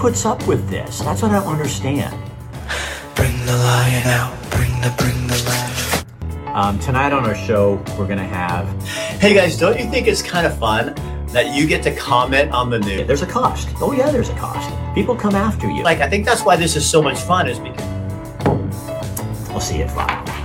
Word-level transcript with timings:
puts 0.00 0.24
up 0.24 0.46
with 0.46 0.66
this? 0.70 1.00
That's 1.00 1.20
what 1.20 1.30
I 1.30 1.40
don't 1.40 1.52
understand. 1.52 2.18
Bring 3.14 3.36
the 3.44 3.52
lion 3.52 4.06
out. 4.06 4.34
Bring 4.50 4.72
the 4.80 4.94
bring 4.96 5.26
the 5.26 5.36
lion. 5.46 6.56
Um, 6.56 6.78
tonight 6.78 7.12
on 7.12 7.26
our 7.26 7.34
show, 7.34 7.74
we're 7.98 8.06
to 8.06 8.24
have. 8.24 8.66
Hey 9.20 9.34
guys, 9.34 9.58
don't 9.58 9.78
you 9.78 9.90
think 9.90 10.06
it's 10.06 10.22
kind 10.22 10.46
of 10.46 10.58
fun 10.58 10.94
that 11.28 11.54
you 11.54 11.66
get 11.66 11.82
to 11.82 11.94
comment 11.94 12.50
on 12.50 12.70
the 12.70 12.78
news? 12.78 13.06
There's 13.06 13.20
a 13.20 13.26
cost. 13.26 13.68
Oh, 13.76 13.92
yeah, 13.92 14.10
there's 14.10 14.30
a 14.30 14.36
cost. 14.36 14.72
People 14.94 15.14
come 15.14 15.34
after 15.34 15.70
you. 15.70 15.82
Like, 15.82 16.00
I 16.00 16.08
think 16.08 16.24
that's 16.24 16.46
why 16.46 16.56
this 16.56 16.76
is 16.76 16.88
so 16.88 17.02
much 17.02 17.18
fun, 17.18 17.46
is 17.46 17.58
because. 17.58 17.86
We'll 19.50 19.60
see 19.60 19.78
you 19.78 19.84
at 19.84 19.90
five. 19.90 20.39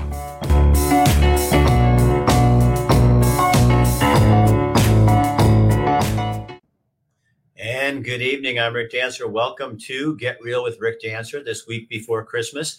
Good 8.03 8.21
evening. 8.21 8.59
I'm 8.59 8.73
Rick 8.73 8.91
Dancer. 8.91 9.25
Welcome 9.25 9.77
to 9.85 10.17
Get 10.17 10.37
Real 10.41 10.63
with 10.63 10.81
Rick 10.81 11.01
Dancer 11.01 11.41
this 11.41 11.65
week 11.65 11.87
before 11.87 12.25
Christmas. 12.25 12.77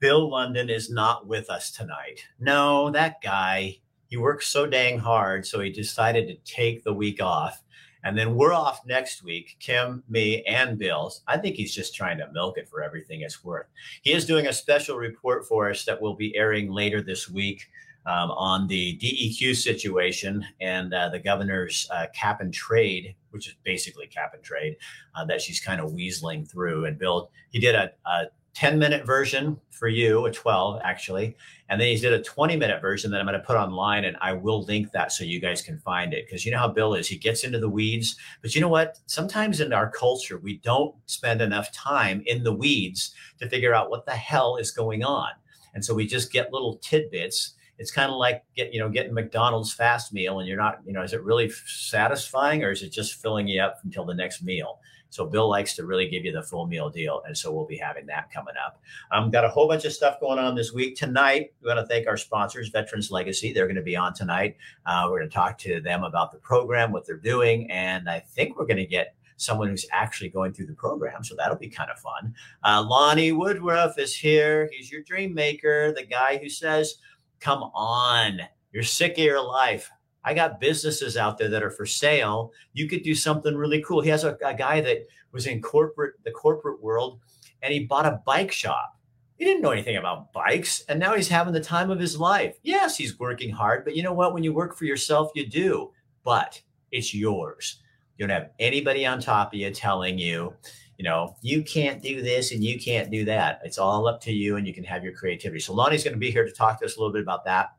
Bill 0.00 0.28
London 0.28 0.68
is 0.68 0.90
not 0.90 1.28
with 1.28 1.48
us 1.48 1.70
tonight. 1.70 2.24
No, 2.40 2.90
that 2.90 3.22
guy, 3.22 3.78
he 4.08 4.16
works 4.16 4.48
so 4.48 4.66
dang 4.66 4.98
hard. 4.98 5.46
So 5.46 5.60
he 5.60 5.70
decided 5.70 6.26
to 6.26 6.52
take 6.52 6.82
the 6.82 6.92
week 6.92 7.22
off. 7.22 7.62
And 8.02 8.18
then 8.18 8.34
we're 8.34 8.52
off 8.52 8.84
next 8.84 9.22
week, 9.22 9.56
Kim, 9.60 10.02
me, 10.08 10.42
and 10.42 10.76
Bill's. 10.76 11.22
I 11.28 11.38
think 11.38 11.54
he's 11.54 11.74
just 11.74 11.94
trying 11.94 12.18
to 12.18 12.32
milk 12.32 12.58
it 12.58 12.68
for 12.68 12.82
everything 12.82 13.20
it's 13.20 13.44
worth. 13.44 13.66
He 14.02 14.12
is 14.12 14.26
doing 14.26 14.48
a 14.48 14.52
special 14.52 14.96
report 14.96 15.46
for 15.46 15.70
us 15.70 15.84
that 15.84 16.02
will 16.02 16.16
be 16.16 16.36
airing 16.36 16.70
later 16.70 17.00
this 17.00 17.28
week 17.28 17.68
um, 18.08 18.30
on 18.30 18.66
the 18.66 18.98
DEQ 18.98 19.54
situation 19.54 20.44
and 20.62 20.94
uh, 20.94 21.10
the 21.10 21.18
governor's 21.18 21.86
uh, 21.92 22.06
cap 22.14 22.40
and 22.40 22.54
trade, 22.54 23.14
which 23.30 23.46
is 23.46 23.54
basically 23.64 24.06
cap 24.06 24.32
and 24.32 24.42
trade, 24.42 24.76
uh, 25.14 25.26
that 25.26 25.42
she's 25.42 25.60
kind 25.60 25.78
of 25.78 25.90
weaseling 25.92 26.50
through. 26.50 26.86
And 26.86 26.98
Bill, 26.98 27.30
he 27.50 27.60
did 27.60 27.74
a, 27.74 27.90
a 28.06 28.24
10 28.54 28.78
minute 28.78 29.04
version 29.04 29.60
for 29.70 29.88
you, 29.88 30.24
a 30.24 30.32
12 30.32 30.80
actually. 30.82 31.36
And 31.68 31.78
then 31.78 31.88
he 31.88 32.00
did 32.00 32.14
a 32.14 32.22
20 32.22 32.56
minute 32.56 32.80
version 32.80 33.10
that 33.10 33.20
I'm 33.20 33.26
going 33.26 33.38
to 33.38 33.46
put 33.46 33.58
online 33.58 34.06
and 34.06 34.16
I 34.22 34.32
will 34.32 34.62
link 34.62 34.90
that 34.92 35.12
so 35.12 35.22
you 35.22 35.38
guys 35.38 35.60
can 35.60 35.78
find 35.78 36.14
it. 36.14 36.24
Because 36.26 36.46
you 36.46 36.50
know 36.50 36.58
how 36.58 36.68
Bill 36.68 36.94
is, 36.94 37.06
he 37.06 37.18
gets 37.18 37.44
into 37.44 37.60
the 37.60 37.68
weeds. 37.68 38.16
But 38.40 38.54
you 38.54 38.62
know 38.62 38.68
what? 38.68 39.00
Sometimes 39.04 39.60
in 39.60 39.74
our 39.74 39.90
culture, 39.90 40.38
we 40.38 40.56
don't 40.58 40.94
spend 41.04 41.42
enough 41.42 41.70
time 41.72 42.22
in 42.24 42.42
the 42.42 42.54
weeds 42.54 43.14
to 43.38 43.50
figure 43.50 43.74
out 43.74 43.90
what 43.90 44.06
the 44.06 44.12
hell 44.12 44.56
is 44.56 44.70
going 44.70 45.04
on. 45.04 45.28
And 45.74 45.84
so 45.84 45.94
we 45.94 46.06
just 46.06 46.32
get 46.32 46.54
little 46.54 46.78
tidbits 46.78 47.52
it's 47.78 47.90
kind 47.90 48.10
of 48.10 48.16
like 48.16 48.44
get 48.56 48.72
you 48.72 48.80
know 48.80 48.88
getting 48.88 49.14
McDonald's 49.14 49.72
fast 49.72 50.12
meal 50.12 50.40
and 50.40 50.48
you're 50.48 50.58
not 50.58 50.80
you 50.84 50.92
know 50.92 51.02
is 51.02 51.12
it 51.12 51.22
really 51.22 51.50
satisfying 51.66 52.62
or 52.64 52.70
is 52.70 52.82
it 52.82 52.90
just 52.90 53.14
filling 53.14 53.48
you 53.48 53.62
up 53.62 53.78
until 53.84 54.04
the 54.04 54.14
next 54.14 54.42
meal? 54.42 54.80
So 55.10 55.24
Bill 55.24 55.48
likes 55.48 55.74
to 55.76 55.86
really 55.86 56.08
give 56.08 56.24
you 56.24 56.32
the 56.32 56.42
full 56.42 56.66
meal 56.66 56.90
deal, 56.90 57.22
and 57.26 57.36
so 57.36 57.50
we'll 57.50 57.66
be 57.66 57.78
having 57.78 58.06
that 58.06 58.30
coming 58.30 58.54
up. 58.62 58.82
Um, 59.10 59.30
got 59.30 59.44
a 59.44 59.48
whole 59.48 59.66
bunch 59.66 59.84
of 59.84 59.92
stuff 59.92 60.20
going 60.20 60.38
on 60.38 60.54
this 60.54 60.72
week. 60.72 60.96
Tonight, 60.96 61.52
we 61.62 61.68
want 61.68 61.80
to 61.80 61.86
thank 61.86 62.06
our 62.06 62.18
sponsors, 62.18 62.68
Veterans 62.68 63.10
Legacy. 63.10 63.52
They're 63.52 63.66
going 63.66 63.76
to 63.76 63.82
be 63.82 63.96
on 63.96 64.12
tonight. 64.12 64.56
Uh, 64.84 65.06
we're 65.08 65.20
going 65.20 65.30
to 65.30 65.34
talk 65.34 65.56
to 65.58 65.80
them 65.80 66.04
about 66.04 66.30
the 66.30 66.38
program, 66.38 66.92
what 66.92 67.06
they're 67.06 67.16
doing, 67.16 67.70
and 67.70 68.08
I 68.08 68.20
think 68.20 68.58
we're 68.58 68.66
going 68.66 68.76
to 68.76 68.86
get 68.86 69.14
someone 69.38 69.68
who's 69.68 69.86
actually 69.92 70.28
going 70.28 70.52
through 70.52 70.66
the 70.66 70.74
program. 70.74 71.24
So 71.24 71.34
that'll 71.36 71.56
be 71.56 71.68
kind 71.68 71.90
of 71.90 71.98
fun. 71.98 72.34
Uh, 72.64 72.84
Lonnie 72.86 73.32
Woodruff 73.32 73.98
is 73.98 74.14
here. 74.14 74.68
He's 74.72 74.90
your 74.90 75.02
dream 75.02 75.32
maker, 75.32 75.92
the 75.92 76.04
guy 76.04 76.38
who 76.38 76.48
says, 76.48 76.96
Come 77.40 77.62
on. 77.74 78.40
You're 78.72 78.82
sick 78.82 79.12
of 79.12 79.24
your 79.24 79.42
life. 79.42 79.90
I 80.24 80.34
got 80.34 80.60
businesses 80.60 81.16
out 81.16 81.38
there 81.38 81.48
that 81.48 81.62
are 81.62 81.70
for 81.70 81.86
sale. 81.86 82.52
You 82.72 82.88
could 82.88 83.02
do 83.02 83.14
something 83.14 83.54
really 83.56 83.82
cool. 83.82 84.00
He 84.00 84.10
has 84.10 84.24
a, 84.24 84.36
a 84.44 84.54
guy 84.54 84.80
that 84.80 85.06
was 85.32 85.46
in 85.46 85.62
corporate, 85.62 86.14
the 86.24 86.30
corporate 86.30 86.82
world, 86.82 87.20
and 87.62 87.72
he 87.72 87.86
bought 87.86 88.06
a 88.06 88.20
bike 88.26 88.52
shop. 88.52 88.96
He 89.36 89.44
didn't 89.44 89.62
know 89.62 89.70
anything 89.70 89.96
about 89.96 90.32
bikes, 90.32 90.84
and 90.88 90.98
now 90.98 91.14
he's 91.14 91.28
having 91.28 91.52
the 91.54 91.60
time 91.60 91.90
of 91.90 92.00
his 92.00 92.18
life. 92.18 92.56
Yes, 92.62 92.96
he's 92.96 93.20
working 93.20 93.50
hard, 93.50 93.84
but 93.84 93.94
you 93.94 94.02
know 94.02 94.12
what? 94.12 94.34
When 94.34 94.42
you 94.42 94.52
work 94.52 94.76
for 94.76 94.84
yourself, 94.84 95.30
you 95.34 95.46
do, 95.46 95.92
but 96.24 96.60
it's 96.90 97.14
yours. 97.14 97.80
You 98.16 98.26
don't 98.26 98.34
have 98.34 98.50
anybody 98.58 99.06
on 99.06 99.20
top 99.20 99.54
of 99.54 99.60
you 99.60 99.70
telling 99.70 100.18
you, 100.18 100.52
you 100.98 101.04
know, 101.04 101.36
you 101.42 101.62
can't 101.62 102.02
do 102.02 102.20
this 102.20 102.50
and 102.50 102.62
you 102.62 102.78
can't 102.78 103.10
do 103.10 103.24
that. 103.24 103.60
It's 103.64 103.78
all 103.78 104.08
up 104.08 104.20
to 104.22 104.32
you 104.32 104.56
and 104.56 104.66
you 104.66 104.74
can 104.74 104.82
have 104.84 105.04
your 105.04 105.12
creativity. 105.12 105.60
So 105.60 105.72
Lonnie's 105.72 106.02
going 106.02 106.14
to 106.14 106.18
be 106.18 106.32
here 106.32 106.44
to 106.44 106.52
talk 106.52 106.80
to 106.80 106.86
us 106.86 106.96
a 106.96 107.00
little 107.00 107.12
bit 107.12 107.22
about 107.22 107.44
that. 107.44 107.74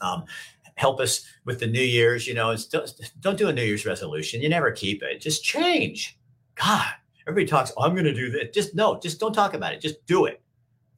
Um, 0.00 0.24
help 0.76 1.00
us 1.00 1.26
with 1.44 1.58
the 1.58 1.66
New 1.66 1.82
Year's, 1.82 2.26
you 2.26 2.34
know, 2.34 2.56
don't, 2.70 2.92
don't 3.20 3.36
do 3.36 3.48
a 3.48 3.52
New 3.52 3.64
Year's 3.64 3.84
resolution. 3.84 4.40
You 4.40 4.48
never 4.48 4.70
keep 4.70 5.02
it. 5.02 5.20
Just 5.20 5.42
change. 5.42 6.18
God, 6.54 6.86
everybody 7.26 7.46
talks, 7.46 7.72
oh, 7.76 7.82
I'm 7.82 7.94
going 7.94 8.04
to 8.04 8.14
do 8.14 8.30
this. 8.30 8.54
Just 8.54 8.76
no, 8.76 8.98
just 9.00 9.18
don't 9.18 9.32
talk 9.32 9.54
about 9.54 9.72
it. 9.72 9.80
Just 9.80 10.06
do 10.06 10.26
it. 10.26 10.40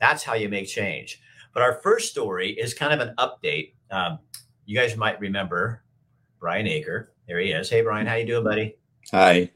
That's 0.00 0.22
how 0.22 0.34
you 0.34 0.50
make 0.50 0.68
change. 0.68 1.20
But 1.54 1.62
our 1.62 1.80
first 1.82 2.10
story 2.10 2.50
is 2.50 2.74
kind 2.74 2.92
of 2.92 3.00
an 3.00 3.14
update. 3.16 3.72
Um, 3.90 4.18
you 4.66 4.78
guys 4.78 4.98
might 4.98 5.18
remember 5.18 5.82
Brian 6.40 6.66
Aker. 6.66 7.06
There 7.26 7.40
he 7.40 7.52
is. 7.52 7.70
Hey, 7.70 7.80
Brian, 7.80 8.06
how 8.06 8.16
you 8.16 8.26
doing, 8.26 8.44
buddy? 8.44 8.76
Hi. 9.12 9.50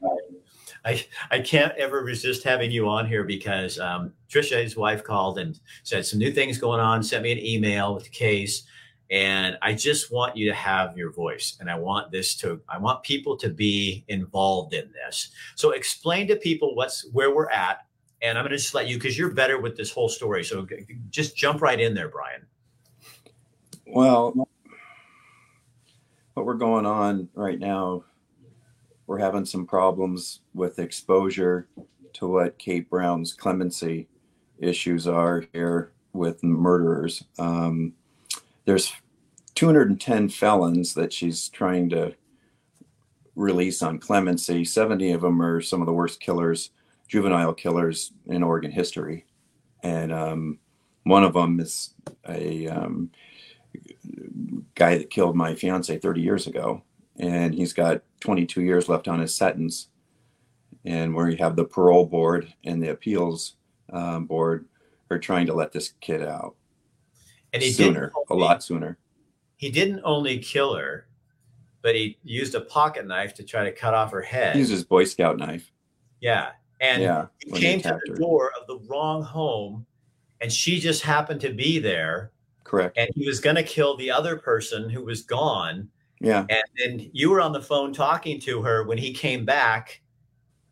I, 0.85 1.05
I 1.31 1.39
can't 1.39 1.73
ever 1.77 2.03
resist 2.03 2.43
having 2.43 2.69
you 2.69 2.87
on 2.89 3.07
here 3.07 3.23
because 3.23 3.79
um, 3.79 4.13
Trisha, 4.29 4.61
his 4.61 4.75
wife, 4.75 5.03
called 5.03 5.39
and 5.39 5.59
said 5.83 6.05
some 6.05 6.19
new 6.19 6.31
things 6.31 6.57
going 6.57 6.79
on, 6.79 7.01
sent 7.03 7.23
me 7.23 7.31
an 7.31 7.39
email 7.39 7.93
with 7.93 8.03
the 8.03 8.09
case. 8.09 8.63
And 9.09 9.57
I 9.61 9.73
just 9.73 10.11
want 10.11 10.35
you 10.35 10.49
to 10.49 10.55
have 10.55 10.97
your 10.97 11.11
voice. 11.11 11.57
And 11.59 11.69
I 11.69 11.75
want 11.77 12.11
this 12.11 12.35
to, 12.37 12.59
I 12.67 12.77
want 12.79 13.03
people 13.03 13.37
to 13.37 13.49
be 13.49 14.03
involved 14.07 14.73
in 14.73 14.91
this. 14.91 15.29
So 15.55 15.71
explain 15.71 16.27
to 16.27 16.35
people 16.35 16.75
what's 16.75 17.07
where 17.11 17.33
we're 17.33 17.49
at. 17.49 17.85
And 18.21 18.37
I'm 18.37 18.43
going 18.43 18.51
to 18.51 18.57
just 18.57 18.73
let 18.73 18.87
you, 18.87 18.97
because 18.97 19.17
you're 19.17 19.31
better 19.31 19.59
with 19.59 19.77
this 19.77 19.91
whole 19.91 20.09
story. 20.09 20.43
So 20.43 20.65
just 21.09 21.35
jump 21.35 21.61
right 21.61 21.79
in 21.79 21.93
there, 21.93 22.09
Brian. 22.09 22.45
Well, 23.85 24.33
what 26.33 26.45
we're 26.45 26.55
going 26.55 26.85
on 26.85 27.29
right 27.35 27.59
now 27.59 28.05
we're 29.13 29.19
having 29.19 29.45
some 29.45 29.67
problems 29.67 30.39
with 30.55 30.79
exposure 30.79 31.67
to 32.13 32.25
what 32.25 32.57
Kate 32.57 32.89
Brown's 32.89 33.31
clemency 33.31 34.07
issues 34.57 35.07
are 35.07 35.45
here 35.53 35.91
with 36.13 36.43
murderers. 36.43 37.23
Um, 37.37 37.93
there's 38.65 38.91
210 39.53 40.29
felons 40.29 40.95
that 40.95 41.13
she's 41.13 41.47
trying 41.49 41.89
to 41.89 42.15
release 43.35 43.83
on 43.83 43.99
clemency. 43.99 44.65
70 44.65 45.11
of 45.11 45.21
them 45.21 45.39
are 45.43 45.61
some 45.61 45.79
of 45.79 45.85
the 45.85 45.93
worst 45.93 46.19
killers, 46.19 46.71
juvenile 47.07 47.53
killers 47.53 48.13
in 48.25 48.41
Oregon 48.41 48.71
history. 48.71 49.27
And 49.83 50.11
um, 50.11 50.57
one 51.03 51.23
of 51.23 51.33
them 51.33 51.59
is 51.59 51.93
a 52.27 52.65
um, 52.65 53.11
guy 54.73 54.97
that 54.97 55.11
killed 55.11 55.35
my 55.35 55.53
fiance 55.53 55.99
30 55.99 56.19
years 56.19 56.47
ago 56.47 56.81
and 57.17 57.53
he's 57.53 57.73
got 57.73 58.01
22 58.23 58.61
years 58.61 58.87
left 58.87 59.07
on 59.07 59.19
his 59.19 59.35
sentence. 59.35 59.89
And 60.85 61.13
where 61.13 61.29
you 61.29 61.37
have 61.37 61.55
the 61.55 61.65
parole 61.65 62.05
board 62.05 62.53
and 62.65 62.81
the 62.81 62.89
appeals 62.89 63.55
um, 63.91 64.25
board 64.25 64.65
are 65.09 65.19
trying 65.19 65.45
to 65.47 65.53
let 65.53 65.71
this 65.71 65.93
kid 66.01 66.21
out. 66.23 66.55
And 67.53 67.61
he 67.61 67.71
sooner, 67.71 68.11
a 68.29 68.35
lot 68.35 68.63
sooner. 68.63 68.97
He 69.57 69.69
didn't 69.69 70.01
only 70.03 70.39
kill 70.39 70.73
her, 70.75 71.07
but 71.81 71.95
he 71.95 72.17
used 72.23 72.55
a 72.55 72.61
pocket 72.61 73.05
knife 73.05 73.33
to 73.35 73.43
try 73.43 73.63
to 73.63 73.71
cut 73.71 73.93
off 73.93 74.11
her 74.11 74.21
head. 74.21 74.53
He 74.55 74.59
used 74.59 74.71
his 74.71 74.83
Boy 74.83 75.03
Scout 75.03 75.37
knife. 75.37 75.71
Yeah. 76.19 76.51
And 76.81 77.01
yeah, 77.01 77.27
he 77.39 77.51
came 77.51 77.79
to 77.81 77.99
the 78.05 78.11
her. 78.11 78.15
door 78.17 78.51
of 78.59 78.67
the 78.67 78.79
wrong 78.89 79.23
home, 79.23 79.85
and 80.41 80.51
she 80.51 80.79
just 80.79 81.01
happened 81.01 81.39
to 81.41 81.53
be 81.53 81.79
there. 81.79 82.31
Correct. 82.63 82.97
And 82.97 83.09
he 83.15 83.25
was 83.25 83.39
going 83.39 83.55
to 83.55 83.63
kill 83.63 83.95
the 83.95 84.11
other 84.11 84.37
person 84.37 84.89
who 84.89 85.05
was 85.05 85.21
gone 85.21 85.87
yeah. 86.23 86.45
And 86.49 86.63
then 86.77 87.09
you 87.11 87.29
were 87.29 87.41
on 87.41 87.51
the 87.51 87.61
phone 87.61 87.91
talking 87.91 88.39
to 88.41 88.61
her 88.61 88.85
when 88.85 88.97
he 88.97 89.13
came 89.13 89.43
back 89.43 90.01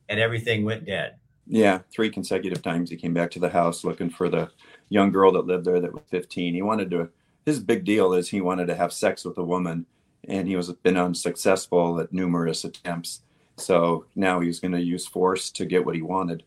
and 0.08 0.18
everything 0.20 0.64
went 0.64 0.86
dead. 0.86 1.18
Yeah. 1.46 1.80
Three 1.92 2.10
consecutive 2.10 2.62
times 2.62 2.90
he 2.90 2.96
came 2.96 3.14
back 3.14 3.30
to 3.32 3.40
the 3.40 3.50
house 3.50 3.84
looking 3.84 4.10
for 4.10 4.30
the 4.30 4.50
young 4.88 5.12
girl 5.12 5.34
that 5.34 5.46
lived 5.46 5.66
there 5.66 5.82
that 5.82 5.94
was 5.94 6.04
15. 6.10 6.54
He 6.54 6.62
wanted 6.62 6.90
to, 6.92 7.10
his 7.46 7.60
big 7.60 7.84
deal 7.84 8.14
is 8.14 8.30
he 8.30 8.40
wanted 8.40 8.68
to 8.68 8.76
have 8.76 8.94
sex 8.94 9.26
with 9.26 9.38
a 9.38 9.44
woman 9.44 9.86
and 10.30 10.48
he 10.48 10.56
was 10.56 10.72
been 10.72 10.96
unsuccessful 10.96 12.00
at 12.00 12.14
numerous 12.14 12.64
attempts. 12.64 13.22
So 13.58 14.06
now 14.16 14.40
he's 14.40 14.62
going 14.62 14.72
to 14.72 14.82
use 14.82 15.06
force 15.06 15.52
to 15.52 15.66
get 15.66 15.86
what 15.86 15.96
he 15.96 16.02
wanted. 16.02 16.44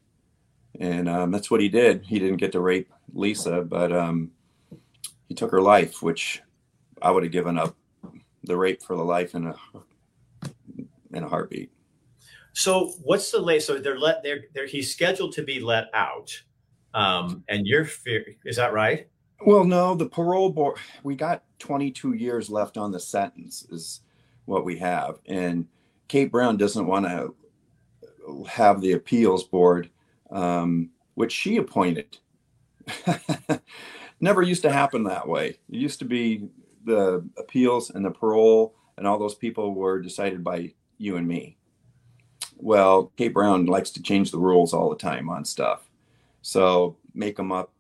And 0.80 1.10
um, 1.10 1.30
that's 1.30 1.50
what 1.50 1.60
he 1.60 1.68
did. 1.68 2.04
He 2.06 2.18
didn't 2.18 2.38
get 2.38 2.52
to 2.52 2.60
rape 2.60 2.90
Lisa, 3.12 3.60
but 3.60 3.92
um, 3.92 4.30
he 5.28 5.34
took 5.34 5.50
her 5.50 5.60
life, 5.60 6.02
which 6.02 6.42
I 7.02 7.10
would 7.10 7.22
have 7.22 7.32
given 7.32 7.58
up 7.58 7.76
the 8.44 8.56
rape 8.56 8.82
for 8.82 8.96
the 8.96 9.04
life 9.04 9.34
in 9.34 9.46
a 9.46 9.56
in 11.12 11.24
a 11.24 11.28
heartbeat. 11.28 11.70
So 12.52 12.92
what's 13.02 13.30
the 13.30 13.40
late? 13.40 13.62
So 13.62 13.78
they're 13.78 13.98
let 13.98 14.22
they're, 14.22 14.44
they're 14.54 14.66
he's 14.66 14.92
scheduled 14.92 15.32
to 15.32 15.42
be 15.42 15.60
let 15.60 15.88
out, 15.92 16.30
um, 16.94 17.44
and 17.48 17.66
you're 17.66 17.84
fear 17.84 18.24
is 18.44 18.56
that 18.56 18.72
right? 18.72 19.08
Well, 19.44 19.64
no, 19.64 19.94
the 19.94 20.08
parole 20.08 20.50
board. 20.50 20.78
We 21.02 21.16
got 21.16 21.42
22 21.58 22.14
years 22.14 22.48
left 22.48 22.76
on 22.76 22.92
the 22.92 23.00
sentence 23.00 23.66
is 23.70 24.00
what 24.44 24.64
we 24.64 24.76
have, 24.78 25.18
and 25.26 25.66
Kate 26.08 26.30
Brown 26.30 26.56
doesn't 26.56 26.86
want 26.86 27.06
to 27.06 27.34
have 28.48 28.80
the 28.80 28.92
appeals 28.92 29.44
board, 29.44 29.90
um, 30.30 30.90
which 31.14 31.32
she 31.32 31.56
appointed. 31.56 32.18
Never 34.20 34.42
used 34.42 34.62
to 34.62 34.72
happen 34.72 35.02
that 35.04 35.26
way. 35.26 35.48
It 35.48 35.58
used 35.68 35.98
to 35.98 36.04
be 36.04 36.48
the 36.84 37.24
appeals 37.38 37.90
and 37.90 38.04
the 38.04 38.10
parole 38.10 38.74
and 38.96 39.06
all 39.06 39.18
those 39.18 39.34
people 39.34 39.74
were 39.74 40.00
decided 40.00 40.44
by 40.44 40.72
you 40.98 41.16
and 41.16 41.26
me. 41.26 41.56
Well, 42.56 43.12
Kate 43.16 43.34
Brown 43.34 43.66
likes 43.66 43.90
to 43.92 44.02
change 44.02 44.30
the 44.30 44.38
rules 44.38 44.72
all 44.72 44.88
the 44.88 44.96
time 44.96 45.28
on 45.28 45.44
stuff. 45.44 45.88
So 46.42 46.96
make 47.14 47.36
them 47.36 47.52
up 47.52 47.72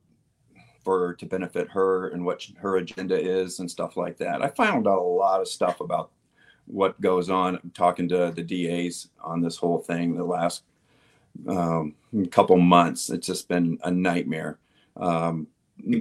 for 0.82 1.14
to 1.14 1.26
benefit 1.26 1.70
her 1.70 2.08
and 2.08 2.24
what 2.24 2.46
her 2.58 2.76
agenda 2.76 3.18
is 3.18 3.60
and 3.60 3.70
stuff 3.70 3.96
like 3.96 4.18
that. 4.18 4.42
I 4.42 4.48
found 4.48 4.86
out 4.86 4.98
a 4.98 5.02
lot 5.02 5.40
of 5.40 5.48
stuff 5.48 5.80
about 5.80 6.10
what 6.66 7.00
goes 7.00 7.30
on 7.30 7.58
talking 7.74 8.08
to 8.08 8.32
the 8.34 8.42
DAs 8.42 9.08
on 9.22 9.40
this 9.40 9.56
whole 9.56 9.78
thing 9.78 10.16
the 10.16 10.24
last 10.24 10.64
um, 11.48 11.94
couple 12.30 12.56
months. 12.56 13.10
It's 13.10 13.26
just 13.26 13.48
been 13.48 13.78
a 13.84 13.90
nightmare. 13.90 14.58
Um, 14.96 15.46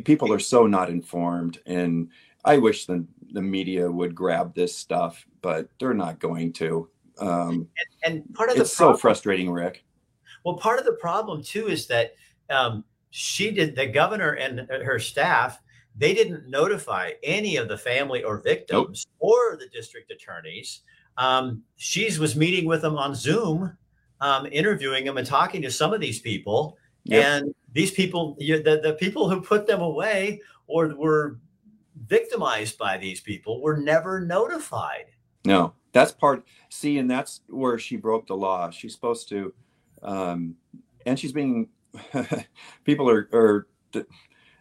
people 0.03 0.31
are 0.31 0.39
so 0.39 0.67
not 0.67 0.89
informed, 0.89 1.59
and 1.65 2.09
I 2.45 2.57
wish 2.57 2.85
the 2.85 3.05
the 3.31 3.41
media 3.41 3.89
would 3.89 4.13
grab 4.13 4.53
this 4.53 4.77
stuff, 4.77 5.25
but 5.41 5.67
they're 5.79 5.93
not 5.93 6.19
going 6.19 6.53
to. 6.53 6.87
Um, 7.19 7.67
and, 8.05 8.15
and, 8.23 8.33
part 8.33 8.49
of 8.49 8.55
the 8.55 8.61
it's 8.61 8.75
problem, 8.75 8.95
so 8.95 9.01
frustrating, 9.01 9.49
Rick. 9.49 9.83
Well, 10.43 10.55
part 10.55 10.79
of 10.79 10.85
the 10.85 10.93
problem 10.93 11.43
too 11.43 11.67
is 11.67 11.87
that 11.87 12.13
um, 12.49 12.83
she 13.09 13.51
did 13.51 13.75
the 13.75 13.87
governor 13.87 14.33
and 14.33 14.67
her 14.69 14.99
staff 14.99 15.59
they 15.95 16.13
didn't 16.13 16.49
notify 16.49 17.11
any 17.21 17.57
of 17.57 17.67
the 17.67 17.77
family 17.77 18.23
or 18.23 18.37
victims 18.37 19.07
nope. 19.21 19.31
or 19.31 19.57
the 19.57 19.67
district 19.67 20.11
attorneys. 20.11 20.81
Um, 21.17 21.63
she 21.75 22.05
was 22.17 22.35
meeting 22.35 22.65
with 22.65 22.81
them 22.81 22.97
on 22.97 23.13
Zoom, 23.13 23.77
um, 24.19 24.47
interviewing 24.51 25.05
them 25.05 25.17
and 25.17 25.27
talking 25.27 25.61
to 25.61 25.71
some 25.71 25.93
of 25.93 26.01
these 26.01 26.19
people. 26.19 26.77
Yep. 27.05 27.25
And 27.25 27.55
these 27.71 27.91
people, 27.91 28.35
the, 28.39 28.79
the 28.81 28.97
people 28.99 29.29
who 29.29 29.41
put 29.41 29.67
them 29.67 29.81
away 29.81 30.41
or 30.67 30.95
were 30.95 31.37
victimized 31.95 32.77
by 32.77 32.97
these 32.97 33.21
people 33.21 33.61
were 33.61 33.77
never 33.77 34.21
notified. 34.21 35.05
No, 35.45 35.73
that's 35.91 36.11
part. 36.11 36.45
See, 36.69 36.97
and 36.97 37.09
that's 37.09 37.41
where 37.47 37.77
she 37.77 37.97
broke 37.97 38.27
the 38.27 38.35
law. 38.35 38.69
She's 38.69 38.93
supposed 38.93 39.29
to, 39.29 39.53
um, 40.01 40.55
and 41.05 41.19
she's 41.19 41.31
being. 41.33 41.69
people 42.85 43.07
are, 43.07 43.29
are 43.33 43.67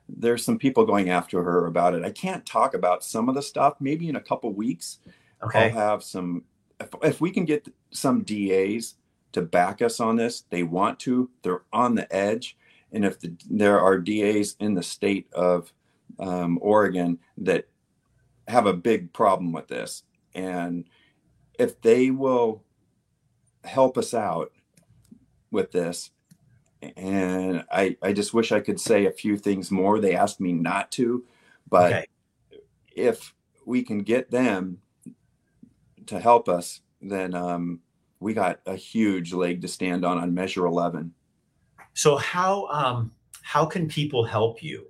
there's 0.08 0.44
some 0.44 0.58
people 0.58 0.84
going 0.84 1.10
after 1.10 1.42
her 1.42 1.66
about 1.66 1.94
it. 1.94 2.04
I 2.04 2.10
can't 2.10 2.44
talk 2.44 2.74
about 2.74 3.04
some 3.04 3.28
of 3.28 3.34
the 3.34 3.42
stuff. 3.42 3.74
Maybe 3.80 4.08
in 4.08 4.16
a 4.16 4.20
couple 4.20 4.52
weeks, 4.52 4.98
okay. 5.42 5.66
I'll 5.66 5.70
have 5.70 6.02
some. 6.02 6.44
If, 6.80 6.90
if 7.02 7.20
we 7.20 7.30
can 7.30 7.44
get 7.44 7.68
some 7.90 8.22
DAs 8.22 8.94
to 9.32 9.42
back 9.42 9.80
us 9.82 10.00
on 10.00 10.16
this, 10.16 10.42
they 10.50 10.62
want 10.62 10.98
to. 11.00 11.30
They're 11.42 11.62
on 11.72 11.94
the 11.94 12.12
edge, 12.14 12.56
and 12.92 13.04
if 13.04 13.20
the, 13.20 13.34
there 13.48 13.80
are 13.80 13.98
DAs 13.98 14.56
in 14.60 14.74
the 14.74 14.82
state 14.82 15.32
of 15.32 15.72
um, 16.18 16.58
Oregon 16.60 17.18
that 17.38 17.68
have 18.48 18.66
a 18.66 18.72
big 18.72 19.12
problem 19.12 19.52
with 19.52 19.68
this, 19.68 20.02
and 20.34 20.84
if 21.58 21.80
they 21.80 22.10
will 22.10 22.62
help 23.64 23.96
us 23.96 24.14
out 24.14 24.52
with 25.50 25.70
this 25.70 26.10
and 26.96 27.64
I, 27.70 27.96
I 28.02 28.12
just 28.12 28.34
wish 28.34 28.52
I 28.52 28.60
could 28.60 28.80
say 28.80 29.06
a 29.06 29.12
few 29.12 29.36
things 29.36 29.70
more. 29.70 30.00
They 30.00 30.16
asked 30.16 30.40
me 30.40 30.52
not 30.52 30.90
to, 30.92 31.24
but 31.68 31.92
okay. 31.92 32.06
if 32.90 33.34
we 33.64 33.82
can 33.82 34.00
get 34.00 34.30
them 34.30 34.78
to 36.06 36.18
help 36.18 36.48
us, 36.48 36.80
then 37.00 37.34
um, 37.34 37.80
we 38.20 38.34
got 38.34 38.60
a 38.66 38.74
huge 38.74 39.32
leg 39.32 39.62
to 39.62 39.68
stand 39.68 40.04
on 40.04 40.18
on 40.18 40.34
Measure 40.34 40.66
11. 40.66 41.12
So 41.94 42.16
how 42.16 42.66
um, 42.66 43.12
how 43.42 43.64
can 43.64 43.88
people 43.88 44.24
help 44.24 44.62
you? 44.62 44.86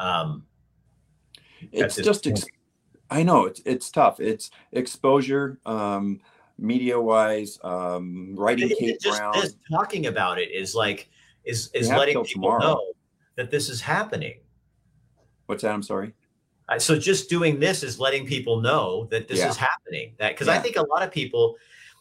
Um, 0.00 0.44
it's 1.72 1.96
just 1.96 2.26
ex- 2.26 2.46
I 3.10 3.22
know 3.22 3.44
it's 3.44 3.60
it's 3.64 3.90
tough. 3.90 4.18
It's 4.18 4.50
exposure. 4.72 5.58
Um, 5.66 6.20
media 6.58 7.00
wise, 7.00 7.58
um, 7.62 8.34
writing 8.36 8.70
Kate 8.78 9.00
just, 9.00 9.18
Brown. 9.18 9.34
Just 9.34 9.56
talking 9.70 10.06
about 10.06 10.38
it 10.38 10.50
is 10.50 10.74
like 10.74 11.08
is 11.44 11.70
is 11.74 11.88
letting 11.90 12.24
people 12.24 12.24
tomorrow. 12.24 12.60
know 12.60 12.92
that 13.36 13.50
this 13.50 13.68
is 13.68 13.80
happening. 13.80 14.40
What's 15.46 15.62
that? 15.62 15.72
I'm 15.72 15.82
sorry. 15.82 16.14
Uh, 16.68 16.78
so 16.78 16.98
just 16.98 17.28
doing 17.28 17.58
this 17.58 17.82
is 17.82 17.98
letting 17.98 18.26
people 18.26 18.60
know 18.60 19.08
that 19.10 19.26
this 19.26 19.40
yeah. 19.40 19.48
is 19.48 19.56
happening. 19.56 20.14
That 20.18 20.32
because 20.32 20.46
yeah. 20.46 20.54
I 20.54 20.58
think 20.58 20.76
a 20.76 20.86
lot 20.86 21.02
of 21.02 21.10
people, 21.10 21.56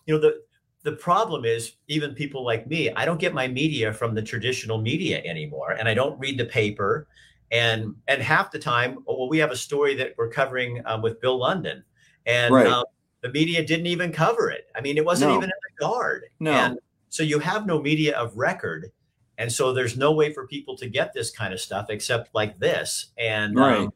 you 0.05 0.13
know, 0.13 0.21
the 0.21 0.41
the 0.83 0.93
problem 0.93 1.43
is 1.43 1.73
even 1.87 2.13
people 2.13 2.45
like 2.45 2.67
me, 2.67 2.89
I 2.91 3.03
don't 3.03 3.19
get 3.19 3.33
my 3.33 3.47
media 3.47 3.91
from 3.91 4.15
the 4.15 4.21
traditional 4.21 4.79
media 4.79 5.21
anymore, 5.25 5.71
and 5.71 5.89
I 5.89 5.93
don't 5.93 6.17
read 6.19 6.37
the 6.37 6.45
paper. 6.45 7.07
And 7.51 7.95
and 8.07 8.21
half 8.21 8.51
the 8.51 8.59
time, 8.59 8.99
oh, 9.07 9.17
well, 9.17 9.29
we 9.29 9.39
have 9.39 9.51
a 9.51 9.55
story 9.55 9.95
that 9.95 10.13
we're 10.17 10.29
covering 10.29 10.81
um, 10.85 11.01
with 11.01 11.19
Bill 11.19 11.37
London, 11.37 11.83
and 12.25 12.53
right. 12.53 12.67
um, 12.67 12.85
the 13.21 13.29
media 13.29 13.65
didn't 13.65 13.87
even 13.87 14.11
cover 14.11 14.49
it. 14.49 14.67
I 14.75 14.81
mean, 14.81 14.97
it 14.97 15.05
wasn't 15.05 15.31
no. 15.31 15.37
even 15.37 15.45
in 15.45 15.49
the 15.49 15.85
guard. 15.85 16.25
No. 16.39 16.51
And 16.51 16.79
so 17.09 17.23
you 17.23 17.39
have 17.39 17.65
no 17.65 17.81
media 17.81 18.17
of 18.17 18.37
record. 18.37 18.91
And 19.37 19.51
so 19.51 19.73
there's 19.73 19.97
no 19.97 20.11
way 20.11 20.33
for 20.33 20.45
people 20.47 20.75
to 20.77 20.87
get 20.87 21.13
this 21.13 21.31
kind 21.31 21.53
of 21.53 21.59
stuff 21.59 21.87
except 21.89 22.33
like 22.35 22.59
this. 22.59 23.07
And 23.17 23.55
right. 23.55 23.79
Um, 23.79 23.93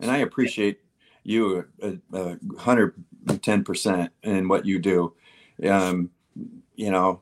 and 0.00 0.10
I 0.10 0.18
appreciate 0.18 0.80
you 1.24 1.64
a 2.12 2.36
hundred 2.58 3.02
ten 3.40 3.64
percent 3.64 4.12
in 4.22 4.48
what 4.48 4.66
you 4.66 4.78
do. 4.78 5.14
Um, 5.68 6.10
you 6.74 6.90
know, 6.90 7.20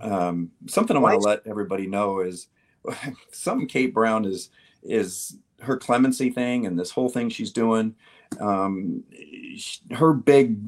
um, 0.00 0.50
something 0.66 0.96
I 0.96 1.00
want 1.00 1.20
to 1.20 1.26
let 1.26 1.46
everybody 1.46 1.86
know 1.86 2.20
is 2.20 2.48
something 3.32 3.66
Kate 3.68 3.92
Brown 3.92 4.24
is 4.24 4.50
is 4.82 5.36
her 5.60 5.76
clemency 5.76 6.30
thing 6.30 6.66
and 6.66 6.78
this 6.78 6.90
whole 6.90 7.08
thing 7.08 7.28
she's 7.28 7.52
doing. 7.52 7.94
Um, 8.40 9.02
her 9.92 10.12
big 10.12 10.58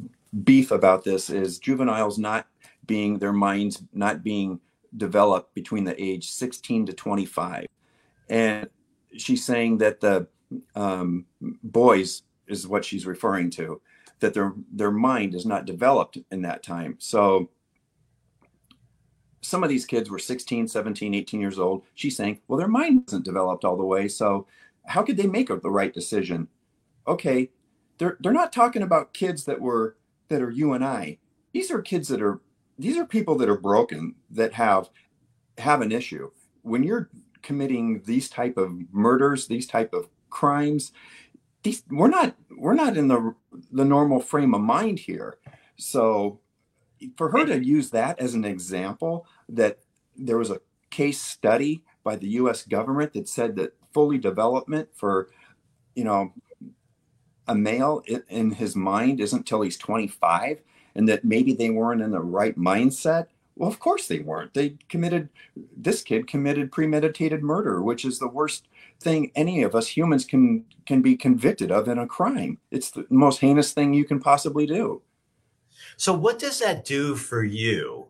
beef 0.45 0.71
about 0.71 1.05
this 1.05 1.31
is 1.31 1.59
juveniles 1.59 2.19
not 2.19 2.47
being 2.87 3.19
their 3.19 3.33
minds 3.33 3.83
not 3.93 4.25
being 4.25 4.61
developed 4.97 5.55
between 5.55 5.85
the 5.85 6.01
age 6.03 6.31
16 6.31 6.87
to 6.87 6.93
25 6.93 7.67
and 8.29 8.69
she's 9.17 9.45
saying 9.45 9.79
that 9.79 10.01
the 10.01 10.27
um, 10.75 11.27
boys 11.63 12.23
is 12.49 12.67
what 12.67 12.85
she's 12.85 13.07
referring 13.07 13.51
to 13.51 13.81
that 14.21 14.35
their 14.35 14.53
their 14.73 14.91
mind 14.91 15.35
is 15.35 15.45
not 15.45 15.65
developed 15.65 16.19
in 16.31 16.43
that 16.43 16.63
time. 16.63 16.97
So 16.99 17.51
some 19.43 19.63
of 19.63 19.71
these 19.71 19.87
kids 19.87 20.11
were 20.11 20.19
16 20.19 20.69
17 20.69 21.15
18 21.15 21.41
years 21.41 21.59
old 21.59 21.83
she's 21.95 22.17
saying 22.17 22.41
well 22.49 22.59
their 22.59 22.69
mind 22.69 23.05
isn't 23.09 23.25
developed 23.25 23.65
all 23.65 23.77
the 23.77 23.85
way 23.85 24.07
so 24.07 24.47
how 24.87 25.03
could 25.03 25.17
they 25.17 25.27
make 25.27 25.49
the 25.49 25.71
right 25.71 25.95
decision 25.95 26.49
okay, 27.07 27.51
they're 27.99 28.17
they're 28.21 28.33
not 28.33 28.53
talking 28.53 28.83
about 28.83 29.13
kids 29.13 29.45
that 29.45 29.61
were 29.61 29.97
that 30.29 30.41
are 30.41 30.51
you 30.51 30.73
and 30.73 30.85
I. 30.85 31.19
These 31.53 31.71
are 31.71 31.83
kids 31.83 32.09
that 32.09 32.23
are 32.23 32.41
these 32.79 32.97
are 32.97 33.05
people 33.05 33.37
that 33.37 33.49
are 33.49 33.59
broken 33.59 34.15
that 34.31 34.55
have 34.55 34.89
have 35.59 35.83
an 35.83 35.93
issue. 35.93 36.31
When 36.63 36.83
you're 36.83 37.11
committing 37.43 38.03
these 38.05 38.29
type 38.29 38.57
of 38.57 38.73
murders, 38.93 39.47
these 39.47 39.67
type 39.67 39.93
of 39.93 40.09
crimes, 40.31 40.93
these 41.63 41.83
we're 41.91 42.09
not 42.09 42.35
we're 42.57 42.75
not 42.75 42.97
in 42.97 43.09
the 43.09 43.35
the 43.73 43.85
normal 43.85 44.21
frame 44.21 44.55
of 44.55 44.61
mind 44.61 45.01
here. 45.01 45.39
So 45.77 46.41
for 47.17 47.31
her 47.31 47.45
to 47.47 47.65
use 47.65 47.91
that 47.91 48.19
as 48.19 48.35
an 48.35 48.45
example 48.45 49.27
that 49.49 49.79
there 50.17 50.39
was 50.39 50.51
a 50.51 50.61
case 50.91 51.21
study 51.21 51.83
by 52.05 52.17
the 52.17 52.29
US 52.29 52.65
government 52.65 53.13
that 53.15 53.29
said 53.29 53.57
that 53.57 53.75
fully 53.93 54.19
development 54.19 54.89
for 54.95 55.29
you 55.95 56.05
know 56.05 56.33
a 57.49 57.55
male 57.55 58.03
in 58.29 58.53
his 58.53 58.77
mind 58.77 59.21
isn't 59.21 59.47
till 59.47 59.63
he's 59.63 59.77
25 59.77 60.61
and 60.95 61.09
that 61.09 61.25
maybe 61.25 61.53
they 61.53 61.71
weren't 61.71 62.03
in 62.03 62.11
the 62.11 62.21
right 62.21 62.57
mindset. 62.57 63.27
Well 63.57 63.69
of 63.69 63.81
course 63.81 64.07
they 64.07 64.21
weren't. 64.21 64.55
They 64.55 64.77
committed 64.89 65.29
this 65.77 66.03
kid 66.03 66.27
committed 66.27 66.71
premeditated 66.71 67.43
murder 67.43 67.83
which 67.83 68.05
is 68.05 68.19
the 68.19 68.29
worst 68.29 68.69
thing 69.01 69.33
any 69.35 69.63
of 69.63 69.75
us 69.75 69.89
humans 69.89 70.25
can 70.25 70.65
can 70.87 71.03
be 71.03 71.17
convicted 71.17 71.71
of 71.71 71.89
in 71.89 71.99
a 71.99 72.07
crime. 72.07 72.59
It's 72.71 72.91
the 72.91 73.07
most 73.11 73.41
heinous 73.41 73.73
thing 73.73 73.95
you 73.95 74.05
can 74.05 74.21
possibly 74.21 74.67
do 74.67 75.03
so 75.97 76.13
what 76.13 76.39
does 76.39 76.59
that 76.59 76.85
do 76.85 77.17
for 77.17 77.45
you 77.45 78.07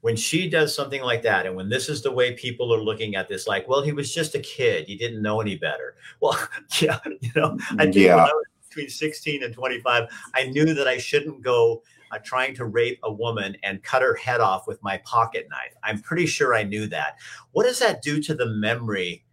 when 0.00 0.16
she 0.16 0.48
does 0.48 0.74
something 0.74 1.02
like 1.02 1.22
that 1.22 1.46
and 1.46 1.56
when 1.56 1.68
this 1.68 1.88
is 1.88 2.02
the 2.02 2.12
way 2.12 2.32
people 2.34 2.74
are 2.74 2.82
looking 2.82 3.16
at 3.16 3.28
this 3.28 3.46
like 3.46 3.66
well 3.68 3.82
he 3.82 3.92
was 3.92 4.14
just 4.14 4.34
a 4.34 4.40
kid 4.40 4.86
he 4.86 4.96
didn't 4.96 5.22
know 5.22 5.40
any 5.40 5.56
better 5.56 5.94
well 6.20 6.38
yeah 6.80 6.98
you 7.20 7.30
know 7.34 7.56
i 7.78 7.84
think 7.84 7.96
yeah. 7.96 8.16
when 8.16 8.24
I 8.24 8.32
was 8.32 8.44
between 8.74 8.90
16 8.90 9.44
and 9.44 9.54
25, 9.54 10.08
I 10.34 10.46
knew 10.46 10.74
that 10.74 10.88
I 10.88 10.98
shouldn't 10.98 11.42
go 11.42 11.82
uh, 12.10 12.18
trying 12.24 12.54
to 12.56 12.64
rape 12.64 12.98
a 13.04 13.12
woman 13.12 13.56
and 13.62 13.82
cut 13.82 14.02
her 14.02 14.14
head 14.16 14.40
off 14.40 14.66
with 14.66 14.82
my 14.82 14.98
pocket 15.04 15.46
knife. 15.48 15.74
I'm 15.82 16.00
pretty 16.00 16.26
sure 16.26 16.54
I 16.54 16.64
knew 16.64 16.86
that. 16.88 17.16
What 17.52 17.64
does 17.64 17.78
that 17.78 18.02
do 18.02 18.20
to 18.22 18.34
the 18.34 18.46
memory 18.46 19.24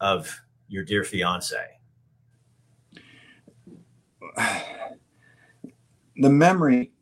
of 0.00 0.40
your 0.68 0.84
dear 0.84 1.04
fiance? 1.04 1.56
The 6.16 6.28
memory 6.28 6.92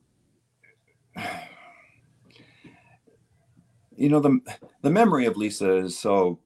you 3.97 4.09
know 4.09 4.21
the 4.21 4.41
the 4.83 4.91
memory 4.91 5.27
of 5.27 5.37
Lisa 5.37 5.77
is 5.77 5.99
so 5.99 6.39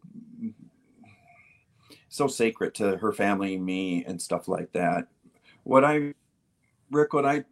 so 2.15 2.29
sacred 2.29 2.73
to 2.77 2.97
her 2.99 3.13
family, 3.13 3.59
me, 3.59 4.05
and 4.05 4.23
stuff 4.23 4.47
like 4.47 4.71
that. 4.73 5.09
What 5.65 5.85
I, 5.85 6.15
Rick, 6.93 7.13
what 7.13 7.27
I, 7.27 7.45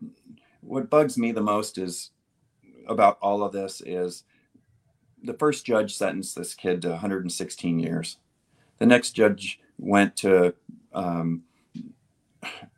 what 0.60 0.88
bugs 0.88 1.18
me 1.18 1.32
the 1.32 1.40
most 1.40 1.78
is 1.78 2.10
about 2.86 3.18
all 3.20 3.42
of 3.42 3.50
this 3.50 3.82
is 3.84 4.22
the 5.24 5.34
first 5.34 5.66
judge 5.66 5.96
sentenced 5.96 6.36
this 6.36 6.54
kid 6.54 6.80
to 6.82 6.90
116 6.90 7.80
years. 7.80 8.18
The 8.78 8.86
next 8.86 9.12
judge 9.12 9.58
went 9.78 10.14
to 10.18 10.54
um, 10.94 11.42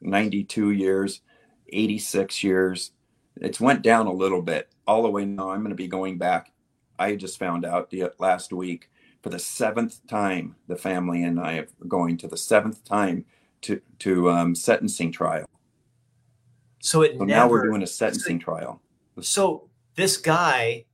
92 0.01 0.71
years, 0.71 1.21
86 1.69 2.43
years. 2.43 2.93
It's 3.41 3.61
went 3.61 3.83
down 3.83 4.07
a 4.07 4.13
little 4.13 4.43
bit 4.43 4.69
all 4.87 5.03
the 5.03 5.11
way 5.11 5.25
now. 5.25 5.51
I'm 5.51 5.61
going 5.61 5.71
to 5.71 5.77
be 5.77 5.89
going 5.89 6.19
back. 6.19 6.53
I 6.99 7.17
just 7.17 7.39
found 7.39 7.65
out 7.65 7.91
the 7.91 8.13
last 8.19 8.53
week 8.53 8.91
for 9.23 9.31
the 9.31 9.39
seventh 9.39 10.07
time. 10.07 10.57
The 10.69 10.77
family 10.77 11.23
and 11.25 11.41
I 11.41 11.59
are 11.59 11.69
going 11.89 12.17
to 12.19 12.29
the 12.29 12.37
seventh 12.37 12.85
time 12.85 13.25
to 13.63 13.81
to 14.01 14.31
um, 14.31 14.55
sentencing 14.55 15.13
trial. 15.13 15.47
So 16.81 17.03
it 17.03 17.19
So 17.19 17.25
never, 17.25 17.27
now 17.27 17.49
we're 17.49 17.67
doing 17.67 17.83
a 17.83 17.87
sentencing 17.87 18.39
trial. 18.39 18.81
So 19.21 19.69
this 19.97 20.17
guy 20.17 20.85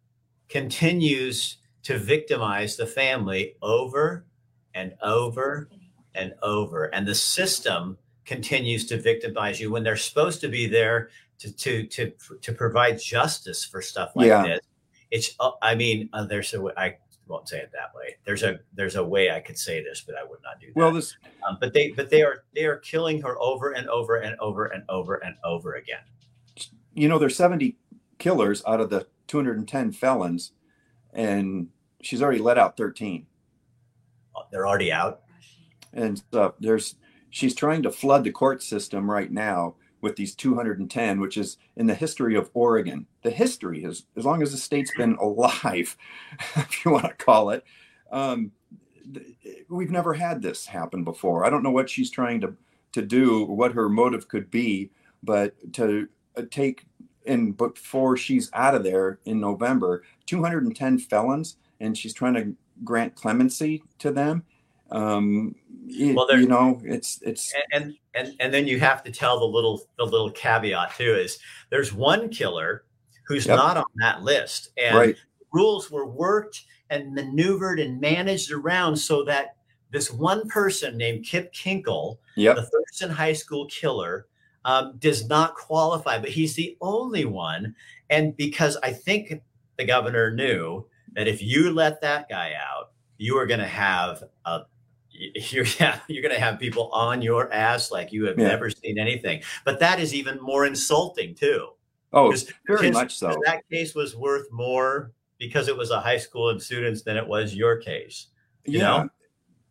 continues 0.49 1.59
to 1.83 1.99
victimize 1.99 2.77
the 2.77 2.87
family 2.87 3.57
over 3.63 4.25
and 4.75 4.95
over 5.03 5.69
and 6.15 6.35
over, 6.43 6.85
and 6.87 7.07
the 7.07 7.15
system 7.15 7.99
continues 8.25 8.87
to 8.87 9.01
victimize 9.01 9.61
you 9.61 9.71
when 9.71 9.83
they're 9.83 9.97
supposed 9.97 10.41
to 10.41 10.49
be 10.49 10.67
there 10.67 11.11
to 11.41 11.53
to 11.53 11.87
to 11.87 12.13
to 12.41 12.53
provide 12.53 13.01
justice 13.01 13.65
for 13.65 13.83
stuff 13.83 14.13
like 14.15 14.29
Yeah. 14.29 14.47
this. 14.47 14.61
It's 15.11 15.35
uh, 15.41 15.53
I 15.63 15.75
mean 15.75 16.09
uh, 16.13 16.25
there's 16.25 16.55
a 16.55 16.61
way 16.61 16.73
I 16.77 16.97
won't 17.27 17.49
say 17.49 17.59
it 17.59 17.71
that 17.73 17.95
way. 17.95 18.17
There's 18.25 18.43
a 18.43 18.61
there's 18.75 18.97
a 18.97 19.05
way 19.05 19.31
I 19.31 19.41
could 19.41 19.59
say 19.59 19.83
this, 19.83 20.03
but 20.07 20.15
I 20.17 20.23
would 20.25 20.41
not 20.43 20.61
do 20.61 20.67
that. 20.69 20.77
Well, 20.77 20.93
this 20.93 21.17
Um, 21.49 21.59
but 21.61 21.73
they 21.73 21.91
but 21.93 22.11
they 22.11 22.23
are 22.23 22.45
they 22.55 22.65
are 22.67 22.77
killing 22.77 23.21
her 23.23 23.37
over 23.41 23.73
and 23.73 23.89
over 23.89 24.17
and 24.17 24.39
over 24.41 24.67
and 24.67 24.85
over 24.89 25.17
and 25.25 25.35
over 25.45 25.75
again. 25.75 26.03
you 26.95 27.09
know 27.09 27.19
there's 27.19 27.37
70 27.37 27.77
killers 28.19 28.63
out 28.67 28.81
of 28.81 28.91
the 28.91 29.07
210 29.29 29.93
felons, 29.93 30.53
and 31.15 31.69
she's 32.03 32.21
already 32.21 32.41
let 32.41 32.59
out 32.59 32.77
13. 32.77 33.27
They're 34.51 34.67
already 34.67 34.93
out. 34.93 35.21
and 35.93 36.19
stuff. 36.19 36.55
There's 36.61 36.97
she's 37.31 37.55
trying 37.55 37.83
to 37.85 37.91
flood 37.91 38.25
the 38.25 38.31
court 38.33 38.63
system 38.63 39.11
right 39.11 39.31
now 39.31 39.77
with 40.00 40.16
these 40.16 40.35
210, 40.35 41.21
which 41.21 41.37
is 41.37 41.57
in 41.76 41.87
the 41.87 41.95
history 41.95 42.35
of 42.35 42.50
Oregon. 42.54 43.07
The 43.23 43.30
history 43.30 43.85
is 43.85 44.07
as 44.16 44.25
long 44.25 44.42
as 44.42 44.52
the 44.52 44.59
state's 44.59 44.95
been 44.97 45.16
alive, 45.16 45.97
if 46.57 46.85
you 46.85 46.90
want 46.90 47.04
to 47.04 47.25
call 47.25 47.50
it. 47.50 47.64
Um, 48.11 48.52
we've 49.69 49.90
never 49.90 50.14
had 50.14 50.42
this 50.42 50.66
happen 50.66 51.04
before. 51.04 51.45
I 51.45 51.50
don't 51.50 51.62
know 51.62 51.71
what 51.71 51.90
she's 51.90 52.11
trying 52.11 52.40
to 52.42 52.54
to 52.92 53.02
do, 53.02 53.45
what 53.45 53.73
her 53.73 53.88
motive 53.88 54.26
could 54.26 54.50
be, 54.50 54.90
but 55.23 55.54
to 55.75 56.09
uh, 56.37 56.42
take 56.50 56.87
in 57.25 57.52
before 57.52 58.16
she's 58.16 58.50
out 58.52 58.75
of 58.75 58.83
there 58.83 59.21
in 59.25 59.38
November, 59.38 60.02
210 60.26 60.99
felons, 60.99 61.57
and 61.78 61.97
she's 61.97 62.14
trying 62.14 62.35
to 62.35 62.57
grant 62.83 63.14
clemency 63.14 63.85
to 63.99 64.11
them 64.11 64.45
um 64.93 65.55
it- 65.89 66.15
Well, 66.15 66.27
there- 66.27 66.41
you 66.41 66.49
know 66.49 66.81
it's 66.85 67.21
it's 67.23 67.53
and, 67.73 67.85
and 67.85 67.95
and 68.15 68.35
and 68.41 68.55
then 68.55 68.67
you 68.67 68.79
have 68.81 69.03
to 69.05 69.11
tell 69.13 69.39
the 69.41 69.47
little 69.47 69.83
the 69.99 70.05
little 70.05 70.31
caveat 70.31 70.97
too 70.97 71.15
is 71.15 71.39
there's 71.71 71.93
one 71.93 72.29
killer 72.29 72.85
who's 73.27 73.47
Yep. 73.47 73.57
not 73.57 73.77
on 73.77 73.85
that 73.97 74.23
list 74.23 74.71
and 74.77 74.97
right 74.97 75.17
rules 75.53 75.91
were 75.91 76.07
worked 76.07 76.65
and 76.91 77.13
maneuvered 77.13 77.81
and 77.81 78.01
managed 78.01 78.53
around 78.53 78.97
so 78.97 79.25
that 79.25 79.57
this 79.91 80.11
one 80.13 80.49
person 80.49 80.97
named 80.97 81.25
Kip 81.25 81.53
Kinkel, 81.53 82.19
yep 82.37 82.55
the 82.57 82.63
Thurston 82.63 83.11
High 83.11 83.33
School 83.33 83.67
killer, 83.67 84.29
um, 84.65 84.95
does 84.99 85.27
not 85.29 85.55
qualify, 85.57 86.19
but 86.19 86.29
he's 86.31 86.55
the 86.55 86.77
only 86.81 87.25
one. 87.25 87.75
And 88.11 88.37
because 88.37 88.77
I 88.85 88.93
think 88.93 89.41
the 89.77 89.85
governor 89.85 90.31
knew 90.31 90.87
that 91.15 91.27
if 91.27 91.43
you 91.43 91.73
let 91.73 92.01
that 92.03 92.29
guy 92.29 92.53
out, 92.55 92.93
you 93.19 93.37
are 93.37 93.47
going 93.47 93.59
to 93.61 93.67
have 93.67 94.23
a 94.45 94.61
you're 95.50 95.67
yeah, 95.79 96.00
you're 96.09 96.23
going 96.23 96.35
to 96.35 96.41
have 96.41 96.59
people 96.59 96.89
on 96.93 97.21
your 97.23 97.53
ass 97.53 97.91
like 97.91 98.12
you 98.12 98.25
have 98.27 98.39
Yeah. 98.39 98.49
never 98.49 98.71
seen 98.71 98.99
anything. 98.99 99.43
But 99.65 99.79
that 99.81 100.00
is 100.00 100.15
even 100.15 100.41
more 100.41 100.65
insulting 100.67 101.35
too. 101.35 101.69
Oh, 102.12 102.33
very 102.67 102.89
because- 102.89 102.93
much 102.93 103.17
so 103.17 103.37
That 103.45 103.62
case 103.71 103.95
was 103.95 104.17
worth 104.17 104.50
more 104.50 105.12
because 105.39 105.69
it 105.69 105.77
was 105.77 105.91
a 105.91 106.00
high 106.00 106.17
school 106.19 106.50
and 106.50 106.61
students 106.61 107.03
than 107.03 107.17
it 107.17 107.27
was 107.27 107.55
your 107.55 107.77
case. 107.77 108.29
you 108.65 108.79
yeah 108.81 109.05
know? 109.05 109.09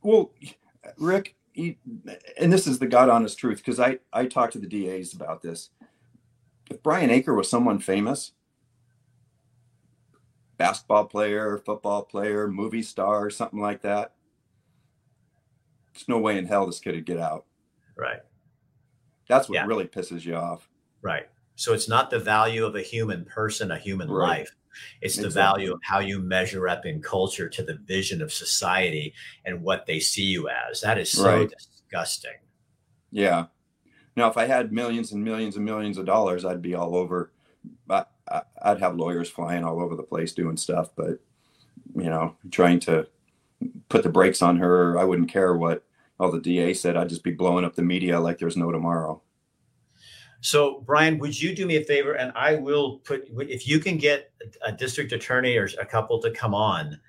well 0.02 0.32
rick 0.98 1.36
you, 1.54 1.76
and 2.40 2.52
this 2.52 2.66
is 2.66 2.80
the 2.80 2.88
god 2.88 3.08
honest 3.10 3.38
truth 3.38 3.58
because 3.58 3.80
i 3.80 4.00
i 4.14 4.26
talked 4.26 4.54
to 4.54 4.60
the 4.60 4.66
das 4.68 5.14
about 5.14 5.42
this 5.42 5.70
if 6.72 6.82
brian 6.82 7.10
aker 7.12 7.36
was 7.36 7.50
someone 7.50 7.78
famous 7.80 8.32
basketball 10.58 11.06
player 11.06 11.58
football 11.66 12.02
player 12.04 12.48
movie 12.48 12.82
star 12.82 13.30
something 13.30 13.60
like 13.60 13.82
that 13.82 14.14
there's 16.00 16.08
no 16.08 16.20
way 16.20 16.38
in 16.38 16.46
hell 16.46 16.66
this 16.66 16.80
kid 16.80 16.96
would 16.96 17.06
get 17.06 17.20
out 17.20 17.46
Right. 17.96 18.22
that's 19.28 19.50
what 19.50 19.56
Yeah. 19.56 19.66
really 19.66 19.86
pisses 19.86 20.26
you 20.26 20.36
off 20.36 20.70
Right. 21.02 21.30
So 21.56 21.74
it's 21.74 21.88
not 21.90 22.10
the 22.10 22.20
value 22.20 22.66
of 22.66 22.76
a 22.76 22.82
human 22.82 23.24
person, 23.26 23.72
a 23.72 23.78
human 23.78 24.10
Right. 24.10 24.40
life. 24.40 24.56
It's 25.02 25.16
the 25.18 25.26
Exactly. 25.26 25.64
value 25.66 25.74
of 25.74 25.80
how 25.84 26.00
you 26.00 26.20
measure 26.20 26.68
up 26.70 26.86
in 26.86 27.02
culture 27.02 27.48
to 27.50 27.64
the 27.64 27.76
vision 27.76 28.22
of 28.22 28.32
society 28.34 29.14
and 29.46 29.62
what 29.64 29.86
they 29.86 30.00
see 30.00 30.24
you 30.24 30.50
as. 30.50 30.82
That 30.82 30.98
is 30.98 31.10
so 31.12 31.24
Right. 31.26 31.50
disgusting. 31.50 32.36
Yeah. 33.12 33.48
Now, 34.18 34.30
if 34.30 34.36
I 34.38 34.46
had 34.46 34.72
millions 34.74 35.12
and 35.14 35.24
millions 35.24 35.56
and 35.58 35.64
millions 35.66 35.98
of 35.98 36.06
dollars, 36.06 36.44
I'd 36.46 36.62
be 36.62 36.76
all 36.76 36.96
over. 36.96 37.32
I, 37.90 38.06
I, 38.30 38.42
I'd 38.62 38.80
have 38.80 38.96
lawyers 38.98 39.30
flying 39.30 39.64
all 39.64 39.82
over 39.82 39.96
the 39.96 40.04
place 40.04 40.34
doing 40.34 40.58
stuff, 40.58 40.92
but 40.96 41.20
you 41.96 42.10
know, 42.10 42.36
trying 42.52 42.80
to 42.82 43.08
put 43.90 44.04
the 44.04 44.10
brakes 44.10 44.42
on 44.42 44.58
her, 44.58 44.98
I 44.98 45.04
wouldn't 45.06 45.30
care 45.30 45.56
what 45.56 45.84
all 46.20 46.32
the 46.32 46.40
DA 46.40 46.74
said. 46.74 46.98
I'd 46.98 47.10
just 47.10 47.24
be 47.24 47.32
blowing 47.32 47.66
up 47.66 47.76
the 47.76 47.82
media 47.82 48.20
like 48.20 48.38
there's 48.38 48.58
no 48.58 48.72
tomorrow. 48.72 49.22
So, 50.42 50.82
Brian, 50.86 51.18
would 51.20 51.40
you 51.40 51.54
do 51.54 51.66
me 51.66 51.78
a 51.78 51.84
favor? 51.84 52.14
And 52.14 52.32
I 52.36 52.56
will 52.56 53.00
put, 53.00 53.28
if 53.40 53.68
you 53.68 53.80
can 53.80 53.98
get 53.98 54.32
a 54.64 54.72
district 54.72 55.12
attorney 55.12 55.58
or 55.58 55.68
a 55.80 55.86
couple 55.86 56.22
to 56.22 56.32
come 56.32 56.54
on, 56.54 57.00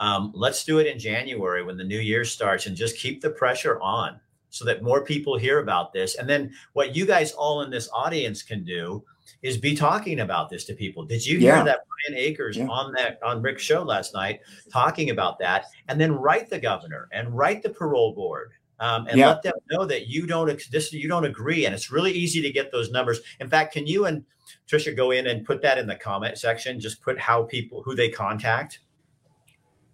um, 0.00 0.32
let's 0.34 0.64
do 0.64 0.78
it 0.78 0.86
in 0.86 0.98
January 0.98 1.62
when 1.62 1.76
the 1.76 1.84
new 1.84 2.00
year 2.00 2.24
starts 2.24 2.66
and 2.66 2.76
just 2.76 2.98
keep 2.98 3.20
the 3.20 3.30
pressure 3.30 3.80
on 3.80 4.18
so 4.48 4.64
that 4.64 4.82
more 4.82 5.04
people 5.04 5.38
hear 5.38 5.60
about 5.60 5.92
this. 5.92 6.16
And 6.16 6.28
then 6.28 6.52
what 6.72 6.96
you 6.96 7.06
guys 7.06 7.30
all 7.32 7.62
in 7.62 7.70
this 7.70 7.88
audience 7.92 8.42
can 8.42 8.64
do 8.64 9.04
is 9.42 9.56
be 9.56 9.76
talking 9.76 10.20
about 10.20 10.50
this 10.50 10.64
to 10.64 10.74
people. 10.74 11.04
Did 11.04 11.24
you 11.24 11.38
hear 11.38 11.56
Yeah. 11.56 11.62
that 11.64 11.80
Brian 12.08 12.20
Akers 12.20 12.56
Yeah. 12.56 12.66
on 12.66 12.92
that 12.94 13.20
on 13.22 13.40
Rick's 13.40 13.62
show 13.62 13.82
last 13.82 14.12
night 14.14 14.40
talking 14.72 15.10
about 15.10 15.38
that? 15.38 15.66
And 15.86 16.00
then 16.00 16.12
write 16.12 16.50
the 16.50 16.58
governor 16.58 17.08
and 17.12 17.36
write 17.36 17.62
the 17.62 17.70
parole 17.70 18.12
board 18.12 18.50
um, 18.80 19.06
and 19.06 19.18
Yeah. 19.18 19.28
let 19.28 19.42
them 19.42 19.52
know 19.70 19.84
that 19.84 20.08
you 20.08 20.26
don't 20.26 20.60
this 20.70 20.92
you 20.92 21.08
don't 21.08 21.26
agree. 21.26 21.66
And 21.66 21.74
it's 21.74 21.90
really 21.90 22.12
easy 22.12 22.40
to 22.42 22.50
get 22.50 22.72
those 22.72 22.90
numbers. 22.90 23.20
In 23.38 23.48
fact, 23.48 23.74
can 23.74 23.86
you 23.86 24.06
and 24.06 24.24
Trisha 24.68 24.96
go 24.96 25.12
in 25.12 25.28
and 25.28 25.44
put 25.44 25.62
that 25.62 25.78
in 25.78 25.86
the 25.86 25.96
comment 25.96 26.38
section? 26.38 26.80
Just 26.80 27.02
put 27.02 27.18
how 27.18 27.44
people 27.44 27.82
who 27.82 27.94
they 27.94 28.08
contact. 28.08 28.80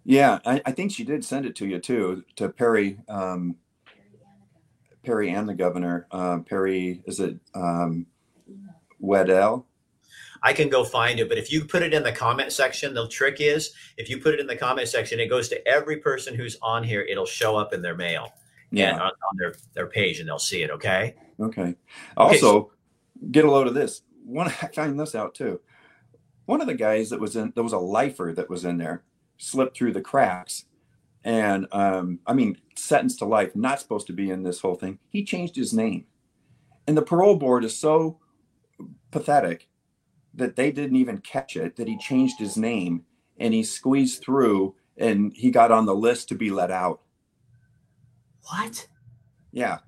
Yeah, 0.05 0.39
I, 0.45 0.61
I 0.65 0.71
think 0.71 0.93
she 0.93 1.03
did 1.03 1.23
send 1.23 1.45
it 1.45 1.55
to 1.57 1.67
you 1.67 1.79
too, 1.79 2.23
to 2.37 2.47
Perry, 2.47 2.97
um, 3.09 3.57
Perry 5.03 5.31
and 5.31 5.49
the 5.49 5.53
governor. 5.53 6.07
Um, 6.11 6.45
Perry, 6.45 7.01
is 7.05 7.19
it 7.19 7.35
um, 7.53 8.05
Weddell? 8.99 9.67
I 10.43 10.53
can 10.53 10.69
go 10.69 10.85
find 10.85 11.19
it, 11.19 11.27
but 11.27 11.37
if 11.37 11.51
you 11.51 11.65
put 11.65 11.81
it 11.81 11.93
in 11.93 12.03
the 12.03 12.11
comment 12.11 12.53
section, 12.53 12.93
the 12.93 13.09
trick 13.09 13.37
is 13.41 13.73
if 13.97 14.09
you 14.09 14.19
put 14.19 14.33
it 14.33 14.39
in 14.39 14.47
the 14.47 14.55
comment 14.55 14.87
section, 14.87 15.19
it 15.19 15.27
goes 15.27 15.49
to 15.49 15.67
every 15.67 15.97
person 15.97 16.35
who's 16.35 16.57
on 16.61 16.83
here. 16.83 17.01
It'll 17.01 17.25
show 17.25 17.57
up 17.57 17.73
in 17.73 17.81
their 17.81 17.95
mail 17.95 18.31
Yeah. 18.71 18.93
on, 18.95 19.01
on 19.01 19.37
their 19.37 19.55
their 19.73 19.87
page, 19.87 20.19
and 20.19 20.27
they'll 20.27 20.39
see 20.39 20.63
it. 20.63 20.71
Okay. 20.71 21.15
Okay. 21.39 21.75
Also, 22.15 22.71
get 23.31 23.45
a 23.45 23.51
load 23.51 23.67
of 23.67 23.73
this. 23.73 24.01
One, 24.25 24.47
I 24.61 24.67
found 24.67 24.99
this 24.99 25.15
out 25.15 25.35
too. 25.35 25.59
One 26.45 26.61
of 26.61 26.67
the 26.67 26.75
guys 26.75 27.09
that 27.09 27.19
was 27.19 27.35
in, 27.35 27.51
there 27.55 27.63
was 27.63 27.73
a 27.73 27.77
lifer 27.77 28.33
that 28.35 28.49
was 28.49 28.65
in 28.65 28.77
there, 28.77 29.03
slipped 29.37 29.77
through 29.77 29.93
the 29.93 30.01
cracks, 30.01 30.65
and 31.23 31.67
um, 31.71 32.19
I 32.25 32.33
mean, 32.33 32.57
sentenced 32.75 33.19
to 33.19 33.25
life, 33.25 33.55
not 33.55 33.79
supposed 33.79 34.07
to 34.07 34.13
be 34.13 34.29
in 34.31 34.43
this 34.43 34.61
whole 34.61 34.75
thing. 34.75 34.99
He 35.09 35.23
changed 35.23 35.55
his 35.55 35.73
name, 35.73 36.05
and 36.87 36.97
the 36.97 37.01
parole 37.01 37.35
board 37.35 37.63
is 37.63 37.77
so 37.77 38.19
pathetic 39.11 39.67
that 40.33 40.55
they 40.55 40.71
didn't 40.71 40.97
even 40.97 41.17
catch 41.19 41.57
it. 41.57 41.75
That 41.75 41.87
he 41.87 41.97
changed 41.97 42.39
his 42.39 42.57
name 42.57 43.03
and 43.39 43.53
he 43.53 43.63
squeezed 43.63 44.23
through, 44.23 44.75
and 44.97 45.31
he 45.35 45.51
got 45.51 45.71
on 45.71 45.85
the 45.85 45.95
list 45.95 46.29
to 46.29 46.35
be 46.35 46.49
let 46.49 46.71
out. 46.71 47.01
What? 48.49 48.87
Yeah. 49.51 49.79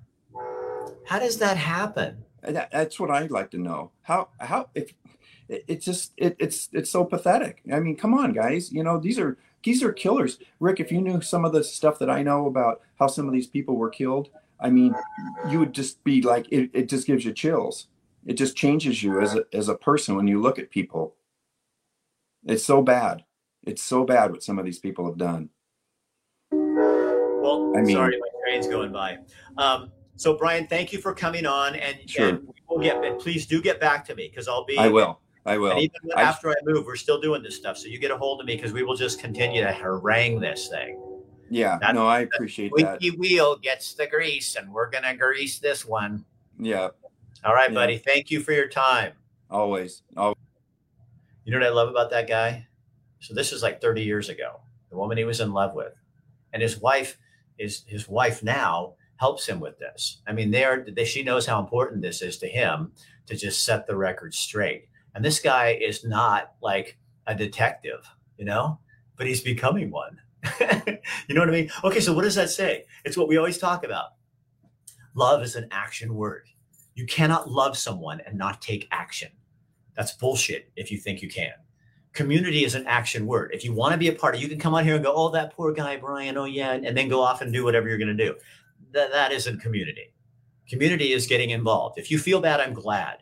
How 1.06 1.18
does 1.18 1.38
that 1.38 1.56
happen? 1.56 2.24
That, 2.42 2.70
that's 2.70 2.98
what 2.98 3.10
I'd 3.10 3.30
like 3.30 3.50
to 3.50 3.58
know. 3.58 3.90
How 4.02 4.28
how 4.38 4.70
if 4.74 4.92
it, 5.48 5.64
it 5.66 5.80
just 5.82 6.12
it, 6.16 6.36
it's 6.38 6.68
it's 6.72 6.90
so 6.90 7.04
pathetic. 7.04 7.62
I 7.72 7.80
mean, 7.80 7.96
come 7.96 8.14
on, 8.14 8.32
guys. 8.32 8.72
You 8.72 8.82
know, 8.82 8.98
these 8.98 9.18
are 9.18 9.36
these 9.62 9.82
are 9.82 9.92
killers. 9.92 10.38
Rick, 10.58 10.80
if 10.80 10.90
you 10.90 11.00
knew 11.00 11.20
some 11.20 11.44
of 11.44 11.52
the 11.52 11.62
stuff 11.62 11.98
that 11.98 12.10
I 12.10 12.22
know 12.22 12.46
about 12.46 12.80
how 12.98 13.08
some 13.08 13.26
of 13.26 13.34
these 13.34 13.46
people 13.46 13.76
were 13.76 13.90
killed, 13.90 14.30
I 14.58 14.70
mean, 14.70 14.94
you 15.48 15.58
would 15.58 15.72
just 15.72 16.02
be 16.04 16.22
like, 16.22 16.46
it, 16.50 16.70
it 16.72 16.88
just 16.88 17.06
gives 17.06 17.24
you 17.24 17.32
chills. 17.32 17.86
It 18.26 18.34
just 18.34 18.56
changes 18.56 19.02
you 19.02 19.20
as 19.20 19.34
a, 19.34 19.44
as 19.52 19.68
a 19.68 19.74
person 19.74 20.16
when 20.16 20.26
you 20.26 20.40
look 20.40 20.58
at 20.58 20.70
people. 20.70 21.14
It's 22.44 22.64
so 22.64 22.82
bad. 22.82 23.24
It's 23.64 23.82
so 23.82 24.04
bad 24.04 24.30
what 24.30 24.42
some 24.42 24.58
of 24.58 24.64
these 24.64 24.78
people 24.78 25.06
have 25.06 25.18
done. 25.18 25.50
Well, 26.50 27.72
I 27.76 27.82
mean- 27.82 27.96
sorry, 27.96 28.18
my 28.18 28.28
train's 28.44 28.66
going 28.66 28.92
by. 28.92 29.18
Um, 29.58 29.90
so, 30.16 30.36
Brian, 30.36 30.66
thank 30.66 30.92
you 30.92 30.98
for 31.00 31.14
coming 31.14 31.46
on, 31.46 31.74
and, 31.76 31.96
Sure. 32.08 32.28
and 32.28 32.40
we 32.46 32.54
will 32.68 32.78
get. 32.82 33.02
And 33.04 33.18
please 33.18 33.46
do 33.46 33.60
get 33.62 33.80
back 33.80 34.04
to 34.06 34.14
me 34.14 34.28
because 34.28 34.48
I'll 34.48 34.64
be. 34.64 34.76
I 34.78 34.88
will. 34.88 35.20
I 35.46 35.56
will. 35.56 35.70
And 35.72 35.80
even 35.80 35.96
I- 36.14 36.22
after 36.22 36.50
I 36.50 36.54
move, 36.64 36.84
we're 36.84 36.96
still 36.96 37.20
doing 37.20 37.42
this 37.42 37.56
stuff. 37.56 37.78
So 37.78 37.88
you 37.88 37.98
get 37.98 38.10
a 38.10 38.16
hold 38.18 38.40
of 38.40 38.46
me 38.46 38.54
because 38.56 38.72
we 38.72 38.82
will 38.82 38.96
just 38.96 39.18
continue 39.20 39.62
to 39.62 39.72
harangue 39.72 40.40
this 40.40 40.68
thing. 40.68 41.00
Yeah. 41.48 41.78
That- 41.80 41.94
No, 41.94 42.06
I 42.06 42.20
appreciate 42.20 42.70
that. 42.76 42.96
Squeaky 42.96 43.16
wheel 43.16 43.56
gets 43.56 43.94
the 43.94 44.06
grease, 44.06 44.56
and 44.56 44.72
we're 44.72 44.90
gonna 44.90 45.16
grease 45.16 45.58
this 45.58 45.86
one. 45.86 46.24
Yeah. 46.58 46.88
All 47.42 47.54
right, 47.54 47.70
Yeah. 47.70 47.74
buddy. 47.74 47.96
Thank 47.98 48.30
you 48.30 48.40
for 48.40 48.52
your 48.52 48.68
time. 48.68 49.14
Always. 49.50 50.02
Always. 50.16 50.36
You 51.44 51.52
know 51.52 51.58
what 51.60 51.66
I 51.66 51.70
love 51.70 51.88
about 51.88 52.10
that 52.10 52.28
guy? 52.28 52.66
So 53.20 53.32
this 53.34 53.52
is 53.52 53.62
like 53.62 53.80
30 53.80 54.02
years 54.02 54.28
ago. 54.28 54.60
The 54.90 54.96
woman 54.96 55.16
he 55.16 55.24
was 55.24 55.40
in 55.40 55.52
love 55.52 55.74
with, 55.74 55.94
and 56.52 56.62
his 56.62 56.78
wife 56.78 57.16
is 57.60 57.84
his 57.86 58.08
wife 58.08 58.42
now 58.42 58.94
helps 59.16 59.46
him 59.46 59.60
with 59.60 59.78
this. 59.78 60.22
I 60.26 60.32
mean, 60.32 60.50
they're 60.50 60.86
they, 60.90 61.04
she 61.04 61.22
knows 61.22 61.46
how 61.46 61.60
important 61.60 62.02
this 62.02 62.22
is 62.22 62.38
to 62.38 62.48
him 62.48 62.92
to 63.26 63.36
just 63.36 63.64
set 63.64 63.86
the 63.86 63.96
record 63.96 64.34
straight. 64.34 64.88
And 65.14 65.24
this 65.24 65.40
guy 65.40 65.78
is 65.80 66.04
not 66.04 66.52
like 66.62 66.98
a 67.26 67.34
detective, 67.34 68.08
you 68.38 68.44
know, 68.44 68.78
but 69.16 69.26
he's 69.26 69.42
becoming 69.42 69.90
one. 69.90 70.18
you 70.60 71.34
know 71.34 71.40
what 71.40 71.48
I 71.48 71.52
mean? 71.52 71.70
Okay, 71.84 72.00
so 72.00 72.14
what 72.14 72.22
does 72.22 72.34
that 72.36 72.50
say? 72.50 72.84
It's 73.04 73.16
what 73.16 73.28
we 73.28 73.36
always 73.36 73.58
talk 73.58 73.84
about. 73.84 74.12
Love 75.14 75.42
is 75.42 75.56
an 75.56 75.68
action 75.70 76.14
word. 76.14 76.46
You 76.94 77.04
cannot 77.06 77.50
love 77.50 77.76
someone 77.76 78.20
and 78.26 78.38
not 78.38 78.62
take 78.62 78.88
action. 78.90 79.30
That's 79.96 80.12
bullshit 80.12 80.70
if 80.76 80.90
you 80.90 80.98
think 80.98 81.20
you 81.20 81.28
can. 81.28 81.52
Community 82.12 82.64
is 82.64 82.74
an 82.74 82.86
action 82.86 83.26
word. 83.26 83.50
If 83.54 83.64
you 83.64 83.72
want 83.72 83.92
to 83.92 83.98
be 83.98 84.08
a 84.08 84.12
part 84.12 84.34
of, 84.34 84.40
you 84.40 84.48
can 84.48 84.58
come 84.58 84.74
on 84.74 84.84
here 84.84 84.96
and 84.96 85.04
go, 85.04 85.12
"Oh, 85.14 85.30
that 85.30 85.52
poor 85.52 85.72
guy, 85.72 85.96
Brian. 85.96 86.36
Oh, 86.36 86.44
yeah," 86.44 86.72
and 86.72 86.96
then 86.96 87.08
go 87.08 87.22
off 87.22 87.40
and 87.40 87.52
do 87.52 87.64
whatever 87.64 87.88
you're 87.88 87.98
going 87.98 88.16
to 88.16 88.26
do. 88.26 88.34
That 88.92 89.12
that 89.12 89.32
isn't 89.32 89.60
community. 89.60 90.12
Community 90.68 91.12
is 91.12 91.26
getting 91.26 91.50
involved. 91.50 91.98
If 91.98 92.10
you 92.10 92.18
feel 92.18 92.40
bad, 92.40 92.60
I'm 92.60 92.74
glad. 92.74 93.18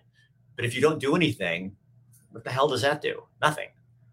But 0.57 0.65
if 0.65 0.75
you 0.75 0.81
don't 0.81 0.99
do 0.99 1.15
anything, 1.15 1.77
what 2.31 2.45
the 2.45 2.51
hell 2.51 2.69
does 2.69 2.83
that 2.83 3.01
do? 3.01 3.23
Nothing. 3.41 3.69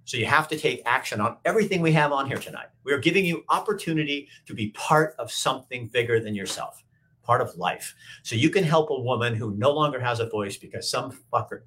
So 0.05 0.17
you 0.17 0.25
have 0.27 0.48
to 0.50 0.58
take 0.58 0.84
action 0.86 1.20
on 1.20 1.38
everything 1.46 1.82
we 1.82 1.91
have 1.94 2.12
on 2.12 2.27
here 2.27 2.38
tonight. 2.38 2.67
We 2.84 2.94
are 2.94 3.00
giving 3.00 3.25
you 3.25 3.44
opportunity 3.50 4.29
to 4.46 4.53
be 4.53 4.70
part 4.70 5.15
of 5.17 5.32
something 5.32 5.88
bigger 5.88 6.20
than 6.20 6.36
yourself, 6.36 6.84
part 7.24 7.41
of 7.41 7.55
life. 7.55 7.96
So 8.24 8.36
you 8.36 8.51
can 8.51 8.63
help 8.63 8.91
a 8.91 9.00
woman 9.00 9.34
who 9.34 9.55
no 9.55 9.72
longer 9.72 10.00
has 10.00 10.20
a 10.20 10.29
voice 10.29 10.58
because 10.58 10.88
some 10.88 11.12
fucker 11.34 11.63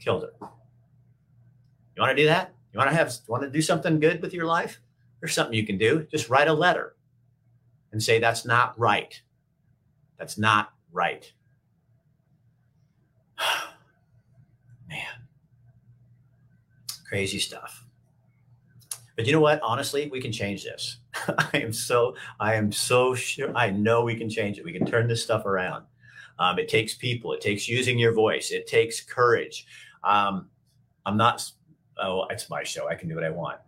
killed 0.00 0.24
her. 0.24 0.48
You 1.96 2.02
want 2.02 2.16
to 2.16 2.22
do 2.22 2.26
that? 2.28 2.54
You 2.72 2.78
want 2.78 2.90
to 2.90 2.96
have 2.96 3.12
want 3.26 3.42
to 3.42 3.50
do 3.50 3.62
something 3.62 3.98
good 3.98 4.20
with 4.20 4.34
your 4.34 4.44
life? 4.44 4.80
There's 5.20 5.34
something 5.34 5.54
you 5.54 5.66
can 5.66 5.78
do. 5.78 6.06
Just 6.10 6.28
write 6.28 6.48
a 6.48 6.52
letter 6.52 6.94
and 7.92 8.02
say 8.02 8.18
that's 8.18 8.44
not 8.44 8.78
right. 8.78 9.20
That's 10.18 10.36
not 10.36 10.74
right. 10.92 11.32
Man. 14.88 14.98
Crazy 17.08 17.38
stuff. 17.38 17.86
But 19.16 19.24
you 19.26 19.32
know 19.32 19.40
what? 19.40 19.60
Honestly, 19.62 20.10
we 20.10 20.20
can 20.20 20.30
change 20.30 20.62
this. 20.64 20.98
I 21.38 21.58
am 21.58 21.72
so 21.72 22.14
I 22.38 22.54
am 22.54 22.70
so 22.70 23.14
sure 23.14 23.56
I 23.56 23.70
know 23.70 24.04
we 24.04 24.14
can 24.16 24.28
change 24.28 24.58
it. 24.58 24.64
We 24.64 24.72
can 24.72 24.86
turn 24.86 25.08
this 25.08 25.22
stuff 25.22 25.46
around. 25.46 25.86
Um, 26.38 26.58
it 26.58 26.68
takes 26.68 26.94
people. 26.94 27.32
It 27.32 27.40
takes 27.40 27.66
using 27.66 27.98
your 27.98 28.12
voice. 28.12 28.50
It 28.50 28.66
takes 28.66 29.00
courage. 29.00 29.66
Um, 30.04 30.50
I'm 31.06 31.16
not. 31.16 31.50
Oh, 31.98 32.26
it's 32.30 32.50
my 32.50 32.62
show. 32.62 32.88
I 32.88 32.94
can 32.94 33.08
do 33.08 33.14
what 33.14 33.24
I 33.24 33.30
want. 33.30 33.58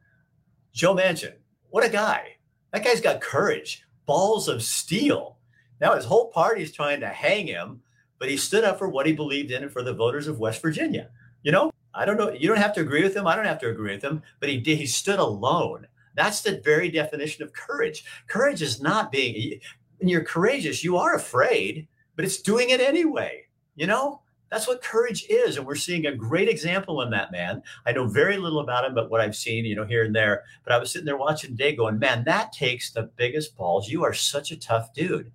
Joe 0.72 0.94
Manchin, 0.94 1.34
what 1.70 1.84
a 1.84 1.88
guy! 1.88 2.36
That 2.72 2.84
guy's 2.84 3.00
got 3.00 3.20
courage, 3.20 3.84
balls 4.06 4.48
of 4.48 4.62
steel. 4.62 5.38
Now 5.80 5.94
his 5.94 6.04
whole 6.04 6.30
party's 6.30 6.72
trying 6.72 7.00
to 7.00 7.08
hang 7.08 7.46
him, 7.46 7.80
but 8.18 8.28
he 8.28 8.36
stood 8.36 8.64
up 8.64 8.78
for 8.78 8.88
what 8.88 9.06
he 9.06 9.12
believed 9.12 9.50
in 9.50 9.62
and 9.62 9.72
for 9.72 9.82
the 9.82 9.94
voters 9.94 10.26
of 10.26 10.40
West 10.40 10.60
Virginia. 10.60 11.10
You 11.42 11.52
know, 11.52 11.72
I 11.94 12.04
don't 12.04 12.18
know. 12.18 12.30
You 12.30 12.48
don't 12.48 12.58
have 12.58 12.74
to 12.74 12.80
agree 12.80 13.02
with 13.02 13.16
him. 13.16 13.26
I 13.26 13.34
don't 13.34 13.46
have 13.46 13.60
to 13.60 13.70
agree 13.70 13.94
with 13.94 14.02
him, 14.02 14.22
but 14.40 14.48
he 14.48 14.58
did. 14.58 14.78
He 14.78 14.86
stood 14.86 15.18
alone. 15.18 15.86
That's 16.14 16.42
the 16.42 16.60
very 16.64 16.90
definition 16.90 17.44
of 17.44 17.52
courage. 17.52 18.04
Courage 18.26 18.60
is 18.60 18.80
not 18.80 19.12
being. 19.12 19.60
When 19.98 20.08
you're 20.08 20.24
courageous, 20.24 20.84
you 20.84 20.96
are 20.96 21.14
afraid, 21.14 21.88
but 22.16 22.24
it's 22.24 22.42
doing 22.42 22.70
it 22.70 22.80
anyway. 22.80 23.46
You 23.76 23.86
know, 23.86 24.22
that's 24.50 24.66
what 24.66 24.82
courage 24.82 25.26
is, 25.28 25.56
and 25.56 25.66
we're 25.66 25.74
seeing 25.74 26.06
a 26.06 26.14
great 26.14 26.48
example 26.48 27.02
in 27.02 27.10
that 27.10 27.32
man. 27.32 27.62
I 27.86 27.92
know 27.92 28.06
very 28.06 28.38
little 28.38 28.60
about 28.60 28.84
him, 28.84 28.94
but 28.94 29.10
what 29.10 29.20
I've 29.20 29.36
seen, 29.36 29.64
you 29.64 29.76
know, 29.76 29.84
here 29.84 30.04
and 30.04 30.14
there. 30.14 30.44
But 30.64 30.72
I 30.72 30.78
was 30.78 30.90
sitting 30.90 31.06
there 31.06 31.16
watching 31.16 31.50
today, 31.50 31.74
going, 31.74 31.98
"Man, 31.98 32.24
that 32.24 32.52
takes 32.52 32.90
the 32.90 33.10
biggest 33.16 33.56
balls. 33.56 33.88
You 33.88 34.04
are 34.04 34.14
such 34.14 34.50
a 34.50 34.56
tough 34.56 34.92
dude." 34.94 35.30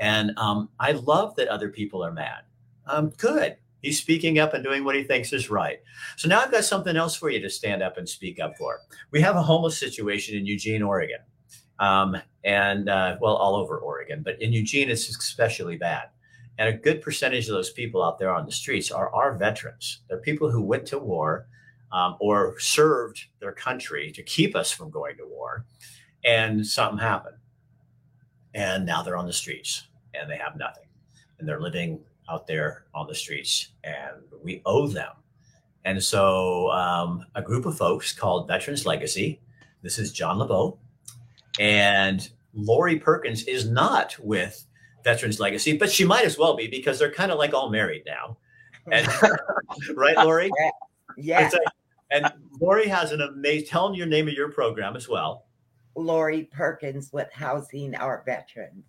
And 0.00 0.32
um, 0.36 0.68
I 0.78 0.92
love 0.92 1.36
that 1.36 1.48
other 1.48 1.70
people 1.70 2.04
are 2.04 2.12
mad. 2.12 2.42
Um, 2.86 3.10
good. 3.16 3.56
He's 3.82 3.98
speaking 3.98 4.38
up 4.38 4.52
and 4.52 4.64
doing 4.64 4.84
what 4.84 4.96
he 4.96 5.04
thinks 5.04 5.32
is 5.32 5.48
right. 5.48 5.80
So 6.16 6.28
now 6.28 6.40
I've 6.40 6.50
got 6.50 6.64
something 6.64 6.96
else 6.96 7.14
for 7.14 7.30
you 7.30 7.40
to 7.40 7.48
stand 7.48 7.82
up 7.82 7.98
and 7.98 8.08
speak 8.08 8.40
up 8.40 8.56
for. 8.56 8.80
We 9.10 9.20
have 9.20 9.36
a 9.36 9.42
homeless 9.42 9.78
situation 9.78 10.36
in 10.36 10.44
Eugene, 10.44 10.82
Oregon, 10.82 11.20
um, 11.78 12.16
and 12.42 12.88
uh, 12.88 13.16
well, 13.20 13.36
all 13.36 13.54
over 13.54 13.78
Oregon, 13.78 14.22
but 14.24 14.40
in 14.42 14.52
Eugene, 14.52 14.90
it's 14.90 15.08
especially 15.08 15.76
bad. 15.76 16.08
And 16.58 16.68
a 16.68 16.76
good 16.76 17.02
percentage 17.02 17.48
of 17.48 17.54
those 17.54 17.70
people 17.70 18.02
out 18.02 18.18
there 18.18 18.34
on 18.34 18.46
the 18.46 18.52
streets 18.52 18.90
are 18.90 19.14
our 19.14 19.36
veterans. 19.36 20.00
They're 20.08 20.18
people 20.18 20.50
who 20.50 20.62
went 20.62 20.86
to 20.86 20.98
war 20.98 21.46
um, 21.92 22.16
or 22.20 22.58
served 22.58 23.26
their 23.40 23.52
country 23.52 24.10
to 24.12 24.22
keep 24.22 24.56
us 24.56 24.70
from 24.70 24.90
going 24.90 25.16
to 25.18 25.26
war, 25.26 25.64
and 26.24 26.66
something 26.66 26.98
happened. 26.98 27.36
And 28.54 28.86
now 28.86 29.02
they're 29.02 29.16
on 29.16 29.26
the 29.26 29.32
streets 29.32 29.86
and 30.14 30.30
they 30.30 30.38
have 30.38 30.56
nothing. 30.56 30.84
And 31.38 31.46
they're 31.46 31.60
living 31.60 32.00
out 32.30 32.46
there 32.46 32.86
on 32.94 33.06
the 33.06 33.14
streets, 33.14 33.72
and 33.84 34.22
we 34.42 34.62
owe 34.64 34.86
them. 34.86 35.12
And 35.84 36.02
so, 36.02 36.70
um, 36.70 37.24
a 37.34 37.42
group 37.42 37.66
of 37.66 37.76
folks 37.76 38.12
called 38.12 38.48
Veterans 38.48 38.86
Legacy. 38.86 39.40
This 39.82 39.98
is 39.98 40.12
John 40.12 40.38
LeBeau, 40.38 40.78
and 41.60 42.28
Lori 42.54 42.98
Perkins 42.98 43.44
is 43.44 43.68
not 43.68 44.16
with 44.18 44.66
Veterans 45.06 45.38
Legacy, 45.38 45.76
but 45.78 45.90
she 45.90 46.04
might 46.04 46.24
as 46.24 46.36
well 46.36 46.56
be 46.56 46.66
because 46.66 46.98
they're 46.98 47.12
kind 47.12 47.30
of 47.30 47.38
like 47.38 47.54
all 47.54 47.70
married 47.70 48.02
now. 48.06 48.36
And 48.92 49.08
right, 49.96 50.16
Lori? 50.16 50.48
Yeah, 51.16 51.44
It's 51.46 51.54
like- 51.54 51.62
and 52.12 52.32
Lori 52.60 52.86
has 52.86 53.10
an 53.10 53.20
amazing. 53.20 53.66
Tell 53.66 53.86
them 53.88 53.96
your 53.96 54.06
name 54.06 54.28
of 54.28 54.34
your 54.34 54.52
program 54.52 54.94
as 54.94 55.08
well. 55.08 55.46
Lori 55.96 56.44
Perkins 56.52 57.10
with 57.12 57.32
Housing 57.32 57.96
Our 57.96 58.22
Veterans. 58.24 58.84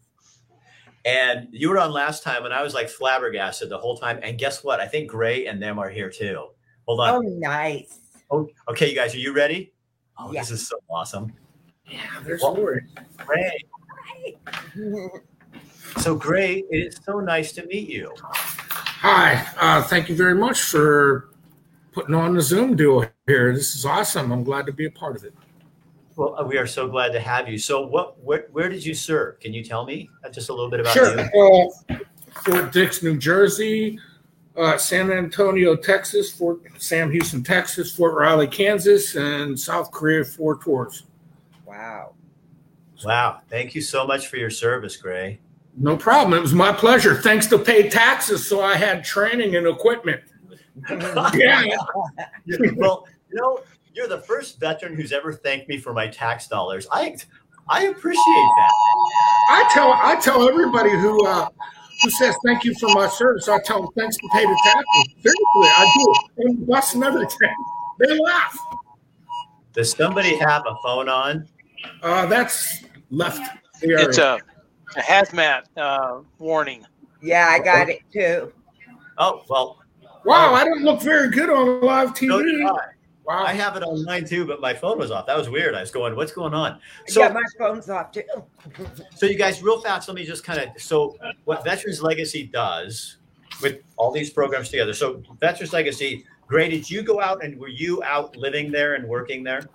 And 1.04 1.48
you 1.52 1.70
were 1.70 1.80
on 1.80 1.92
last 1.92 2.22
time, 2.22 2.46
and 2.46 2.54
I 2.54 2.62
was 2.62 2.76
like 2.76 2.90
flabbergasted 2.90 3.70
the 3.70 3.78
whole 3.80 3.98
time. 3.98 4.20
And 4.22 4.38
guess 4.38 4.64
what? 4.64 4.80
I 4.80 4.88
think 4.88 5.10
Gray 5.10 5.48
and 5.48 5.60
them 5.62 5.80
are 5.80 5.90
here 5.90 6.12
too. 6.12 6.48
Hold 6.88 7.00
on. 7.00 7.10
Oh, 7.16 7.20
nice. 7.22 8.00
Oh, 8.30 8.48
okay, 8.70 8.90
you 8.90 8.96
guys, 8.96 9.16
are 9.16 9.20
you 9.20 9.34
ready? 9.34 9.74
Oh, 10.20 10.32
Yeah. 10.32 10.42
this 10.42 10.52
is 10.52 10.68
so 10.68 10.78
awesome. 10.90 11.34
Yeah, 11.90 12.02
there's 12.24 12.42
Well- 12.44 12.54
Lori. 12.56 12.82
Gray. 13.18 13.58
So, 16.00 16.16
Gray, 16.16 16.64
it 16.70 16.88
is 16.88 17.00
so 17.04 17.20
nice 17.20 17.52
to 17.54 17.66
meet 17.66 17.90
you. 17.90 18.14
Hi, 18.22 19.46
uh, 19.60 19.82
thank 19.84 20.10
you 20.10 20.16
very 20.16 20.36
much 20.36 20.62
for 20.62 21.30
putting 21.92 22.16
on 22.16 22.36
the 22.36 22.42
Zoom 22.42 22.76
deal 22.76 23.06
here. 23.26 23.54
This 23.54 23.76
is 23.76 23.86
awesome. 23.86 24.32
I'm 24.32 24.44
glad 24.44 24.66
to 24.68 24.72
be 24.72 24.86
a 24.86 24.92
part 24.92 25.16
of 25.16 25.24
it. 25.24 25.34
Well, 26.16 26.36
uh, 26.40 26.44
we 26.44 26.58
are 26.58 26.66
so 26.68 26.88
glad 26.88 27.12
to 27.14 27.20
have 27.20 27.48
you. 27.48 27.58
So, 27.58 27.86
what, 27.86 28.22
where, 28.24 28.48
where 28.52 28.70
did 28.70 28.86
you 28.86 28.94
serve? 28.94 29.40
Can 29.40 29.54
you 29.54 29.64
tell 29.64 29.86
me 29.86 30.10
uh, 30.24 30.30
just 30.30 30.50
a 30.50 30.54
little 30.54 30.70
bit 30.70 30.80
about 30.80 30.94
Sure. 30.94 31.20
you? 31.20 31.72
Uh, 31.90 31.96
Fort 32.44 32.72
Dix, 32.72 33.02
New 33.04 33.18
Jersey, 33.18 34.00
uh, 34.56 34.78
San 34.78 35.12
Antonio, 35.12 35.76
Texas, 35.76 36.32
Fort 36.32 36.62
Sam 36.78 37.12
Houston, 37.12 37.44
Texas, 37.44 37.96
Fort 37.96 38.14
Riley, 38.16 38.48
Kansas, 38.48 39.16
and 39.16 39.60
South 39.60 39.92
Korea, 39.92 40.24
four 40.24 40.58
tours. 40.58 41.04
wow. 41.66 42.14
Wow, 43.06 43.42
thank 43.48 43.76
you 43.76 43.82
so 43.82 44.08
much 44.08 44.26
for 44.28 44.38
your 44.38 44.50
service, 44.50 44.98
Gray. 44.98 45.40
No 45.80 45.96
problem. 45.96 46.34
It 46.34 46.42
was 46.42 46.54
my 46.54 46.72
pleasure. 46.72 47.16
Thanks 47.16 47.46
to 47.48 47.60
pay 47.60 47.88
taxes, 47.88 48.48
so 48.48 48.62
I 48.62 48.76
had 48.76 49.04
training 49.04 49.56
and 49.56 49.68
equipment. 49.68 50.22
Yeah. 50.90 51.66
well, 52.76 53.08
you 53.30 53.42
know, 53.42 53.62
you're 53.94 54.08
the 54.08 54.22
first 54.22 54.60
veteran 54.60 54.96
who's 54.96 55.12
ever 55.12 55.34
thanked 55.34 55.70
me 55.70 55.78
for 55.78 55.94
my 55.94 56.08
tax 56.08 56.48
dollars. 56.48 56.88
I 56.92 57.16
I 57.70 57.86
appreciate 57.86 58.26
that. 58.26 58.72
I 59.50 59.70
tell 59.74 59.92
I 59.94 60.16
tell 60.22 60.48
everybody 60.48 60.92
who 60.92 61.26
uh, 61.26 61.50
who 62.04 62.10
says 62.12 62.36
thank 62.46 62.64
you 62.64 62.74
for 62.76 62.90
my 62.90 63.08
service, 63.08 63.48
I 63.48 63.60
tell 63.60 63.82
them 63.82 63.90
thanks 63.98 64.18
potato 64.18 64.56
tackle. 64.64 65.04
Seriously, 65.22 65.36
I 65.56 65.92
do. 65.96 66.44
And 66.44 66.68
bust 66.68 66.96
another 66.96 67.26
thing. 67.26 67.56
They 68.00 68.20
laugh. 68.20 68.58
Does 69.74 69.92
somebody 69.92 70.36
have 70.38 70.64
a 70.68 70.76
phone 70.84 71.10
on? 71.10 71.48
Uh, 72.02 72.26
that's 72.26 72.84
left. 73.10 73.42
the. 73.82 73.94
It's 73.94 74.18
a, 74.18 74.40
a 74.96 75.02
hazmat 75.02 75.64
uh, 75.76 76.20
warning. 76.40 76.86
Yeah, 77.22 77.48
I 77.50 77.60
got 77.60 77.90
it 77.90 78.02
too. 78.12 78.54
Oh, 79.18 79.44
well, 79.50 79.80
wow, 80.24 80.54
I 80.54 80.64
don't 80.64 80.84
look 80.84 81.02
very 81.02 81.30
good 81.30 81.50
on 81.50 81.82
live 81.82 82.14
TV. 82.14 82.66
I. 82.70 82.94
Wow. 83.28 83.44
I 83.44 83.52
have 83.52 83.76
it 83.76 83.84
on 83.84 84.06
mine 84.06 84.24
too, 84.24 84.46
but 84.46 84.62
my 84.62 84.74
phone 84.74 84.98
was 84.98 85.12
off. 85.12 85.26
That 85.26 85.36
was 85.36 85.50
weird. 85.50 85.76
I 85.76 85.82
was 85.82 85.92
going, 85.92 86.16
what's 86.16 86.32
going 86.32 86.54
on? 86.54 86.80
So, 87.08 87.20
yeah, 87.20 87.28
So, 87.28 87.34
my 87.34 87.44
phone's 87.58 87.90
off 87.90 88.14
too. 88.14 88.24
so 89.14 89.26
you 89.26 89.38
guys, 89.38 89.62
real 89.62 89.82
fast, 89.82 90.08
let 90.08 90.16
me 90.16 90.24
just 90.24 90.46
kind 90.46 90.62
of, 90.62 90.82
so 90.82 91.18
what 91.44 91.62
Veterans 91.66 92.02
Legacy 92.02 92.48
does 92.48 93.18
with 93.62 93.80
all 93.98 94.12
these 94.12 94.30
programs 94.30 94.70
together. 94.70 94.94
So 94.94 95.22
Veterans 95.42 95.74
Legacy, 95.74 96.26
Gray, 96.48 96.70
did 96.70 96.90
you 96.90 97.04
go 97.04 97.20
out 97.20 97.44
and 97.44 97.60
were 97.60 97.68
you 97.68 98.02
out 98.04 98.38
living 98.38 98.72
there 98.72 98.96
and 98.96 99.06
working 99.06 99.44
there? 99.44 99.68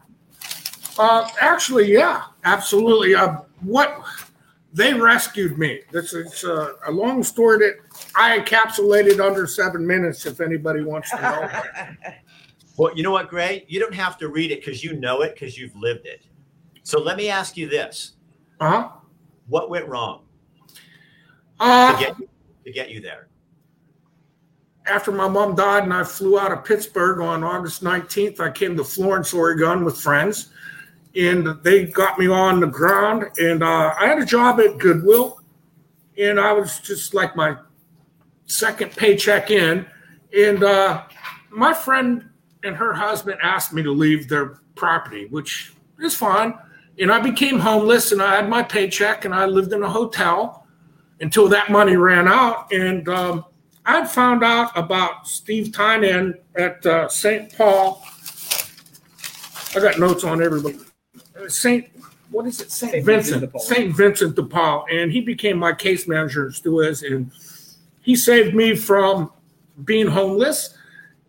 Uh, 0.98 1.28
actually, 1.38 1.92
yeah, 1.92 2.22
absolutely. 2.44 3.14
Uh, 3.14 3.38
what 3.60 4.02
they 4.72 4.94
rescued 4.94 5.58
me. 5.58 5.80
This 5.90 6.12
is 6.14 6.44
uh, 6.44 6.72
a 6.86 6.90
long 6.90 7.22
story 7.22 7.58
that 7.58 7.74
I 8.16 8.38
encapsulated 8.38 9.20
under 9.20 9.46
seven 9.46 9.86
minutes. 9.86 10.24
If 10.26 10.40
anybody 10.40 10.82
wants 10.82 11.10
to 11.10 11.20
know. 11.20 11.50
Well, 12.78 12.96
you 12.96 13.02
know 13.02 13.10
what, 13.10 13.28
Gray? 13.28 13.66
You 13.68 13.78
don't 13.80 13.94
have 13.94 14.16
to 14.16 14.28
read 14.28 14.50
it 14.50 14.64
because 14.64 14.82
you 14.82 14.94
know 14.98 15.20
it 15.20 15.34
because 15.34 15.58
you've 15.58 15.76
lived 15.76 16.06
it. 16.06 16.24
So 16.84 16.98
let 16.98 17.18
me 17.18 17.28
ask 17.28 17.54
you 17.58 17.68
this: 17.68 18.14
Uh-huh. 18.60 18.88
What 19.46 19.68
went 19.68 19.86
wrong 19.88 20.22
to 20.70 20.74
Uh, 21.60 21.98
get 22.00 22.16
to 22.64 22.72
get 22.72 22.90
you 22.90 23.00
there? 23.00 23.28
after 24.86 25.12
my 25.12 25.28
mom 25.28 25.54
died 25.54 25.84
and 25.84 25.92
I 25.92 26.02
flew 26.02 26.38
out 26.40 26.50
of 26.50 26.64
Pittsburgh 26.64 27.20
on 27.20 27.44
August 27.44 27.84
19th, 27.84 28.40
I 28.40 28.50
came 28.50 28.76
to 28.78 28.82
Florence, 28.84 29.32
Oregon 29.34 29.84
with 29.84 30.00
friends. 30.00 30.51
And 31.14 31.62
they 31.62 31.84
got 31.84 32.18
me 32.18 32.28
on 32.28 32.60
the 32.60 32.66
ground. 32.66 33.26
And 33.38 33.62
uh, 33.62 33.94
I 33.98 34.06
had 34.06 34.18
a 34.18 34.24
job 34.24 34.60
at 34.60 34.78
Goodwill. 34.78 35.40
And 36.18 36.38
I 36.40 36.52
was 36.52 36.78
just 36.78 37.14
like 37.14 37.36
my 37.36 37.56
second 38.46 38.92
paycheck 38.92 39.50
in. 39.50 39.86
And 40.36 40.62
uh, 40.62 41.04
my 41.50 41.74
friend 41.74 42.28
and 42.64 42.76
her 42.76 42.92
husband 42.92 43.38
asked 43.42 43.72
me 43.72 43.82
to 43.82 43.90
leave 43.90 44.28
their 44.28 44.60
property, 44.74 45.26
which 45.26 45.74
is 46.00 46.14
fine. 46.14 46.54
And 46.98 47.10
I 47.10 47.20
became 47.20 47.58
homeless 47.58 48.12
and 48.12 48.22
I 48.22 48.36
had 48.36 48.48
my 48.48 48.62
paycheck 48.62 49.24
and 49.24 49.34
I 49.34 49.46
lived 49.46 49.72
in 49.72 49.82
a 49.82 49.90
hotel 49.90 50.66
until 51.20 51.48
that 51.48 51.70
money 51.70 51.96
ran 51.96 52.28
out. 52.28 52.70
And 52.72 53.08
um, 53.08 53.44
I 53.84 54.06
found 54.06 54.44
out 54.44 54.76
about 54.76 55.26
Steve 55.26 55.72
Tynan 55.72 56.34
at 56.56 56.84
uh, 56.84 57.08
St. 57.08 57.56
Paul. 57.56 58.04
I 59.74 59.80
got 59.80 59.98
notes 59.98 60.24
on 60.24 60.42
everybody. 60.42 60.78
St. 61.48 61.88
What 62.30 62.46
is 62.46 62.60
it? 62.60 62.70
St. 62.70 62.92
St. 62.92 63.04
Vincent. 63.04 63.40
Vincent 63.40 63.40
de 63.42 63.46
Paul. 63.48 63.60
St. 63.60 63.96
Vincent 63.96 64.36
de 64.36 64.42
Paul. 64.42 64.86
And 64.90 65.12
he 65.12 65.20
became 65.20 65.58
my 65.58 65.72
case 65.72 66.08
manager, 66.08 66.50
still 66.52 66.80
is. 66.80 67.02
And 67.02 67.30
he 68.00 68.16
saved 68.16 68.54
me 68.54 68.74
from 68.74 69.30
being 69.84 70.06
homeless. 70.06 70.76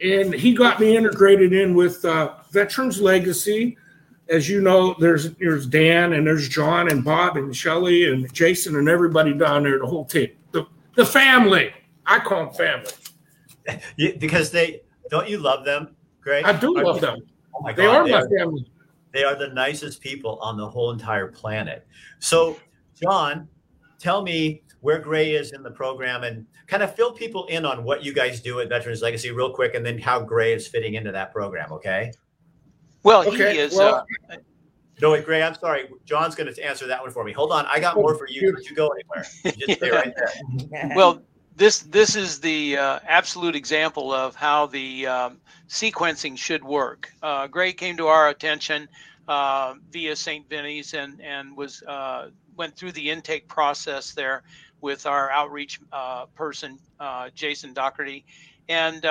And 0.02 0.34
he 0.34 0.54
got 0.54 0.80
me 0.80 0.96
integrated 0.98 1.54
in 1.54 1.76
with 1.76 2.04
uh, 2.06 2.34
Veterans 2.52 3.02
Legacy. 3.02 3.78
As 4.30 4.48
you 4.50 4.62
know, 4.62 4.96
there's 5.00 5.34
there's 5.36 5.66
Dan 5.68 6.13
and 6.13 6.26
there's 6.26 6.48
John 6.48 6.89
and 6.89 7.04
Bob 7.04 7.36
and 7.36 7.54
Shelly 7.56 8.10
and 8.10 8.32
Jason 8.34 8.78
and 8.78 8.88
everybody 8.88 9.34
down 9.34 9.63
there, 9.63 9.80
the 9.80 9.86
whole 9.86 10.06
team, 10.06 10.30
the, 10.52 10.66
the 10.96 11.06
family. 11.06 11.72
I 12.06 12.20
call 12.20 12.46
them 12.46 12.54
family. 12.54 12.92
You, 13.98 14.16
because 14.18 14.52
they 14.52 14.82
don't 15.10 15.28
you 15.30 15.38
love 15.38 15.63
them, 15.66 15.96
Gray? 16.22 16.42
I 16.44 16.52
do 16.54 16.74
love 16.74 16.96
you- 16.98 17.02
them. 17.02 17.20
Oh 17.56 17.62
my 17.62 17.72
They 17.74 17.86
are 17.86 18.04
they 18.06 18.12
my 18.12 18.22
are- 18.22 18.30
family. 18.30 18.70
They 19.13 19.23
are 19.23 19.36
the 19.36 19.49
nicest 19.49 20.02
people 20.02 20.39
on 20.41 20.58
the 20.58 20.67
whole 20.67 20.91
entire 20.91 21.28
planet. 21.28 21.88
So, 22.19 22.58
John, 22.99 23.47
tell 23.99 24.21
me 24.23 24.63
where 24.82 24.99
Gray 24.99 25.32
is 25.32 25.54
in 25.54 25.63
the 25.63 25.71
program 25.71 26.23
and 26.23 26.45
kind 26.67 26.84
of 26.84 26.93
fill 26.95 27.13
people 27.13 27.45
in 27.45 27.63
on 27.65 27.84
what 27.84 28.04
you 28.04 28.13
guys 28.13 28.41
do 28.41 28.60
at 28.60 28.69
Veterans 28.69 29.02
Legacy 29.02 29.32
real 29.32 29.54
quick 29.54 29.76
and 29.76 29.86
then 29.86 29.97
how 29.99 30.19
Gray 30.19 30.54
is 30.54 30.67
fitting 30.67 30.95
into 30.95 31.12
that 31.12 31.32
program, 31.32 31.71
okay? 31.71 32.12
Well, 33.04 33.28
Okay, 33.28 33.54
he 33.54 33.60
is. 33.60 33.76
well- 33.76 34.06
uh, 34.32 34.38
No, 35.02 35.12
wait, 35.12 35.26
Gray, 35.26 35.41
I'm 35.43 35.56
sorry. 35.56 35.89
John's 36.06 36.36
going 36.36 36.54
to 36.54 36.63
answer 36.65 36.88
that 36.88 37.02
one 37.02 37.12
for 37.12 37.23
me. 37.23 37.34
Hold 37.34 37.52
on. 37.52 37.65
I 37.67 37.80
got 37.80 37.95
more 37.95 38.15
for 38.15 38.28
you. 38.28 38.52
Don't 38.52 38.69
you 38.69 38.76
go 38.76 38.89
anywhere. 38.89 39.26
You 39.43 39.52
just 39.67 39.80
stay 39.80 39.89
right 39.91 40.13
there. 40.15 40.91
well, 40.95 41.21
this 41.56 41.80
this 41.80 42.16
is 42.16 42.39
the 42.39 42.78
uh, 42.78 43.00
absolute 43.08 43.56
example 43.56 44.12
of 44.12 44.36
how 44.36 44.66
the 44.66 45.08
um, 45.08 45.38
sequencing 45.68 46.38
should 46.38 46.63
work. 46.63 47.12
Uh, 47.22 47.48
Gray 47.48 47.74
came 47.74 47.98
to 47.98 48.08
our 48.08 48.30
attention 48.30 48.88
uh, 49.28 49.76
via 49.92 50.16
St. 50.16 50.48
Vinny's 50.50 50.94
and 50.94 51.22
and 51.22 51.56
was 51.56 51.84
uh, 51.84 52.30
went 52.56 52.76
through 52.76 52.94
the 52.94 53.10
intake 53.10 53.48
process 53.48 54.13
there 54.13 54.44
with 54.82 55.06
our 55.06 55.30
outreach 55.32 55.80
uh, 55.92 56.26
person 56.36 56.80
uh, 57.00 57.30
Jason 57.36 57.74
Doherty, 57.74 58.26
and 58.68 59.04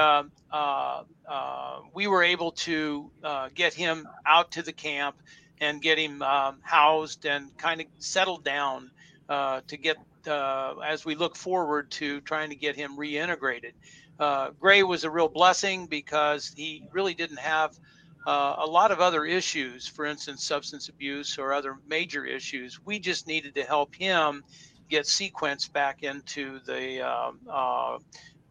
we 1.95 2.07
were 2.07 2.23
able 2.23 2.53
to 2.53 3.11
get 3.55 3.73
him 3.73 4.09
out 4.27 4.51
to 4.53 4.63
the 4.63 4.73
camp 4.73 5.17
and 5.61 5.81
get 5.81 5.97
him 5.97 6.23
um, 6.23 6.59
housed 6.63 7.25
and 7.25 7.57
kind 7.57 7.81
of 7.81 7.87
settled 8.01 8.45
down 8.45 8.91
to 9.29 9.77
get 9.81 9.97
uh, 10.29 10.75
as 10.85 11.05
we 11.05 11.15
look 11.15 11.37
forward 11.37 11.91
to 11.93 12.21
trying 12.23 12.51
to 12.51 12.57
get 12.57 12.77
him 12.77 12.97
reintegrated. 12.97 13.73
Uh, 14.19 14.51
Gray 14.61 14.83
was 14.83 15.05
a 15.05 15.11
real 15.11 15.29
blessing 15.29 15.87
because 15.87 16.53
he 16.57 16.85
really 16.93 17.15
didn't 17.15 17.39
have 17.39 17.79
uh, 18.27 18.57
a 18.59 18.67
lot 18.67 18.91
of 18.93 19.01
other 19.01 19.25
issues, 19.25 19.89
for 19.89 20.05
instance, 20.05 20.45
substance 20.45 20.89
abuse 20.89 21.39
or 21.39 21.53
other 21.53 21.77
major 21.89 22.25
issues. 22.25 22.79
We 22.85 22.99
just 22.99 23.27
needed 23.27 23.55
to 23.57 23.65
help 23.65 23.95
him 23.95 24.45
get 24.89 25.07
sequenced 25.07 25.73
back 25.73 26.03
into 26.03 26.61
the 26.67 27.01
um, 27.01 27.41
uh, 27.51 27.99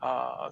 uh, 0.02 0.50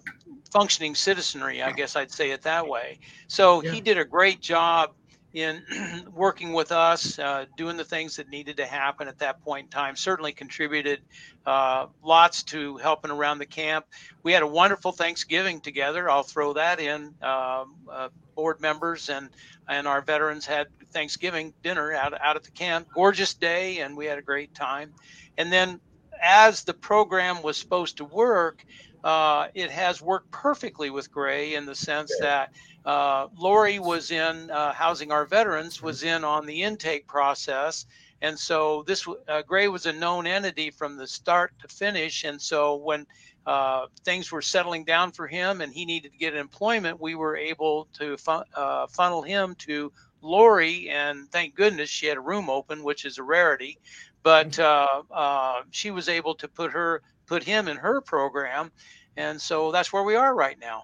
functioning 0.52 0.96
citizenry, 0.96 1.62
I 1.62 1.72
guess 1.72 1.96
I'd 1.96 2.12
say 2.12 2.32
it 2.32 2.44
that 2.44 2.68
way. 2.68 3.00
So 3.28 3.60
he 3.60 3.82
did 3.82 3.98
a 3.98 4.06
great 4.06 4.40
job 4.40 4.92
in 5.34 5.64
working 6.14 6.54
with 6.54 6.72
us, 6.72 7.20
uh, 7.20 7.46
doing 7.58 7.78
the 7.78 7.84
things 7.84 8.16
that 8.16 8.30
needed 8.30 8.58
to 8.58 8.66
happen 8.66 9.08
at 9.08 9.20
that 9.20 9.44
point 9.44 9.66
in 9.66 9.70
time. 9.70 9.96
Certainly 9.96 10.34
contributed 10.34 11.02
uh, 11.46 11.88
lots 12.04 12.44
to 12.44 12.78
helping 12.78 13.12
around 13.12 13.40
the 13.40 13.46
camp. 13.46 13.86
We 14.24 14.34
had 14.34 14.44
a 14.44 14.48
wonderful 14.48 14.92
Thanksgiving 14.92 15.62
together. 15.62 16.10
I'll 16.10 16.24
throw 16.24 16.54
that 16.54 16.80
in. 16.80 17.14
Um, 17.22 17.76
uh, 17.92 18.10
board 18.36 18.62
members 18.62 19.10
and 19.10 19.30
and 19.68 19.88
our 19.88 20.02
veterans 20.02 20.46
had 20.46 20.68
Thanksgiving 20.92 21.54
dinner 21.62 21.94
out 21.94 22.20
out 22.22 22.36
at 22.36 22.44
the 22.44 22.52
camp. 22.52 22.88
Gorgeous 22.94 23.34
day, 23.34 23.80
and 23.80 23.96
we 23.96 24.06
had 24.06 24.18
a 24.18 24.24
great 24.24 24.56
time. 24.56 24.94
And 25.38 25.52
then, 25.52 25.80
as 26.22 26.64
the 26.64 26.74
program 26.74 27.42
was 27.42 27.58
supposed 27.58 27.98
to 27.98 28.06
work, 28.06 28.66
uh, 29.04 29.48
it 29.54 29.72
has 29.72 30.02
worked 30.02 30.32
perfectly 30.32 30.90
with 30.90 31.12
Gray 31.12 31.56
in 31.56 31.66
the 31.66 31.76
sense 31.76 32.16
that 32.18 32.52
uh, 32.86 33.28
Lori 33.38 33.80
was 33.80 34.12
in 34.12 34.50
uh, 34.52 34.74
housing 34.74 35.12
our 35.12 35.26
veterans, 35.26 35.82
was 35.82 36.04
in 36.04 36.24
on 36.24 36.46
the 36.46 36.64
intake 36.64 37.08
process. 37.08 37.86
And 38.22 38.38
so 38.38 38.84
this 38.86 39.08
uh, 39.28 39.42
Gray 39.44 39.68
was 39.70 39.86
a 39.86 39.94
known 39.94 40.28
entity 40.28 40.72
from 40.72 40.98
the 40.98 41.08
start 41.08 41.54
to 41.62 41.68
finish. 41.68 42.26
And 42.26 42.42
so 42.42 42.76
when 42.76 43.06
uh, 43.46 43.86
things 44.04 44.32
were 44.32 44.42
settling 44.42 44.84
down 44.84 45.12
for 45.12 45.28
him 45.28 45.62
and 45.62 45.74
he 45.74 45.86
needed 45.86 46.12
to 46.12 46.18
get 46.18 46.36
employment, 46.36 47.00
we 47.00 47.16
were 47.16 47.38
able 47.38 47.88
to 47.94 48.18
fun- 48.18 48.44
uh, 48.56 48.88
funnel 48.88 49.22
him 49.22 49.56
to 49.60 49.92
Lori. 50.22 50.90
And 50.90 51.32
thank 51.32 51.56
goodness 51.56 51.90
she 51.90 52.08
had 52.08 52.18
a 52.18 52.22
room 52.22 52.50
open, 52.50 52.84
which 52.84 53.06
is 53.06 53.18
a 53.18 53.24
rarity. 53.24 53.80
But 54.24 54.60
uh, 54.60 55.04
uh, 55.10 55.62
she 55.72 55.92
was 55.92 56.10
able 56.10 56.36
to 56.36 56.48
put 56.50 56.74
her 56.74 57.02
put 57.30 57.44
him 57.44 57.68
in 57.68 57.78
her 57.78 58.02
program, 58.02 58.72
and 59.16 59.40
so 59.40 59.72
that's 59.72 59.94
where 59.94 60.04
we 60.04 60.16
are 60.16 60.36
right 60.36 60.58
now. 60.60 60.84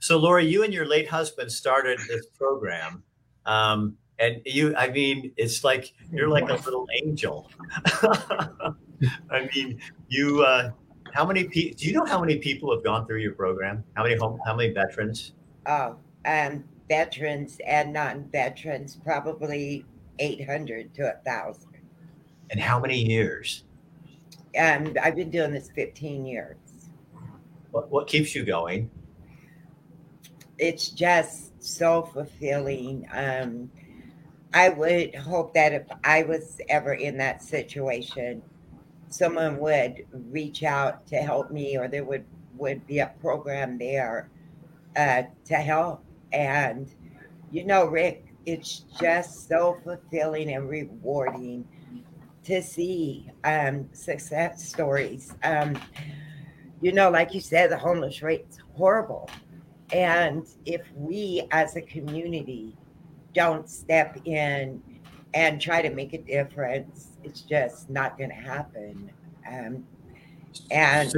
So, 0.00 0.18
Laura, 0.18 0.42
you 0.42 0.64
and 0.64 0.74
your 0.74 0.86
late 0.86 1.08
husband 1.08 1.50
started 1.52 1.98
this 2.08 2.26
program. 2.36 3.02
Um, 3.46 3.96
and 4.18 4.42
you, 4.44 4.74
I 4.76 4.90
mean, 4.90 5.32
it's 5.36 5.64
like 5.64 5.92
you're 6.12 6.28
like 6.28 6.48
a 6.50 6.54
little 6.54 6.86
angel. 7.02 7.50
I 9.30 9.48
mean, 9.54 9.80
you, 10.08 10.42
uh, 10.42 10.70
how 11.14 11.24
many 11.26 11.44
people, 11.44 11.78
do 11.78 11.86
you 11.86 11.92
know 11.92 12.04
how 12.04 12.20
many 12.20 12.36
people 12.36 12.74
have 12.74 12.84
gone 12.84 13.06
through 13.06 13.20
your 13.20 13.32
program? 13.32 13.82
How 13.94 14.02
many 14.02 14.16
home, 14.16 14.38
how 14.44 14.54
many 14.54 14.72
veterans? 14.72 15.32
oh, 15.66 15.96
um, 16.24 16.64
veterans 16.88 17.60
and 17.66 17.92
non-veterans, 17.92 18.98
probably 19.04 19.84
800 20.18 20.94
to 20.94 21.02
a 21.02 21.16
thousand. 21.24 21.68
And 22.50 22.60
how 22.60 22.80
many 22.80 22.98
years? 22.98 23.64
Um, 24.58 24.96
I've 25.02 25.16
been 25.16 25.30
doing 25.30 25.52
this 25.52 25.70
15 25.74 26.26
years. 26.26 26.56
What, 27.70 27.90
what 27.90 28.06
keeps 28.06 28.34
you 28.34 28.44
going? 28.44 28.90
It's 30.58 30.88
just 30.88 31.62
so 31.62 32.02
fulfilling. 32.02 33.08
Um, 33.12 33.70
I 34.52 34.68
would 34.70 35.14
hope 35.14 35.54
that 35.54 35.72
if 35.72 35.86
I 36.04 36.24
was 36.24 36.60
ever 36.68 36.94
in 36.94 37.16
that 37.18 37.42
situation, 37.42 38.42
someone 39.08 39.58
would 39.58 40.06
reach 40.12 40.62
out 40.62 41.06
to 41.08 41.16
help 41.16 41.50
me, 41.50 41.76
or 41.76 41.88
there 41.88 42.04
would 42.04 42.24
would 42.56 42.86
be 42.86 42.98
a 42.98 43.12
program 43.20 43.78
there 43.78 44.28
uh, 44.96 45.22
to 45.46 45.54
help. 45.54 46.04
And 46.32 46.92
you 47.50 47.64
know, 47.64 47.86
Rick, 47.86 48.26
it's 48.46 48.84
just 49.00 49.48
so 49.48 49.78
fulfilling 49.84 50.52
and 50.52 50.68
rewarding 50.68 51.66
to 52.50 52.62
see 52.62 53.30
um, 53.44 53.88
success 53.92 54.68
stories. 54.68 55.34
Um, 55.42 55.78
you 56.80 56.92
know, 56.92 57.10
like 57.10 57.34
you 57.34 57.40
said, 57.40 57.70
the 57.70 57.78
homeless 57.78 58.22
rate's 58.22 58.58
horrible. 58.74 59.28
And 59.92 60.46
if 60.66 60.82
we 60.94 61.46
as 61.50 61.76
a 61.76 61.82
community 61.82 62.76
don't 63.34 63.68
step 63.68 64.18
in 64.24 64.82
and 65.34 65.60
try 65.60 65.82
to 65.82 65.90
make 65.90 66.12
a 66.12 66.18
difference, 66.18 67.10
it's 67.22 67.42
just 67.42 67.90
not 67.90 68.18
going 68.18 68.30
to 68.30 68.36
happen. 68.36 69.10
Um, 69.48 69.84
and 70.70 71.12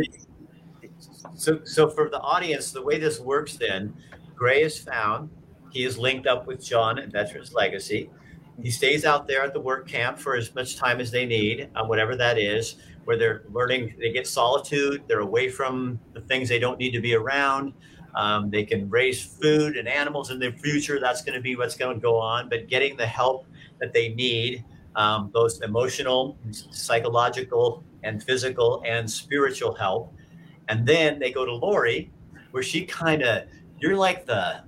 so, 1.35 1.61
so, 1.65 1.89
for 1.89 2.11
the 2.11 2.21
audience, 2.21 2.73
the 2.73 2.83
way 2.83 2.99
this 2.99 3.19
works 3.21 3.57
then, 3.57 3.95
Gray 4.35 4.63
is 4.63 4.79
found. 4.79 5.31
He 5.71 5.85
is 5.85 5.97
linked 5.97 6.27
up 6.27 6.47
with 6.47 6.63
John 6.63 6.99
at 6.99 7.11
Veterans 7.11 7.55
Legacy. 7.55 8.11
He 8.63 8.71
stays 8.71 9.05
out 9.05 9.27
there 9.27 9.43
at 9.43 9.53
the 9.53 9.61
work 9.61 9.89
camp 9.89 10.19
for 10.19 10.37
as 10.37 10.55
much 10.55 10.77
time 10.77 11.01
as 11.01 11.11
they 11.11 11.27
need, 11.27 11.69
uh, 11.75 11.85
whatever 11.85 12.15
that 12.17 12.39
is, 12.39 12.77
where 13.05 13.17
they're 13.17 13.43
learning, 13.51 13.95
they 13.99 14.13
get 14.13 14.27
solitude, 14.27 15.03
they're 15.09 15.21
away 15.21 15.49
from 15.49 15.99
the 16.13 16.21
things 16.21 16.49
they 16.49 16.61
don't 16.61 16.79
need 16.79 16.93
to 16.93 17.01
be 17.01 17.15
around. 17.15 17.73
Um, 18.15 18.51
they 18.51 18.65
can 18.65 18.89
raise 18.91 19.25
food 19.25 19.77
and 19.77 19.89
animals 19.89 20.31
in 20.31 20.39
the 20.39 20.53
future. 20.53 21.01
That's 21.01 21.23
going 21.23 21.35
to 21.35 21.41
be 21.41 21.57
what's 21.57 21.77
going 21.77 21.97
to 21.97 22.01
go 22.01 22.19
on. 22.19 22.49
But 22.49 22.69
getting 22.69 22.97
the 22.97 23.07
help 23.07 23.47
that 23.81 23.93
they 23.93 24.11
need, 24.11 24.65
um, 24.95 25.29
both 25.29 25.63
emotional, 25.63 26.39
psychological, 26.51 27.83
and 28.05 28.23
physical 28.23 28.83
and 28.87 29.11
spiritual 29.11 29.75
help. 29.75 30.13
And 30.69 30.87
then 30.87 31.19
they 31.19 31.33
go 31.33 31.45
to 31.47 31.53
Lori, 31.53 32.13
where 32.51 32.63
she 32.63 32.85
kind 32.85 33.23
of, 33.23 33.45
you're 33.79 33.97
like 33.97 34.27
the, 34.27 34.63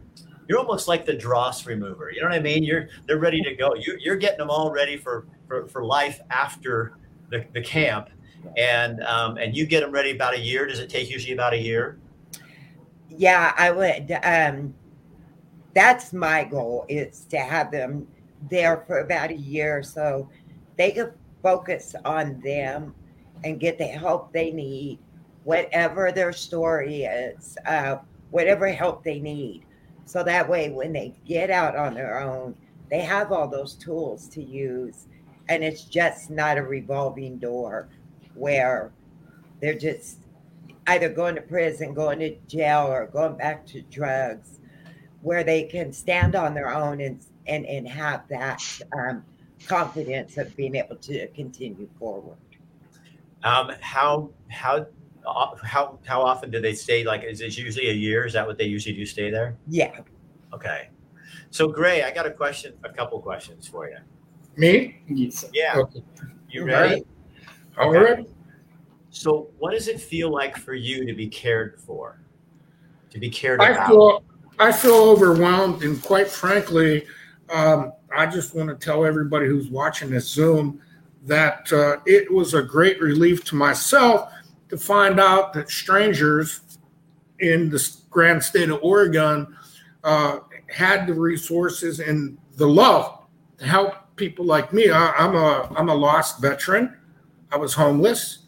you're 0.48 0.58
almost 0.58 0.88
like 0.88 1.06
the 1.06 1.14
dross 1.14 1.66
remover. 1.66 2.10
You 2.10 2.20
know 2.22 2.28
what 2.28 2.36
I 2.36 2.40
mean? 2.40 2.62
You're, 2.62 2.88
they're 3.06 3.18
ready 3.18 3.40
to 3.42 3.54
go. 3.54 3.74
You, 3.74 3.96
you're 4.00 4.16
getting 4.16 4.38
them 4.38 4.50
all 4.50 4.70
ready 4.70 4.96
for, 4.96 5.26
for, 5.48 5.66
for 5.66 5.84
life 5.84 6.20
after 6.30 6.96
the, 7.30 7.44
the 7.52 7.62
camp. 7.62 8.10
And, 8.56 9.02
um, 9.04 9.38
and 9.38 9.56
you 9.56 9.66
get 9.66 9.80
them 9.80 9.90
ready 9.90 10.10
about 10.10 10.34
a 10.34 10.40
year. 10.40 10.66
Does 10.66 10.78
it 10.78 10.90
take 10.90 11.10
usually 11.10 11.32
about 11.32 11.54
a 11.54 11.58
year? 11.58 11.98
Yeah, 13.08 13.54
I 13.56 13.70
would. 13.70 14.12
Um, 14.22 14.74
that's 15.74 16.12
my 16.12 16.44
goal 16.44 16.84
is 16.88 17.24
to 17.30 17.38
have 17.38 17.70
them 17.70 18.06
there 18.50 18.84
for 18.86 19.00
about 19.00 19.30
a 19.30 19.36
year 19.36 19.82
so 19.82 20.28
they 20.76 20.90
can 20.90 21.10
focus 21.42 21.94
on 22.04 22.40
them 22.40 22.94
and 23.44 23.60
get 23.60 23.78
the 23.78 23.84
help 23.84 24.32
they 24.32 24.50
need, 24.50 24.98
whatever 25.44 26.12
their 26.12 26.32
story 26.32 27.04
is, 27.04 27.56
uh, 27.66 27.96
whatever 28.30 28.68
help 28.68 29.04
they 29.04 29.20
need. 29.20 29.64
So 30.06 30.22
that 30.22 30.48
way, 30.48 30.70
when 30.70 30.92
they 30.92 31.14
get 31.26 31.50
out 31.50 31.76
on 31.76 31.94
their 31.94 32.20
own, 32.20 32.54
they 32.90 33.00
have 33.00 33.32
all 33.32 33.48
those 33.48 33.74
tools 33.74 34.28
to 34.28 34.42
use. 34.42 35.06
And 35.48 35.62
it's 35.62 35.84
just 35.84 36.30
not 36.30 36.58
a 36.58 36.62
revolving 36.62 37.38
door 37.38 37.88
where 38.34 38.92
they're 39.60 39.78
just 39.78 40.18
either 40.86 41.08
going 41.08 41.34
to 41.34 41.40
prison, 41.40 41.94
going 41.94 42.18
to 42.20 42.36
jail, 42.46 42.86
or 42.86 43.06
going 43.06 43.36
back 43.36 43.66
to 43.66 43.82
drugs, 43.82 44.60
where 45.22 45.44
they 45.44 45.64
can 45.64 45.92
stand 45.92 46.34
on 46.34 46.54
their 46.54 46.74
own 46.74 47.00
and 47.00 47.24
and 47.46 47.66
and 47.66 47.88
have 47.88 48.26
that 48.28 48.62
um, 48.96 49.24
confidence 49.66 50.36
of 50.36 50.54
being 50.56 50.74
able 50.76 50.96
to 50.96 51.26
continue 51.28 51.88
forward. 51.98 52.36
Um, 53.42 53.72
how 53.80 54.30
how 54.48 54.86
how 55.24 55.98
how 56.04 56.22
often 56.22 56.50
do 56.50 56.60
they 56.60 56.74
stay? 56.74 57.04
Like, 57.04 57.24
is 57.24 57.40
it 57.40 57.56
usually 57.56 57.90
a 57.90 57.92
year? 57.92 58.26
Is 58.26 58.32
that 58.34 58.46
what 58.46 58.58
they 58.58 58.64
usually 58.64 58.94
do? 58.94 59.06
Stay 59.06 59.30
there? 59.30 59.56
Yeah. 59.68 60.00
Okay. 60.52 60.88
So, 61.50 61.68
Gray, 61.68 62.02
I 62.02 62.10
got 62.10 62.26
a 62.26 62.30
question, 62.30 62.74
a 62.84 62.88
couple 62.88 63.20
questions 63.20 63.66
for 63.66 63.88
you. 63.88 63.98
Me? 64.56 65.00
Yeah. 65.52 65.74
Okay. 65.76 66.02
You 66.50 66.62
All 66.62 66.66
ready? 66.66 66.94
right. 66.94 67.06
All 67.78 67.92
right. 67.92 68.28
So, 69.10 69.48
what 69.58 69.72
does 69.72 69.88
it 69.88 70.00
feel 70.00 70.30
like 70.30 70.56
for 70.56 70.74
you 70.74 71.06
to 71.06 71.14
be 71.14 71.28
cared 71.28 71.80
for? 71.80 72.20
To 73.10 73.18
be 73.18 73.30
cared 73.30 73.60
I 73.60 73.68
about? 73.70 73.88
feel 73.88 74.24
I 74.58 74.72
feel 74.72 74.94
overwhelmed, 74.94 75.82
and 75.82 76.02
quite 76.02 76.28
frankly, 76.28 77.06
um, 77.50 77.92
I 78.14 78.26
just 78.26 78.54
want 78.54 78.68
to 78.68 78.74
tell 78.74 79.04
everybody 79.04 79.46
who's 79.46 79.68
watching 79.68 80.10
this 80.10 80.28
Zoom 80.28 80.80
that 81.24 81.72
uh, 81.72 81.96
it 82.06 82.32
was 82.32 82.54
a 82.54 82.62
great 82.62 83.00
relief 83.00 83.44
to 83.44 83.54
myself 83.54 84.30
to 84.68 84.76
find 84.76 85.20
out 85.20 85.52
that 85.54 85.68
strangers 85.70 86.78
in 87.40 87.70
the 87.70 87.96
grand 88.10 88.42
state 88.42 88.70
of 88.70 88.80
Oregon 88.82 89.56
uh, 90.04 90.38
had 90.68 91.06
the 91.06 91.14
resources 91.14 92.00
and 92.00 92.38
the 92.56 92.66
love 92.66 93.20
to 93.58 93.66
help 93.66 93.94
people 94.16 94.44
like 94.44 94.72
me. 94.72 94.90
I, 94.90 95.10
I'm 95.12 95.34
a 95.34 95.72
I'm 95.76 95.88
a 95.88 95.94
lost 95.94 96.40
veteran. 96.40 96.96
I 97.52 97.56
was 97.56 97.74
homeless. 97.74 98.46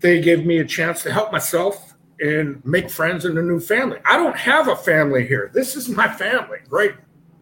They 0.00 0.20
gave 0.20 0.44
me 0.44 0.58
a 0.58 0.64
chance 0.64 1.02
to 1.04 1.12
help 1.12 1.32
myself 1.32 1.94
and 2.20 2.64
make 2.64 2.90
friends 2.90 3.24
in 3.24 3.36
a 3.38 3.42
new 3.42 3.58
family. 3.58 3.98
I 4.04 4.16
don't 4.16 4.36
have 4.36 4.68
a 4.68 4.76
family 4.76 5.26
here. 5.26 5.50
This 5.52 5.76
is 5.76 5.88
my 5.88 6.08
family, 6.08 6.58
right? 6.68 6.94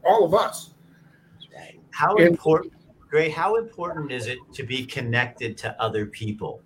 All 0.05 0.25
of 0.25 0.35
us. 0.35 0.71
How 1.91 2.15
And- 2.17 2.29
important, 2.29 2.73
Gray? 3.11 3.29
How 3.29 3.57
important 3.57 4.11
is 4.11 4.27
it 4.27 4.39
to 4.55 4.63
be 4.63 4.87
connected 4.87 5.59
to 5.59 5.81
other 5.81 6.07
people? 6.07 6.63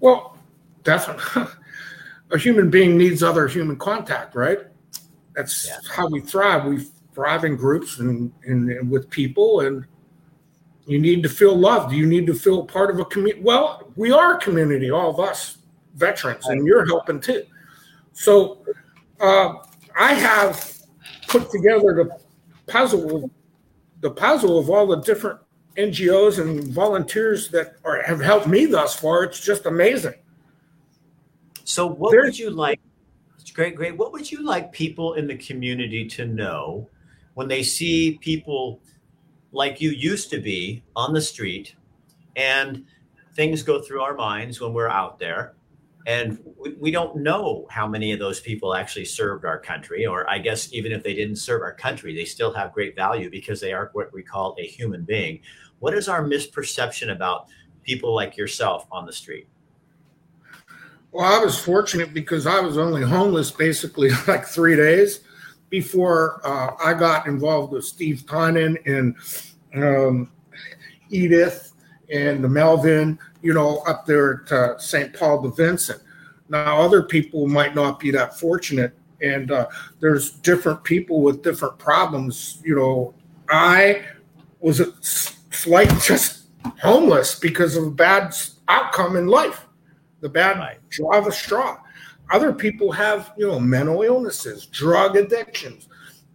Well, 0.00 0.36
definitely. 0.82 1.44
A 2.32 2.38
human 2.38 2.70
being 2.70 2.98
needs 2.98 3.22
other 3.22 3.46
human 3.46 3.76
contact, 3.76 4.34
right? 4.34 4.58
That's 5.34 5.68
Yeah. 5.68 5.78
how 5.92 6.08
we 6.08 6.20
thrive. 6.20 6.64
We 6.64 6.86
thrive 7.14 7.44
in 7.44 7.56
groups 7.56 7.98
and, 8.00 8.32
and, 8.44 8.68
and 8.70 8.90
with 8.90 9.08
people, 9.10 9.60
and 9.60 9.84
you 10.86 10.98
need 10.98 11.22
to 11.22 11.28
feel 11.28 11.56
loved. 11.56 11.92
You 11.92 12.04
need 12.06 12.26
to 12.26 12.34
feel 12.34 12.64
part 12.64 12.90
of 12.90 12.98
a 12.98 13.04
community. 13.04 13.42
Well, 13.42 13.92
we 13.96 14.10
are 14.10 14.36
a 14.36 14.40
community, 14.40 14.90
all 14.90 15.10
of 15.10 15.20
us 15.20 15.58
veterans, 15.94 16.46
and 16.46 16.66
you're 16.66 16.84
helping 16.84 17.20
too. 17.20 17.44
So 18.12 18.64
uh, 19.20 19.54
I 19.98 20.14
have 20.14 20.78
put 21.28 21.50
together 21.50 21.94
the 21.94 22.18
puzzle, 22.66 23.30
the 24.00 24.10
puzzle 24.10 24.58
of 24.58 24.68
all 24.68 24.86
the 24.86 24.96
different 24.96 25.38
NGOs 25.76 26.40
and 26.40 26.64
volunteers 26.68 27.50
that 27.50 27.76
are, 27.84 28.02
have 28.02 28.20
helped 28.20 28.46
me 28.46 28.66
thus 28.66 28.98
far. 28.98 29.24
It's 29.24 29.40
just 29.40 29.66
amazing. 29.66 30.14
So, 31.64 31.86
what 31.86 32.12
There- 32.12 32.22
would 32.24 32.38
you 32.38 32.50
like? 32.50 32.80
It's 33.40 33.50
great, 33.50 33.74
great. 33.76 33.96
What 33.96 34.12
would 34.12 34.30
you 34.30 34.44
like 34.44 34.72
people 34.72 35.14
in 35.14 35.26
the 35.26 35.36
community 35.36 36.06
to 36.08 36.26
know 36.26 36.88
when 37.34 37.48
they 37.48 37.62
see 37.62 38.18
people 38.20 38.80
like 39.52 39.80
you 39.80 39.90
used 39.90 40.30
to 40.30 40.40
be 40.40 40.82
on 40.96 41.12
the 41.12 41.20
street 41.20 41.74
and 42.34 42.84
things 43.34 43.62
go 43.62 43.80
through 43.80 44.02
our 44.02 44.14
minds 44.14 44.60
when 44.60 44.72
we're 44.72 44.88
out 44.88 45.18
there? 45.18 45.54
And 46.06 46.38
we, 46.56 46.74
we 46.74 46.90
don't 46.92 47.16
know 47.16 47.66
how 47.68 47.88
many 47.88 48.12
of 48.12 48.20
those 48.20 48.38
people 48.38 48.76
actually 48.76 49.06
served 49.06 49.44
our 49.44 49.58
country, 49.58 50.06
or 50.06 50.28
I 50.30 50.38
guess 50.38 50.72
even 50.72 50.92
if 50.92 51.02
they 51.02 51.14
didn't 51.14 51.36
serve 51.36 51.62
our 51.62 51.74
country, 51.74 52.14
they 52.14 52.24
still 52.24 52.52
have 52.54 52.72
great 52.72 52.94
value 52.94 53.28
because 53.28 53.60
they 53.60 53.72
are 53.72 53.90
what 53.92 54.12
we 54.12 54.22
call 54.22 54.54
a 54.60 54.66
human 54.66 55.02
being. 55.02 55.40
What 55.78 55.94
is 55.94 56.08
our 56.08 56.24
misperception 56.24 57.12
about 57.12 57.46
people 57.82 58.14
like 58.14 58.36
yourself 58.36 58.86
on 58.90 59.06
the 59.06 59.12
street? 59.12 59.48
Well, 61.12 61.24
I 61.24 61.42
was 61.42 61.58
fortunate 61.58 62.12
because 62.12 62.46
I 62.46 62.60
was 62.60 62.76
only 62.76 63.02
homeless 63.02 63.50
basically 63.50 64.10
like 64.26 64.46
three 64.46 64.76
days 64.76 65.20
before 65.70 66.40
uh, 66.44 66.74
I 66.82 66.94
got 66.94 67.26
involved 67.26 67.72
with 67.72 67.84
Steve 67.84 68.24
Tynan 68.26 68.78
and 68.86 69.16
um, 69.74 70.30
Edith 71.10 71.72
and 72.12 72.42
the 72.42 72.48
Melvin, 72.48 73.18
you 73.42 73.52
know, 73.52 73.78
up 73.86 74.06
there 74.06 74.44
at 74.44 74.52
uh, 74.52 74.78
St. 74.78 75.12
Paul 75.12 75.42
de 75.42 75.50
Vincent. 75.50 76.00
Now, 76.48 76.80
other 76.80 77.02
people 77.02 77.48
might 77.48 77.74
not 77.74 77.98
be 77.98 78.10
that 78.12 78.38
fortunate, 78.38 78.92
and 79.20 79.50
uh, 79.50 79.66
there's 80.00 80.30
different 80.30 80.84
people 80.84 81.22
with 81.22 81.42
different 81.42 81.78
problems. 81.78 82.60
You 82.64 82.76
know, 82.76 83.14
I 83.50 84.04
was 84.60 85.35
a 85.56 85.58
slight 85.58 85.88
just 86.00 86.48
homeless 86.82 87.38
because 87.38 87.76
of 87.76 87.84
a 87.84 87.90
bad 87.90 88.34
outcome 88.68 89.16
in 89.16 89.26
life 89.26 89.66
the 90.20 90.28
bad 90.28 90.58
Right. 90.58 90.78
draw 90.88 91.20
the 91.20 91.30
straw. 91.30 91.78
Other 92.32 92.52
people 92.52 92.90
have, 92.90 93.32
you 93.36 93.46
know, 93.46 93.60
mental 93.60 94.02
illnesses, 94.02 94.66
drug 94.66 95.16
addictions, 95.16 95.88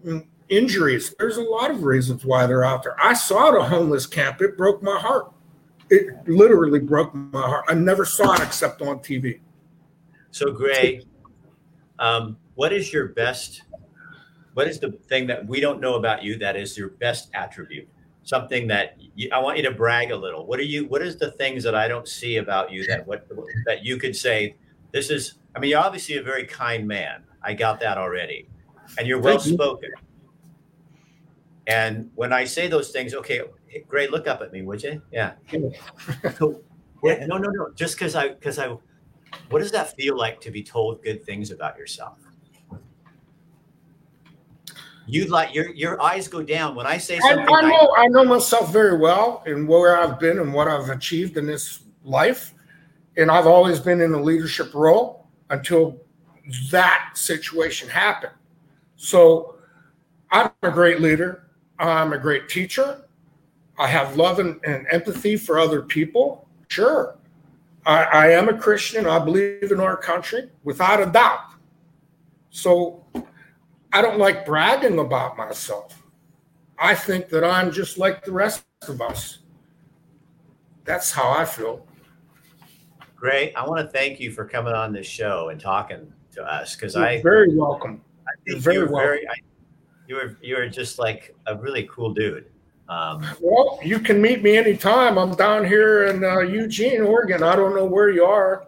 mm, 0.05 0.25
injuries. 0.47 1.13
There's 1.19 1.37
a 1.37 1.41
lot 1.41 1.71
of 1.71 1.83
reasons 1.83 2.23
why 2.23 2.45
they're 2.45 2.63
out 2.63 2.83
there. 2.83 2.95
I 3.01 3.13
saw 3.13 3.51
the 3.51 3.63
homeless 3.63 4.05
camp. 4.05 4.41
It 4.41 4.55
broke 4.57 4.81
my 4.81 4.97
heart. 4.97 5.33
It 5.89 6.27
literally 6.27 6.79
broke 6.79 7.13
my 7.13 7.41
heart. 7.41 7.65
I 7.67 7.73
never 7.73 8.05
saw 8.05 8.33
it 8.35 8.41
except 8.41 8.81
on 8.81 8.99
TV. 8.99 9.41
So, 10.29 10.51
Gray, 10.51 11.01
um, 11.99 12.37
what 12.55 12.71
is 12.71 12.93
your 12.93 13.09
best? 13.09 13.63
What 14.53 14.67
is 14.67 14.79
the 14.79 14.91
thing 15.09 15.27
that 15.27 15.45
we 15.45 15.59
don't 15.59 15.81
know 15.81 15.95
about 15.95 16.23
you 16.23 16.37
that 16.37 16.55
is 16.55 16.77
your 16.77 16.89
best 16.89 17.29
attribute? 17.33 17.89
Something 18.23 18.67
that 18.67 18.95
you, 19.15 19.29
I 19.31 19.39
want 19.39 19.57
you 19.57 19.63
to 19.63 19.71
brag 19.71 20.11
a 20.11 20.15
little. 20.15 20.45
What 20.45 20.59
are 20.59 20.63
you? 20.63 20.85
What 20.85 21.01
is 21.01 21.17
the 21.17 21.31
things 21.31 21.63
that 21.63 21.75
I 21.75 21.87
don't 21.87 22.07
see 22.07 22.37
about 22.37 22.71
you 22.71 22.85
that 22.87 23.05
what 23.07 23.27
that 23.65 23.83
you 23.83 23.97
could 23.97 24.15
say? 24.15 24.55
This 24.91 25.09
is. 25.09 25.35
I 25.55 25.59
mean, 25.59 25.71
you're 25.71 25.79
obviously 25.79 26.17
a 26.17 26.23
very 26.23 26.45
kind 26.45 26.87
man. 26.87 27.23
I 27.43 27.53
got 27.53 27.79
that 27.81 27.97
already, 27.97 28.47
and 28.97 29.07
you're 29.07 29.19
well 29.19 29.39
spoken. 29.39 29.91
And 31.67 32.11
when 32.15 32.33
I 32.33 32.45
say 32.45 32.67
those 32.67 32.91
things, 32.91 33.13
okay, 33.13 33.41
great, 33.87 34.11
look 34.11 34.27
up 34.27 34.41
at 34.41 34.51
me, 34.51 34.61
would 34.61 34.83
you? 34.83 35.01
Yeah. 35.11 35.33
so, 36.37 36.61
yeah, 37.03 37.25
no, 37.25 37.37
no, 37.37 37.49
no. 37.49 37.69
Just 37.75 37.95
because 37.95 38.15
I, 38.15 38.29
because 38.29 38.59
I, 38.59 38.75
what 39.49 39.59
does 39.59 39.71
that 39.71 39.95
feel 39.95 40.17
like 40.17 40.41
to 40.41 40.51
be 40.51 40.63
told 40.63 41.03
good 41.03 41.23
things 41.23 41.51
about 41.51 41.77
yourself? 41.77 42.17
You'd 45.07 45.29
like 45.29 45.53
your 45.53 45.71
your 45.73 46.01
eyes 46.01 46.27
go 46.27 46.43
down 46.43 46.75
when 46.75 46.85
I 46.85 46.97
say 46.97 47.19
something. 47.19 47.47
I, 47.47 47.59
I 47.59 47.61
know 47.61 47.95
I 47.97 48.07
know 48.07 48.23
myself 48.23 48.71
very 48.71 48.97
well 48.97 49.43
and 49.45 49.67
where 49.67 49.97
I've 49.97 50.19
been 50.19 50.39
and 50.39 50.53
what 50.53 50.67
I've 50.67 50.89
achieved 50.89 51.37
in 51.37 51.45
this 51.45 51.83
life, 52.03 52.53
and 53.17 53.29
I've 53.31 53.47
always 53.47 53.79
been 53.79 54.01
in 54.01 54.13
a 54.13 54.21
leadership 54.21 54.73
role 54.73 55.27
until 55.49 55.99
that 56.69 57.11
situation 57.15 57.89
happened. 57.89 58.33
So 58.95 59.55
I'm 60.31 60.51
a 60.63 60.71
great 60.71 61.01
leader. 61.01 61.47
I'm 61.79 62.13
a 62.13 62.17
great 62.17 62.47
teacher. 62.47 63.05
I 63.77 63.87
have 63.87 64.15
love 64.15 64.39
and, 64.39 64.59
and 64.63 64.85
empathy 64.91 65.35
for 65.35 65.57
other 65.57 65.81
people. 65.81 66.47
Sure. 66.67 67.17
I, 67.85 68.03
I 68.03 68.27
am 68.29 68.47
a 68.47 68.57
Christian. 68.57 69.07
I 69.07 69.17
believe 69.19 69.71
in 69.71 69.79
our 69.79 69.97
country 69.97 70.49
without 70.63 71.01
a 71.01 71.07
doubt. 71.07 71.39
So 72.51 73.03
I 73.93 74.01
don't 74.01 74.17
like 74.17 74.45
bragging 74.45 74.99
about 74.99 75.37
myself. 75.37 76.01
I 76.77 76.95
think 76.95 77.29
that 77.29 77.43
I'm 77.43 77.71
just 77.71 77.97
like 77.97 78.23
the 78.23 78.31
rest 78.31 78.63
of 78.87 79.01
us. 79.01 79.39
That's 80.83 81.11
how 81.11 81.29
I 81.31 81.45
feel. 81.45 81.85
Great. 83.15 83.53
I 83.55 83.67
want 83.67 83.85
to 83.85 83.91
thank 83.91 84.19
you 84.19 84.31
for 84.31 84.45
coming 84.45 84.73
on 84.73 84.91
this 84.93 85.05
show 85.05 85.49
and 85.49 85.61
talking 85.61 86.11
to 86.31 86.43
us 86.43 86.75
because 86.75 86.95
I 86.95 87.21
very 87.21 87.55
welcome. 87.55 88.01
I 88.27 88.31
think 88.43 88.47
you're 88.47 88.59
very 88.59 88.75
you're 88.77 88.85
welcome. 88.87 89.07
Very, 89.07 89.27
I, 89.27 89.33
you 90.07 90.15
were 90.15 90.37
you 90.41 90.55
were 90.55 90.67
just 90.67 90.97
like 90.97 91.35
a 91.45 91.55
really 91.55 91.87
cool 91.91 92.13
dude. 92.13 92.45
Um, 92.89 93.25
well, 93.39 93.79
you 93.83 93.99
can 93.99 94.21
meet 94.21 94.41
me 94.41 94.57
anytime. 94.57 95.17
I'm 95.17 95.35
down 95.35 95.65
here 95.65 96.05
in 96.05 96.23
uh, 96.23 96.39
Eugene, 96.39 97.01
Oregon. 97.01 97.43
I 97.43 97.55
don't 97.55 97.75
know 97.75 97.85
where 97.85 98.09
you 98.09 98.25
are. 98.25 98.65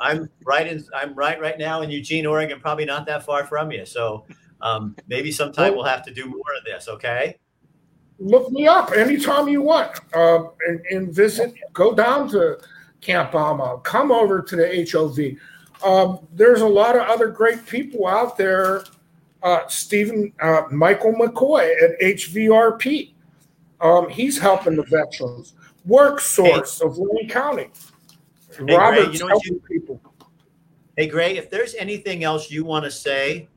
I'm 0.00 0.28
right 0.44 0.66
in. 0.66 0.84
I'm 0.94 1.14
right 1.14 1.40
right 1.40 1.58
now 1.58 1.82
in 1.82 1.90
Eugene, 1.90 2.26
Oregon. 2.26 2.60
Probably 2.60 2.84
not 2.84 3.06
that 3.06 3.24
far 3.24 3.44
from 3.44 3.70
you. 3.72 3.86
So 3.86 4.24
um, 4.60 4.96
maybe 5.06 5.32
sometime 5.32 5.74
well, 5.74 5.84
have 5.84 6.04
to 6.04 6.14
do 6.14 6.26
more 6.26 6.54
of 6.58 6.64
this. 6.64 6.88
Okay. 6.88 7.36
Look 8.20 8.50
me 8.50 8.66
up 8.66 8.90
anytime 8.92 9.46
you 9.46 9.62
want, 9.62 10.00
uh, 10.12 10.48
and, 10.66 10.80
and, 10.90 11.14
visit. 11.14 11.54
Go 11.72 11.94
down 11.94 12.28
to 12.30 12.58
Camp 13.00 13.32
Alma. 13.32 13.78
Come 13.84 14.10
over 14.10 14.42
to 14.42 14.56
the 14.56 14.88
HOV. 14.90 15.38
Um, 15.88 16.26
there's 16.34 16.62
a 16.62 16.66
lot 16.66 16.96
of 16.96 17.02
other 17.02 17.28
great 17.28 17.64
people 17.64 18.08
out 18.08 18.36
there 18.36 18.82
uh, 19.42 19.66
Stephen 19.68 20.32
uh, 20.40 20.62
Michael 20.70 21.12
McCoy 21.12 21.70
at 21.82 21.98
HVRP. 22.00 23.12
Um, 23.80 24.08
he's 24.08 24.38
helping 24.38 24.76
the 24.76 24.82
veterans. 24.82 25.54
Work 25.84 26.20
source 26.20 26.80
of 26.80 26.98
Lane 26.98 27.28
County. 27.28 27.68
Hey, 28.66 28.76
Robert's 28.76 29.14
you 29.14 29.20
know 29.20 29.28
helping 29.28 29.54
you, 29.54 29.62
people. 29.68 30.00
Hey, 30.96 31.06
Gray, 31.06 31.36
if 31.36 31.48
there's 31.48 31.74
anything 31.74 32.24
else 32.24 32.50
you 32.50 32.64
want 32.64 32.84
to 32.84 32.90
say, 32.90 33.48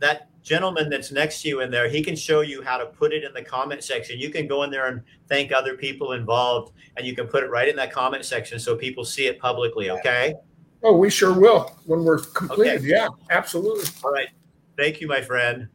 that 0.00 0.28
gentleman 0.42 0.88
that's 0.88 1.12
next 1.12 1.42
to 1.42 1.48
you 1.48 1.60
in 1.60 1.70
there, 1.70 1.88
he 1.88 2.02
can 2.02 2.16
show 2.16 2.40
you 2.40 2.62
how 2.62 2.76
to 2.78 2.86
put 2.86 3.12
it 3.12 3.22
in 3.22 3.32
the 3.34 3.42
comment 3.42 3.84
section. 3.84 4.18
You 4.18 4.30
can 4.30 4.46
go 4.46 4.62
in 4.62 4.70
there 4.70 4.86
and 4.88 5.02
thank 5.28 5.52
other 5.52 5.76
people 5.76 6.12
involved, 6.12 6.72
and 6.96 7.06
you 7.06 7.14
can 7.14 7.26
put 7.26 7.44
it 7.44 7.50
right 7.50 7.68
in 7.68 7.76
that 7.76 7.92
comment 7.92 8.24
section 8.24 8.58
so 8.58 8.74
people 8.74 9.04
see 9.04 9.26
it 9.26 9.38
publicly. 9.38 9.90
Okay. 9.90 10.34
Oh, 10.82 10.96
we 10.96 11.10
sure 11.10 11.32
will 11.32 11.76
when 11.86 12.04
we're 12.04 12.18
completed. 12.18 12.78
Okay. 12.78 12.86
Yeah, 12.86 13.08
absolutely. 13.30 13.84
All 14.02 14.12
right. 14.12 14.28
Thank 14.76 15.00
you, 15.00 15.08
my 15.08 15.20
friend. 15.20 15.68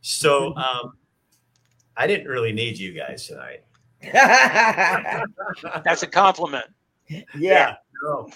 So 0.00 0.54
um, 0.56 0.94
I 1.96 2.06
didn't 2.06 2.28
really 2.28 2.52
need 2.52 2.78
you 2.78 2.92
guys 2.92 3.26
tonight. 3.26 3.64
That's 5.84 6.02
a 6.02 6.06
compliment. 6.06 6.66
Yeah. 7.08 7.22
yeah 7.36 7.74
no. 8.02 8.28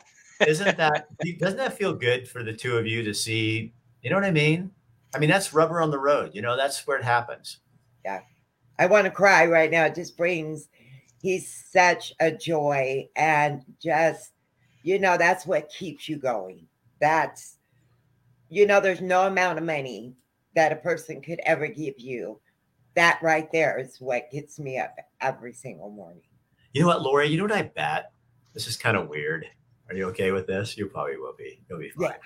Isn't 0.46 0.76
that 0.76 1.06
doesn't 1.38 1.58
that 1.58 1.76
feel 1.76 1.92
good 1.92 2.28
for 2.28 2.42
the 2.42 2.52
two 2.52 2.76
of 2.76 2.86
you 2.86 3.02
to 3.02 3.14
see? 3.14 3.72
You 4.02 4.10
know 4.10 4.16
what 4.16 4.24
I 4.24 4.30
mean? 4.30 4.70
I 5.14 5.18
mean 5.18 5.30
that's 5.30 5.54
rubber 5.54 5.80
on 5.80 5.90
the 5.90 5.98
road. 5.98 6.30
You 6.34 6.42
know 6.42 6.56
that's 6.56 6.86
where 6.86 6.98
it 6.98 7.04
happens. 7.04 7.58
Yeah, 8.04 8.20
I 8.78 8.86
want 8.86 9.04
to 9.04 9.10
cry 9.10 9.46
right 9.46 9.70
now. 9.70 9.84
It 9.84 9.94
just 9.94 10.16
brings. 10.16 10.68
He's 11.20 11.64
such 11.70 12.12
a 12.18 12.32
joy, 12.32 13.08
and 13.14 13.62
just 13.80 14.32
you 14.82 14.98
know 14.98 15.16
that's 15.16 15.46
what 15.46 15.68
keeps 15.68 16.08
you 16.08 16.16
going. 16.16 16.66
That's 17.00 17.58
you 18.52 18.66
know, 18.66 18.80
there's 18.80 19.00
no 19.00 19.26
amount 19.26 19.56
of 19.56 19.64
money 19.64 20.12
that 20.54 20.72
a 20.72 20.76
person 20.76 21.22
could 21.22 21.40
ever 21.46 21.68
give 21.68 21.98
you. 21.98 22.38
That 22.94 23.18
right 23.22 23.50
there 23.50 23.78
is 23.78 23.96
what 23.98 24.30
gets 24.30 24.58
me 24.58 24.78
up 24.78 24.94
every 25.22 25.54
single 25.54 25.88
morning. 25.88 26.20
You 26.74 26.82
know 26.82 26.88
what, 26.88 27.00
Lori? 27.00 27.28
You 27.28 27.38
know 27.38 27.44
what 27.44 27.52
I 27.52 27.62
bet? 27.62 28.12
This 28.54 28.66
is 28.66 28.76
kind 28.76 28.96
of 28.96 29.08
weird. 29.08 29.46
Are 29.88 29.94
you 29.94 30.06
okay 30.08 30.32
with 30.32 30.46
this? 30.46 30.76
You 30.76 30.86
probably 30.86 31.16
will 31.16 31.34
be. 31.36 31.60
You'll 31.68 31.78
be 31.78 31.90
fine. 31.90 32.10
Yeah. 32.10 32.18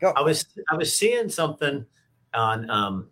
Go. 0.00 0.12
I 0.16 0.20
was 0.22 0.46
I 0.70 0.76
was 0.76 0.94
seeing 0.94 1.28
something 1.28 1.86
on 2.34 2.68
um 2.70 3.08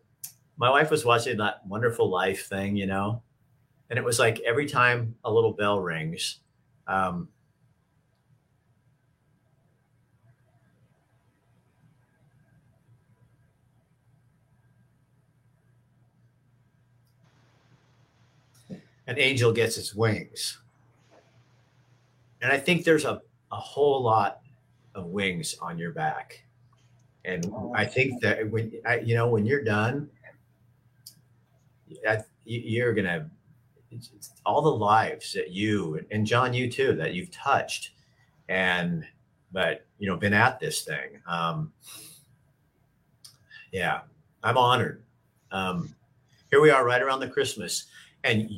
my 0.57 0.71
wife 0.71 0.91
was 0.91 1.05
watching 1.05 1.39
that 1.39 1.67
wonderful 1.67 2.09
life 2.09 2.47
thing, 2.47 2.77
you 2.77 2.87
know, 2.87 3.23
and 3.91 3.99
it 3.99 4.05
was 4.05 4.19
like 4.19 4.41
every 4.41 4.67
time 4.67 5.17
a 5.25 5.33
little 5.33 5.53
bell 5.53 5.81
rings, 5.81 6.41
um, 6.87 7.29
an 19.07 19.19
angel 19.19 19.53
gets 19.53 19.77
its 19.79 19.95
wings. 19.95 20.59
And 22.45 22.53
I 22.53 22.59
think 22.59 22.85
there's 22.85 23.07
a, 23.07 23.23
a 23.51 23.57
whole 23.57 24.03
lot 24.03 24.43
of 24.95 25.07
wings 25.07 25.57
on 25.63 25.79
your 25.79 25.93
back. 25.93 26.45
And 27.25 27.51
I 27.75 27.87
think 27.87 28.21
that 28.21 28.51
when 28.51 28.71
I, 28.85 28.99
you 28.99 29.15
know, 29.15 29.29
when 29.29 29.47
you're 29.47 29.65
done, 29.65 30.11
I, 32.07 32.19
you're 32.45 32.93
to, 32.95 33.25
all 34.45 34.61
the 34.61 34.69
lives 34.69 35.33
that 35.33 35.53
you 35.53 36.05
and 36.11 36.27
John, 36.27 36.53
you 36.53 36.71
too, 36.71 36.93
that 36.97 37.15
you've 37.15 37.31
touched 37.31 37.93
and, 38.51 39.07
but, 39.51 39.87
you 39.99 40.07
know, 40.07 40.19
been 40.19 40.35
at 40.35 40.61
this 40.61 40.83
thing. 40.83 41.23
Um, 41.27 41.73
yeah, 43.73 44.01
I'm 44.43 44.59
honored. 44.59 45.03
Um, 45.51 45.95
here 46.51 46.61
we 46.61 46.69
are 46.69 46.85
right 46.85 47.01
around 47.01 47.21
the 47.21 47.29
Christmas 47.29 47.87
and 48.23 48.51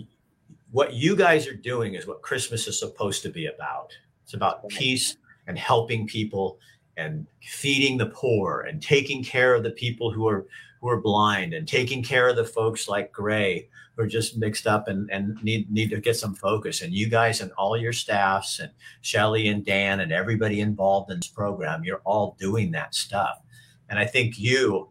what 0.70 0.94
you 0.94 1.16
guys 1.16 1.46
are 1.46 1.54
doing 1.54 1.94
is 1.94 2.06
what 2.06 2.22
Christmas 2.22 2.66
is 2.66 2.78
supposed 2.78 3.22
to 3.22 3.30
be 3.30 3.46
about. 3.46 3.92
It's 4.24 4.34
about 4.34 4.68
peace 4.68 5.16
and 5.46 5.58
helping 5.58 6.06
people 6.06 6.58
and 6.96 7.26
feeding 7.42 7.98
the 7.98 8.06
poor 8.06 8.62
and 8.62 8.82
taking 8.82 9.22
care 9.22 9.54
of 9.54 9.62
the 9.62 9.70
people 9.70 10.10
who 10.10 10.26
are 10.28 10.46
who 10.80 10.88
are 10.88 11.00
blind 11.00 11.54
and 11.54 11.66
taking 11.66 12.02
care 12.02 12.28
of 12.28 12.36
the 12.36 12.44
folks 12.44 12.88
like 12.88 13.12
Gray 13.12 13.68
who 13.96 14.02
are 14.02 14.06
just 14.06 14.36
mixed 14.36 14.66
up 14.66 14.88
and, 14.88 15.10
and 15.10 15.42
need 15.42 15.70
need 15.70 15.90
to 15.90 16.00
get 16.00 16.16
some 16.16 16.34
focus. 16.34 16.82
And 16.82 16.92
you 16.92 17.08
guys 17.08 17.40
and 17.40 17.52
all 17.52 17.76
your 17.76 17.92
staffs 17.92 18.58
and 18.60 18.70
Shelly 19.00 19.48
and 19.48 19.64
Dan 19.64 20.00
and 20.00 20.12
everybody 20.12 20.60
involved 20.60 21.10
in 21.10 21.18
this 21.18 21.28
program, 21.28 21.84
you're 21.84 22.02
all 22.04 22.36
doing 22.38 22.72
that 22.72 22.94
stuff. 22.94 23.40
And 23.88 23.98
I 23.98 24.04
think 24.04 24.38
you 24.38 24.90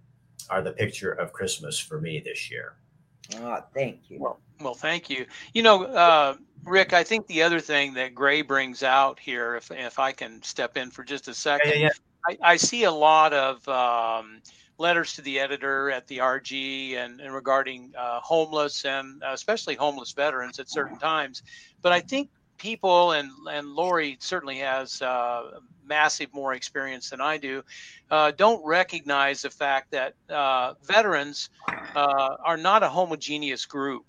are 0.49 0.61
the 0.61 0.71
picture 0.71 1.11
of 1.11 1.33
Christmas 1.33 1.79
for 1.79 1.99
me 1.99 2.21
this 2.23 2.49
year. 2.49 2.75
Oh, 3.37 3.59
thank 3.73 4.09
you. 4.09 4.19
Well, 4.19 4.39
well, 4.61 4.73
thank 4.73 5.09
you. 5.09 5.25
You 5.53 5.63
know, 5.63 5.83
uh, 5.83 6.35
Rick, 6.63 6.93
I 6.93 7.03
think 7.03 7.27
the 7.27 7.43
other 7.43 7.59
thing 7.59 7.93
that 7.95 8.15
Gray 8.15 8.41
brings 8.41 8.83
out 8.83 9.19
here, 9.19 9.55
if 9.55 9.71
if 9.71 9.99
I 9.99 10.11
can 10.11 10.41
step 10.43 10.77
in 10.77 10.89
for 10.89 11.03
just 11.03 11.27
a 11.27 11.33
second, 11.33 11.73
yeah, 11.73 11.77
yeah. 11.77 11.89
I, 12.27 12.53
I, 12.53 12.57
see 12.57 12.85
a 12.85 12.91
lot 12.91 13.33
of 13.33 13.67
um, 13.67 14.41
letters 14.79 15.13
to 15.13 15.21
the 15.21 15.39
editor 15.39 15.91
at 15.91 16.07
the 16.07 16.17
RG 16.17 16.95
and, 16.97 17.21
and 17.21 17.33
regarding 17.33 17.93
uh, 17.97 18.19
homeless 18.19 18.83
and 18.85 19.21
especially 19.27 19.75
homeless 19.75 20.11
veterans 20.11 20.59
at 20.59 20.69
certain 20.69 20.97
times. 20.97 21.43
But 21.83 21.91
I 21.91 21.99
think 21.99 22.29
people 22.57 23.11
and 23.11 23.29
and 23.51 23.67
Lori 23.75 24.17
certainly 24.19 24.57
has 24.57 25.01
uh, 25.01 25.59
massive 25.87 26.33
more 26.33 26.53
experience 26.53 27.09
than 27.09 27.21
I 27.21 27.37
do, 27.37 27.63
uh, 28.11 28.31
don't 28.31 28.63
recognize 28.65 29.41
the 29.41 29.49
fact 29.49 29.91
that 29.91 30.13
uh, 30.29 30.73
veterans 30.83 31.49
uh, 31.95 32.37
are 32.43 32.57
not 32.57 32.83
a 32.83 32.89
homogeneous 32.89 33.65
group. 33.65 34.05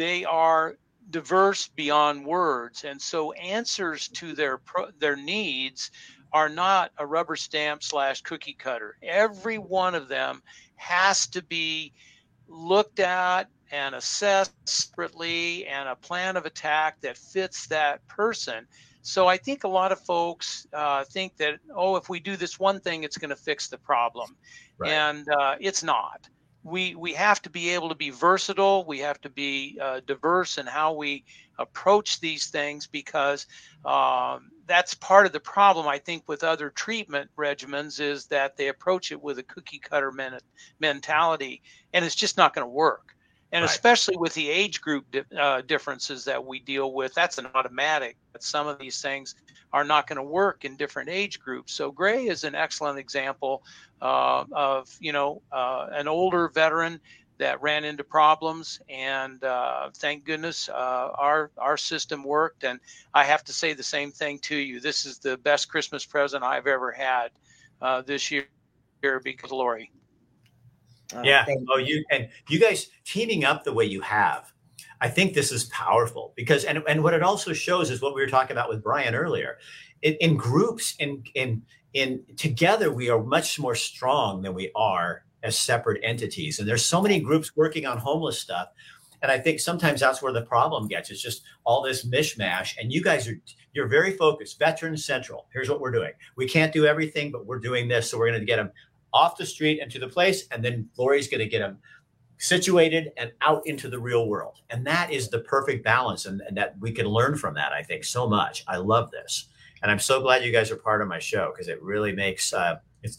They 0.00 0.24
are 0.24 0.78
diverse 1.10 1.68
beyond 1.68 2.24
words, 2.24 2.84
and 2.84 2.98
so 2.98 3.32
answers 3.32 4.08
to 4.08 4.32
their 4.32 4.56
pro- 4.56 4.92
their 4.98 5.14
needs 5.14 5.90
are 6.32 6.48
not 6.48 6.90
a 6.96 7.04
rubber 7.04 7.36
stamp 7.36 7.82
slash 7.82 8.22
cookie 8.22 8.56
cutter. 8.58 8.96
Every 9.02 9.58
one 9.58 9.94
of 9.94 10.08
them 10.08 10.42
has 10.76 11.26
to 11.26 11.42
be 11.42 11.92
looked 12.48 12.98
at 12.98 13.50
and 13.72 13.94
assessed 13.94 14.54
separately 14.64 15.66
and 15.66 15.86
a 15.86 15.96
plan 15.96 16.38
of 16.38 16.46
attack 16.46 16.98
that 17.02 17.18
fits 17.18 17.66
that 17.66 18.00
person. 18.08 18.66
So 19.02 19.26
I 19.26 19.36
think 19.36 19.64
a 19.64 19.68
lot 19.68 19.92
of 19.92 20.00
folks 20.00 20.66
uh, 20.72 21.04
think 21.04 21.36
that, 21.36 21.58
oh, 21.76 21.96
if 21.96 22.08
we 22.08 22.20
do 22.20 22.36
this 22.36 22.58
one 22.58 22.80
thing, 22.80 23.04
it's 23.04 23.18
going 23.18 23.36
to 23.36 23.36
fix 23.36 23.68
the 23.68 23.76
problem. 23.76 24.34
Right. 24.78 24.92
And 24.92 25.28
uh, 25.28 25.56
it's 25.60 25.82
not. 25.82 26.26
We, 26.62 26.94
we 26.94 27.14
have 27.14 27.40
to 27.42 27.50
be 27.50 27.70
able 27.70 27.88
to 27.88 27.94
be 27.94 28.10
versatile. 28.10 28.84
We 28.86 28.98
have 29.00 29.20
to 29.22 29.30
be 29.30 29.78
uh, 29.80 30.00
diverse 30.06 30.58
in 30.58 30.66
how 30.66 30.92
we 30.92 31.24
approach 31.58 32.20
these 32.20 32.48
things 32.48 32.86
because 32.86 33.46
um, 33.84 34.50
that's 34.66 34.94
part 34.94 35.26
of 35.26 35.32
the 35.32 35.40
problem 35.40 35.88
I 35.88 35.98
think 35.98 36.24
with 36.28 36.44
other 36.44 36.70
treatment 36.70 37.30
regimens 37.38 38.00
is 38.00 38.26
that 38.26 38.56
they 38.56 38.68
approach 38.68 39.10
it 39.10 39.22
with 39.22 39.38
a 39.38 39.42
cookie 39.44 39.78
cutter 39.78 40.12
men- 40.12 40.38
mentality, 40.80 41.62
and 41.92 42.04
it's 42.04 42.14
just 42.14 42.36
not 42.36 42.54
going 42.54 42.66
to 42.66 42.70
work 42.70 43.14
and 43.52 43.62
right. 43.62 43.70
especially 43.70 44.16
with 44.16 44.34
the 44.34 44.48
age 44.48 44.80
group 44.80 45.04
uh, 45.38 45.60
differences 45.62 46.24
that 46.24 46.44
we 46.44 46.60
deal 46.60 46.92
with 46.92 47.12
that's 47.14 47.38
an 47.38 47.46
automatic 47.54 48.16
that 48.32 48.42
some 48.42 48.66
of 48.66 48.78
these 48.78 49.00
things 49.00 49.34
are 49.72 49.84
not 49.84 50.06
going 50.06 50.16
to 50.16 50.22
work 50.22 50.64
in 50.64 50.76
different 50.76 51.08
age 51.08 51.40
groups. 51.40 51.72
So 51.72 51.90
gray 51.90 52.26
is 52.26 52.44
an 52.44 52.54
excellent 52.54 52.98
example 52.98 53.62
uh, 54.02 54.44
of 54.52 54.94
you 55.00 55.12
know 55.12 55.42
uh, 55.52 55.88
an 55.92 56.08
older 56.08 56.48
veteran 56.48 57.00
that 57.38 57.60
ran 57.62 57.84
into 57.84 58.04
problems 58.04 58.80
and 58.90 59.42
uh, 59.44 59.88
thank 59.96 60.24
goodness 60.24 60.68
uh, 60.68 61.10
our 61.18 61.50
our 61.58 61.76
system 61.76 62.24
worked. 62.24 62.64
And 62.64 62.80
i 63.14 63.24
have 63.24 63.44
to 63.44 63.52
say 63.52 63.72
the 63.72 63.82
same 63.82 64.10
thing 64.10 64.38
to 64.40 64.56
you. 64.56 64.80
This 64.80 65.06
is 65.06 65.18
the 65.18 65.36
best 65.36 65.68
christmas 65.68 66.04
present 66.04 66.42
i've 66.42 66.66
ever 66.66 66.90
had 66.90 67.28
uh, 67.80 68.02
this 68.02 68.30
year 68.30 68.46
because 69.22 69.50
lori 69.50 69.90
Oh, 71.14 71.22
yeah. 71.22 71.46
Oh, 71.70 71.78
you 71.78 72.04
and 72.10 72.28
you 72.48 72.60
guys 72.60 72.88
teaming 73.04 73.44
up 73.44 73.64
the 73.64 73.72
way 73.72 73.84
you 73.84 74.00
have. 74.00 74.52
I 75.00 75.08
think 75.08 75.34
this 75.34 75.50
is 75.50 75.64
powerful 75.64 76.32
because 76.36 76.64
and 76.64 76.82
and 76.88 77.02
what 77.02 77.14
it 77.14 77.22
also 77.22 77.52
shows 77.52 77.90
is 77.90 78.02
what 78.02 78.14
we 78.14 78.20
were 78.20 78.28
talking 78.28 78.52
about 78.52 78.68
with 78.68 78.82
Brian 78.82 79.14
earlier. 79.14 79.58
In, 80.02 80.14
in 80.14 80.36
groups, 80.36 80.94
in 80.98 81.22
in 81.34 81.62
in 81.94 82.22
together, 82.36 82.92
we 82.92 83.10
are 83.10 83.22
much 83.22 83.58
more 83.58 83.74
strong 83.74 84.42
than 84.42 84.54
we 84.54 84.70
are 84.74 85.24
as 85.42 85.58
separate 85.58 86.00
entities. 86.04 86.58
And 86.58 86.68
there's 86.68 86.84
so 86.84 87.00
many 87.00 87.18
groups 87.20 87.56
working 87.56 87.86
on 87.86 87.98
homeless 87.98 88.38
stuff. 88.38 88.68
And 89.22 89.30
I 89.30 89.38
think 89.38 89.60
sometimes 89.60 90.00
that's 90.00 90.22
where 90.22 90.32
the 90.32 90.42
problem 90.42 90.88
gets. 90.88 91.10
It's 91.10 91.20
just 91.20 91.42
all 91.64 91.82
this 91.82 92.06
mishmash. 92.06 92.76
And 92.78 92.92
you 92.92 93.02
guys 93.02 93.28
are 93.28 93.38
you're 93.72 93.88
very 93.88 94.16
focused. 94.16 94.58
Veteran 94.58 94.96
Central. 94.96 95.46
Here's 95.52 95.68
what 95.68 95.80
we're 95.80 95.92
doing. 95.92 96.12
We 96.36 96.48
can't 96.48 96.72
do 96.72 96.86
everything, 96.86 97.30
but 97.30 97.46
we're 97.46 97.58
doing 97.58 97.86
this. 97.86 98.10
So 98.10 98.18
we're 98.18 98.28
going 98.28 98.40
to 98.40 98.46
get 98.46 98.56
them 98.56 98.70
off 99.12 99.36
the 99.36 99.46
street 99.46 99.80
and 99.80 99.90
to 99.92 99.98
the 99.98 100.08
place, 100.08 100.46
and 100.50 100.64
then 100.64 100.88
Lori's 100.96 101.28
going 101.28 101.40
to 101.40 101.48
get 101.48 101.60
them 101.60 101.78
situated 102.38 103.12
and 103.16 103.32
out 103.42 103.66
into 103.66 103.88
the 103.88 103.98
real 103.98 104.26
world. 104.28 104.60
And 104.70 104.86
that 104.86 105.12
is 105.12 105.28
the 105.28 105.40
perfect 105.40 105.84
balance, 105.84 106.26
and, 106.26 106.40
and 106.42 106.56
that 106.56 106.76
we 106.80 106.92
can 106.92 107.06
learn 107.06 107.36
from 107.36 107.54
that. 107.54 107.72
I 107.72 107.82
think 107.82 108.04
so 108.04 108.28
much. 108.28 108.64
I 108.66 108.76
love 108.76 109.10
this, 109.10 109.48
and 109.82 109.90
I'm 109.90 109.98
so 109.98 110.20
glad 110.20 110.44
you 110.44 110.52
guys 110.52 110.70
are 110.70 110.76
part 110.76 111.02
of 111.02 111.08
my 111.08 111.18
show 111.18 111.52
because 111.52 111.68
it 111.68 111.82
really 111.82 112.12
makes 112.12 112.52
uh, 112.52 112.76
it's 113.02 113.18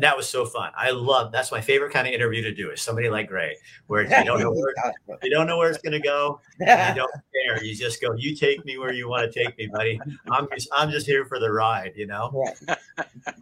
that 0.00 0.16
was 0.16 0.28
so 0.28 0.44
fun. 0.44 0.72
I 0.76 0.90
love 0.90 1.30
that's 1.32 1.52
my 1.52 1.60
favorite 1.60 1.92
kind 1.92 2.06
of 2.06 2.12
interview 2.12 2.42
to 2.42 2.52
do 2.52 2.70
is 2.70 2.82
somebody 2.82 3.08
like 3.08 3.28
Gray, 3.28 3.56
where 3.86 4.02
you 4.02 4.24
don't 4.24 4.40
know 4.40 4.50
where 4.50 4.74
you 5.22 5.30
don't 5.30 5.46
know 5.46 5.58
where 5.58 5.70
it's 5.70 5.80
going 5.80 5.92
to 5.92 6.00
go. 6.00 6.40
you 6.58 6.66
don't 6.66 6.96
care. 7.46 7.62
You 7.62 7.74
just 7.74 8.00
go. 8.00 8.12
You 8.16 8.34
take 8.34 8.64
me 8.64 8.78
where 8.78 8.92
you 8.92 9.08
want 9.08 9.30
to 9.30 9.44
take 9.44 9.56
me, 9.58 9.68
buddy. 9.68 10.00
I'm 10.30 10.48
just 10.52 10.68
I'm 10.72 10.90
just 10.90 11.06
here 11.06 11.24
for 11.24 11.38
the 11.38 11.52
ride. 11.52 11.92
You 11.94 12.06
know. 12.06 12.30
Right. 12.32 12.78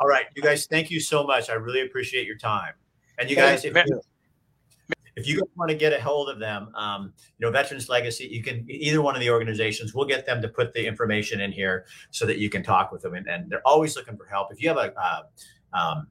All 0.00 0.08
right, 0.08 0.26
you 0.34 0.42
guys. 0.42 0.66
Thank 0.66 0.90
you 0.90 1.00
so 1.00 1.24
much. 1.24 1.48
I 1.48 1.54
really 1.54 1.80
appreciate 1.80 2.26
your 2.26 2.38
time. 2.38 2.74
And 3.18 3.28
you 3.28 3.34
guys, 3.34 3.64
if 3.64 3.74
you, 3.74 4.00
if 5.16 5.26
you 5.26 5.42
want 5.56 5.70
to 5.70 5.76
get 5.76 5.92
a 5.92 6.00
hold 6.00 6.28
of 6.28 6.38
them, 6.38 6.72
um, 6.76 7.12
you 7.38 7.46
know, 7.46 7.50
Veterans 7.50 7.88
Legacy, 7.88 8.28
you 8.30 8.42
can 8.42 8.64
either 8.68 9.02
one 9.02 9.16
of 9.16 9.20
the 9.20 9.30
organizations. 9.30 9.92
We'll 9.92 10.06
get 10.06 10.24
them 10.24 10.40
to 10.40 10.48
put 10.48 10.72
the 10.72 10.86
information 10.86 11.40
in 11.40 11.50
here 11.50 11.86
so 12.12 12.24
that 12.26 12.38
you 12.38 12.48
can 12.48 12.62
talk 12.62 12.92
with 12.92 13.02
them. 13.02 13.14
And, 13.14 13.26
and 13.26 13.50
they're 13.50 13.66
always 13.66 13.96
looking 13.96 14.16
for 14.16 14.26
help. 14.26 14.52
If 14.52 14.62
you 14.62 14.68
have 14.68 14.76
a 14.78 14.94
uh, 14.96 15.22
um, 15.72 16.06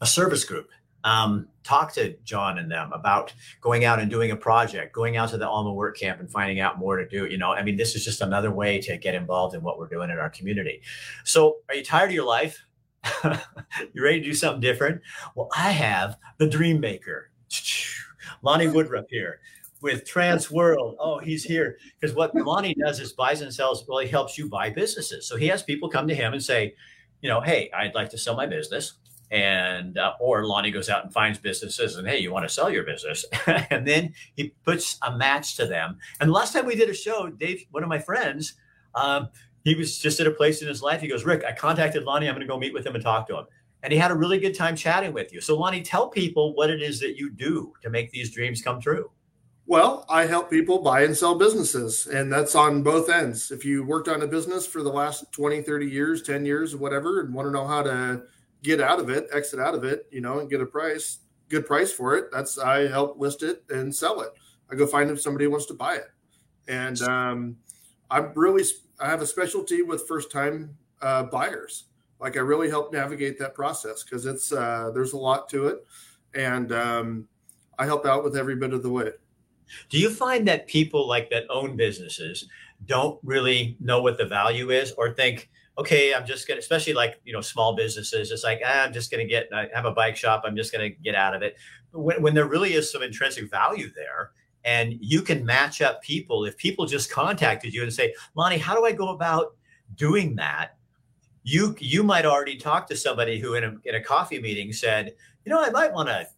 a 0.00 0.06
service 0.06 0.44
group. 0.44 0.68
Um, 1.04 1.48
talk 1.62 1.92
to 1.94 2.16
John 2.24 2.58
and 2.58 2.70
them 2.70 2.92
about 2.92 3.32
going 3.60 3.84
out 3.84 4.00
and 4.00 4.10
doing 4.10 4.30
a 4.30 4.36
project, 4.36 4.92
going 4.92 5.16
out 5.16 5.30
to 5.30 5.38
the 5.38 5.48
Alma 5.48 5.72
Work 5.72 5.96
Camp 5.96 6.18
and 6.20 6.30
finding 6.30 6.60
out 6.60 6.78
more 6.78 6.96
to 6.96 7.08
do. 7.08 7.26
You 7.26 7.38
know, 7.38 7.52
I 7.52 7.62
mean, 7.62 7.76
this 7.76 7.94
is 7.94 8.04
just 8.04 8.20
another 8.20 8.50
way 8.50 8.80
to 8.80 8.96
get 8.96 9.14
involved 9.14 9.54
in 9.54 9.62
what 9.62 9.78
we're 9.78 9.88
doing 9.88 10.10
in 10.10 10.18
our 10.18 10.30
community. 10.30 10.82
So, 11.24 11.58
are 11.68 11.76
you 11.76 11.84
tired 11.84 12.10
of 12.10 12.14
your 12.14 12.26
life? 12.26 12.64
you 13.24 14.02
ready 14.02 14.20
to 14.20 14.26
do 14.26 14.34
something 14.34 14.60
different? 14.60 15.00
Well, 15.34 15.48
I 15.56 15.70
have 15.70 16.16
the 16.38 16.48
Dream 16.48 16.80
Maker, 16.80 17.30
Lonnie 18.42 18.68
Woodruff 18.68 19.06
here 19.08 19.40
with 19.80 20.04
Transworld. 20.04 20.96
Oh, 20.98 21.18
he's 21.18 21.44
here 21.44 21.78
because 22.00 22.14
what 22.14 22.34
Lonnie 22.34 22.74
does 22.74 23.00
is 23.00 23.12
buys 23.12 23.40
and 23.40 23.54
sells. 23.54 23.84
Well, 23.86 23.98
he 23.98 24.08
helps 24.08 24.36
you 24.36 24.48
buy 24.48 24.70
businesses. 24.70 25.28
So 25.28 25.36
he 25.36 25.46
has 25.48 25.62
people 25.62 25.88
come 25.88 26.08
to 26.08 26.14
him 26.14 26.32
and 26.32 26.42
say, 26.42 26.74
you 27.20 27.28
know, 27.28 27.40
hey, 27.40 27.70
I'd 27.72 27.94
like 27.94 28.10
to 28.10 28.18
sell 28.18 28.36
my 28.36 28.46
business 28.46 28.94
and 29.30 29.98
uh, 29.98 30.14
or 30.20 30.46
Lonnie 30.46 30.70
goes 30.70 30.88
out 30.88 31.04
and 31.04 31.12
finds 31.12 31.38
businesses 31.38 31.96
and 31.96 32.08
hey, 32.08 32.18
you 32.18 32.32
want 32.32 32.48
to 32.48 32.54
sell 32.54 32.70
your 32.70 32.84
business, 32.84 33.24
and 33.70 33.86
then 33.86 34.14
he 34.36 34.54
puts 34.64 34.98
a 35.02 35.16
match 35.16 35.56
to 35.56 35.66
them. 35.66 35.98
And 36.20 36.28
the 36.28 36.34
last 36.34 36.52
time 36.52 36.66
we 36.66 36.74
did 36.74 36.88
a 36.88 36.94
show, 36.94 37.28
Dave, 37.28 37.64
one 37.70 37.82
of 37.82 37.88
my 37.88 37.98
friends, 37.98 38.54
um, 38.94 39.28
he 39.64 39.74
was 39.74 39.98
just 39.98 40.20
at 40.20 40.26
a 40.26 40.30
place 40.30 40.62
in 40.62 40.68
his 40.68 40.82
life. 40.82 41.00
He 41.00 41.08
goes, 41.08 41.24
Rick, 41.24 41.44
I 41.44 41.52
contacted 41.52 42.04
Lonnie. 42.04 42.28
I'm 42.28 42.34
going 42.34 42.46
to 42.46 42.50
go 42.50 42.58
meet 42.58 42.72
with 42.72 42.86
him 42.86 42.94
and 42.94 43.04
talk 43.04 43.26
to 43.28 43.38
him. 43.38 43.44
And 43.82 43.92
he 43.92 43.98
had 43.98 44.10
a 44.10 44.14
really 44.14 44.38
good 44.38 44.56
time 44.56 44.74
chatting 44.74 45.12
with 45.12 45.32
you. 45.32 45.40
So 45.40 45.56
Lonnie, 45.56 45.82
tell 45.82 46.08
people 46.08 46.54
what 46.54 46.70
it 46.70 46.82
is 46.82 46.98
that 47.00 47.16
you 47.16 47.30
do 47.30 47.72
to 47.82 47.90
make 47.90 48.10
these 48.10 48.32
dreams 48.32 48.62
come 48.62 48.80
true. 48.80 49.10
Well, 49.66 50.06
I 50.08 50.24
help 50.24 50.48
people 50.48 50.78
buy 50.78 51.02
and 51.02 51.14
sell 51.14 51.34
businesses, 51.34 52.06
and 52.06 52.32
that's 52.32 52.54
on 52.54 52.82
both 52.82 53.10
ends. 53.10 53.50
If 53.50 53.66
you 53.66 53.84
worked 53.84 54.08
on 54.08 54.22
a 54.22 54.26
business 54.26 54.66
for 54.66 54.82
the 54.82 54.88
last 54.88 55.30
20, 55.32 55.60
30 55.60 55.86
years, 55.86 56.22
10 56.22 56.46
years, 56.46 56.74
whatever, 56.74 57.20
and 57.20 57.34
want 57.34 57.48
to 57.48 57.52
know 57.52 57.66
how 57.66 57.82
to 57.82 58.22
get 58.62 58.80
out 58.80 59.00
of 59.00 59.10
it, 59.10 59.28
exit 59.32 59.60
out 59.60 59.74
of 59.74 59.84
it, 59.84 60.06
you 60.10 60.20
know, 60.20 60.40
and 60.40 60.50
get 60.50 60.60
a 60.60 60.66
price, 60.66 61.18
good 61.48 61.66
price 61.66 61.92
for 61.92 62.16
it. 62.16 62.26
That's 62.32 62.58
I 62.58 62.88
help 62.88 63.18
list 63.18 63.42
it 63.42 63.64
and 63.70 63.94
sell 63.94 64.20
it. 64.20 64.30
I 64.70 64.74
go 64.74 64.86
find 64.86 65.10
if 65.10 65.20
somebody 65.20 65.46
wants 65.46 65.66
to 65.66 65.74
buy 65.74 65.96
it, 65.96 66.10
and 66.66 67.00
um, 67.02 67.56
I'm 68.10 68.32
really 68.34 68.64
I 69.00 69.08
have 69.08 69.22
a 69.22 69.26
specialty 69.26 69.82
with 69.82 70.06
first 70.06 70.30
time 70.30 70.76
uh, 71.00 71.24
buyers. 71.24 71.84
Like 72.20 72.36
I 72.36 72.40
really 72.40 72.68
help 72.68 72.92
navigate 72.92 73.38
that 73.38 73.54
process 73.54 74.02
because 74.02 74.26
it's 74.26 74.52
uh, 74.52 74.90
there's 74.92 75.12
a 75.12 75.18
lot 75.18 75.48
to 75.50 75.68
it, 75.68 75.86
and 76.34 76.72
um, 76.72 77.28
I 77.78 77.86
help 77.86 78.04
out 78.06 78.24
with 78.24 78.36
every 78.36 78.56
bit 78.56 78.72
of 78.72 78.82
the 78.82 78.90
way. 78.90 79.10
Do 79.90 79.98
you 79.98 80.10
find 80.10 80.48
that 80.48 80.66
people 80.66 81.06
like 81.06 81.30
that 81.30 81.44
own 81.50 81.76
businesses 81.76 82.48
don't 82.86 83.18
really 83.22 83.76
know 83.80 84.02
what 84.02 84.18
the 84.18 84.24
value 84.24 84.70
is 84.70 84.92
or 84.92 85.12
think 85.12 85.50
okay, 85.78 86.12
I'm 86.12 86.26
just 86.26 86.48
gonna, 86.48 86.58
especially 86.58 86.92
like 86.92 87.20
you 87.24 87.32
know 87.32 87.40
small 87.40 87.74
businesses, 87.74 88.30
it's 88.30 88.44
like 88.44 88.60
ah, 88.64 88.84
I'm 88.84 88.92
just 88.92 89.10
gonna 89.10 89.24
get, 89.26 89.48
I 89.54 89.68
have 89.74 89.84
a 89.84 89.92
bike 89.92 90.16
shop, 90.16 90.42
I'm 90.44 90.56
just 90.56 90.72
gonna 90.72 90.90
get 90.90 91.14
out 91.14 91.34
of 91.34 91.42
it. 91.42 91.56
When, 91.92 92.20
when 92.20 92.34
there 92.34 92.46
really 92.46 92.74
is 92.74 92.90
some 92.90 93.02
intrinsic 93.02 93.50
value 93.50 93.90
there, 93.94 94.32
and 94.64 94.94
you 95.00 95.22
can 95.22 95.46
match 95.46 95.80
up 95.80 96.02
people, 96.02 96.44
if 96.44 96.56
people 96.56 96.84
just 96.84 97.10
contacted 97.10 97.72
you 97.72 97.82
and 97.82 97.92
say, 97.92 98.14
Lonnie, 98.34 98.58
how 98.58 98.74
do 98.74 98.84
I 98.84 98.92
go 98.92 99.10
about 99.10 99.56
doing 99.94 100.36
that? 100.36 100.76
You 101.44 101.76
you 101.78 102.02
might 102.02 102.26
already 102.26 102.56
talk 102.56 102.88
to 102.88 102.96
somebody 102.96 103.38
who 103.38 103.54
in 103.54 103.64
a 103.64 103.74
in 103.84 103.94
a 103.94 104.02
coffee 104.02 104.40
meeting 104.40 104.72
said, 104.72 105.14
you 105.44 105.50
know, 105.50 105.62
I 105.62 105.70
might 105.70 105.92
want 105.92 106.08
to 106.08 106.28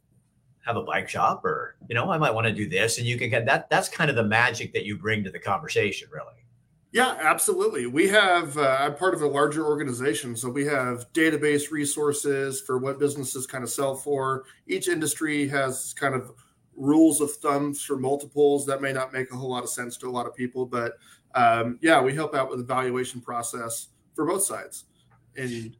have 0.66 0.76
a 0.76 0.82
bike 0.82 1.08
shop 1.08 1.44
or 1.44 1.76
you 1.88 1.94
know 1.94 2.10
i 2.10 2.18
might 2.18 2.34
want 2.34 2.46
to 2.46 2.52
do 2.52 2.68
this 2.68 2.98
and 2.98 3.06
you 3.06 3.16
can 3.16 3.30
get 3.30 3.46
that 3.46 3.68
that's 3.70 3.88
kind 3.88 4.10
of 4.10 4.16
the 4.16 4.22
magic 4.22 4.72
that 4.72 4.84
you 4.84 4.96
bring 4.96 5.24
to 5.24 5.30
the 5.30 5.38
conversation 5.38 6.06
really 6.12 6.39
yeah, 6.92 7.16
absolutely. 7.20 7.86
We 7.86 8.08
have, 8.08 8.58
uh, 8.58 8.78
I'm 8.80 8.96
part 8.96 9.14
of 9.14 9.22
a 9.22 9.26
larger 9.26 9.64
organization. 9.64 10.34
So 10.34 10.50
we 10.50 10.64
have 10.66 11.10
database 11.12 11.70
resources 11.70 12.60
for 12.60 12.78
what 12.78 12.98
businesses 12.98 13.46
kind 13.46 13.62
of 13.62 13.70
sell 13.70 13.94
for. 13.94 14.44
Each 14.66 14.88
industry 14.88 15.46
has 15.48 15.94
kind 15.94 16.14
of 16.14 16.32
rules 16.76 17.20
of 17.20 17.30
thumbs 17.32 17.82
for 17.82 17.96
multiples 17.96 18.66
that 18.66 18.82
may 18.82 18.92
not 18.92 19.12
make 19.12 19.32
a 19.32 19.36
whole 19.36 19.50
lot 19.50 19.62
of 19.62 19.68
sense 19.68 19.96
to 19.98 20.08
a 20.08 20.10
lot 20.10 20.26
of 20.26 20.34
people. 20.34 20.66
But 20.66 20.94
um, 21.36 21.78
yeah, 21.80 22.00
we 22.00 22.12
help 22.12 22.34
out 22.34 22.50
with 22.50 22.58
the 22.58 22.64
valuation 22.64 23.20
process 23.20 23.88
for 24.14 24.26
both 24.26 24.42
sides. 24.42 24.86
And 25.36 25.76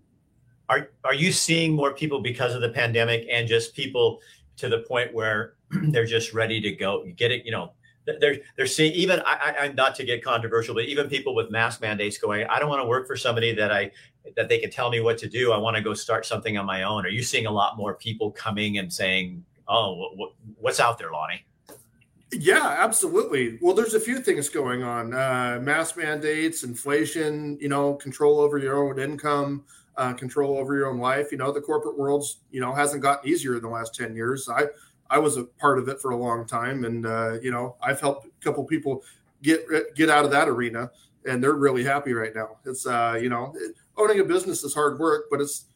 are, 0.68 0.90
are 1.04 1.14
you 1.14 1.32
seeing 1.32 1.74
more 1.74 1.92
people 1.92 2.22
because 2.22 2.54
of 2.54 2.61
the 2.61 2.68
pandemic 2.68 3.26
and 3.28 3.48
just 3.48 3.74
people 3.74 4.20
to 4.58 4.68
the 4.68 4.80
point 4.80 5.12
where 5.12 5.54
they're 5.70 6.06
just 6.06 6.32
ready 6.34 6.61
to 6.61 6.70
go 6.70 7.02
You 7.04 7.12
get 7.12 7.32
it, 7.32 7.44
you 7.44 7.50
know, 7.50 7.72
they're 8.07 8.36
they're 8.57 8.66
seeing 8.66 8.92
even 8.92 9.20
I, 9.26 9.55
I, 9.61 9.66
am 9.66 9.74
not 9.74 9.94
to 9.96 10.05
get 10.05 10.24
controversial, 10.24 10.74
but 10.74 10.84
even 10.84 11.09
people 11.09 11.34
with 11.34 11.51
mask 11.51 11.80
mandates 11.80 12.18
going, 12.18 12.46
I 12.48 12.59
don't 12.59 12.68
want 12.68 12.82
to 12.82 12.88
work 12.88 13.07
for 13.07 13.16
somebody 13.16 13.55
that 13.55 13.70
I 13.70 13.90
that 14.36 14.48
they 14.48 14.59
can 14.59 14.70
tell 14.70 14.90
me 14.90 15.01
what 15.01 15.18
to 15.18 15.28
do. 15.28 15.53
I 15.53 15.59
want 15.59 15.76
to 15.76 15.82
go 15.82 15.94
start 15.94 16.26
something 16.26 16.57
on 16.57 16.66
my 16.66 16.82
own. 16.82 17.05
Are 17.05 17.11
you 17.11 17.22
seeing 17.22 17.46
a 17.46 17.51
lot 17.51 17.76
more 17.76 17.94
people 17.94 18.30
coming 18.32 18.78
and 18.78 18.92
saying, 18.92 19.44
"Oh, 19.68 20.11
what, 20.14 20.32
what's 20.59 20.80
out 20.80 20.98
there, 20.98 21.12
Lonnie"? 21.12 21.44
Yeah, 22.32 22.76
absolutely. 22.78 23.59
Well, 23.61 23.74
there's 23.74 23.94
a 23.94 24.01
few 24.01 24.20
things 24.20 24.48
going 24.48 24.82
on: 24.82 25.12
uh, 25.12 25.59
mask 25.61 25.96
mandates, 25.96 26.64
inflation, 26.64 27.59
you 27.61 27.68
know, 27.68 27.94
control 27.94 28.40
over 28.40 28.59
your 28.59 28.76
own 28.76 28.98
income, 28.98 29.64
uh, 29.96 30.14
control 30.14 30.57
over 30.57 30.74
your 30.74 30.88
own 30.88 30.98
life. 30.98 31.32
You 31.32 31.38
know, 31.38 31.53
the 31.53 31.61
corporate 31.61 31.98
world's 31.98 32.38
you 32.51 32.61
know 32.61 32.72
hasn't 32.74 33.03
gotten 33.03 33.28
easier 33.28 33.57
in 33.57 33.62
the 33.62 33.68
last 33.68 33.94
ten 33.94 34.14
years. 34.14 34.48
I 34.48 34.66
I 35.11 35.18
was 35.18 35.36
a 35.36 35.44
part 35.44 35.78
of 35.78 35.88
it 35.88 36.00
for 36.00 36.12
a 36.12 36.16
long 36.16 36.46
time, 36.46 36.84
and 36.84 37.04
uh, 37.04 37.40
you 37.42 37.50
know, 37.50 37.76
I've 37.82 38.00
helped 38.00 38.26
a 38.26 38.30
couple 38.42 38.64
people 38.64 39.02
get 39.42 39.66
get 39.96 40.08
out 40.08 40.24
of 40.24 40.30
that 40.30 40.48
arena, 40.48 40.90
and 41.26 41.42
they're 41.42 41.54
really 41.54 41.84
happy 41.84 42.12
right 42.12 42.34
now. 42.34 42.58
It's 42.64 42.86
uh, 42.86 43.18
you 43.20 43.28
know, 43.28 43.52
owning 43.96 44.20
a 44.20 44.24
business 44.24 44.62
is 44.62 44.72
hard 44.72 44.98
work, 44.98 45.24
but 45.30 45.40
it's 45.40 45.66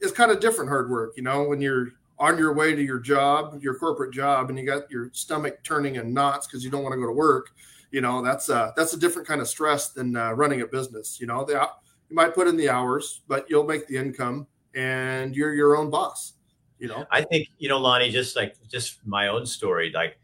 it's 0.00 0.12
kind 0.12 0.30
of 0.30 0.40
different 0.40 0.70
hard 0.70 0.88
work. 0.88 1.14
You 1.16 1.24
know, 1.24 1.42
when 1.44 1.60
you're 1.60 1.88
on 2.18 2.38
your 2.38 2.54
way 2.54 2.74
to 2.74 2.82
your 2.82 3.00
job, 3.00 3.60
your 3.60 3.74
corporate 3.74 4.14
job, 4.14 4.50
and 4.50 4.58
you 4.58 4.64
got 4.64 4.90
your 4.90 5.10
stomach 5.12 5.62
turning 5.64 5.96
in 5.96 6.14
knots 6.14 6.46
because 6.46 6.64
you 6.64 6.70
don't 6.70 6.82
want 6.82 6.92
to 6.92 7.00
go 7.00 7.06
to 7.06 7.12
work. 7.12 7.50
You 7.90 8.00
know, 8.00 8.22
that's 8.22 8.48
uh 8.48 8.70
that's 8.76 8.92
a 8.92 8.98
different 8.98 9.26
kind 9.26 9.40
of 9.40 9.48
stress 9.48 9.90
than 9.90 10.16
uh, 10.16 10.32
running 10.32 10.60
a 10.60 10.66
business. 10.66 11.20
You 11.20 11.26
know, 11.26 11.44
the, 11.44 11.68
you 12.08 12.14
might 12.14 12.34
put 12.34 12.46
in 12.46 12.56
the 12.56 12.70
hours, 12.70 13.22
but 13.26 13.50
you'll 13.50 13.66
make 13.66 13.88
the 13.88 13.96
income, 13.96 14.46
and 14.76 15.34
you're 15.34 15.54
your 15.54 15.76
own 15.76 15.90
boss 15.90 16.34
you 16.78 16.88
know 16.88 17.06
i 17.10 17.22
think 17.22 17.48
you 17.58 17.68
know 17.68 17.78
lonnie 17.78 18.10
just 18.10 18.36
like 18.36 18.54
just 18.68 19.04
my 19.06 19.28
own 19.28 19.46
story 19.46 19.90
like 19.94 20.18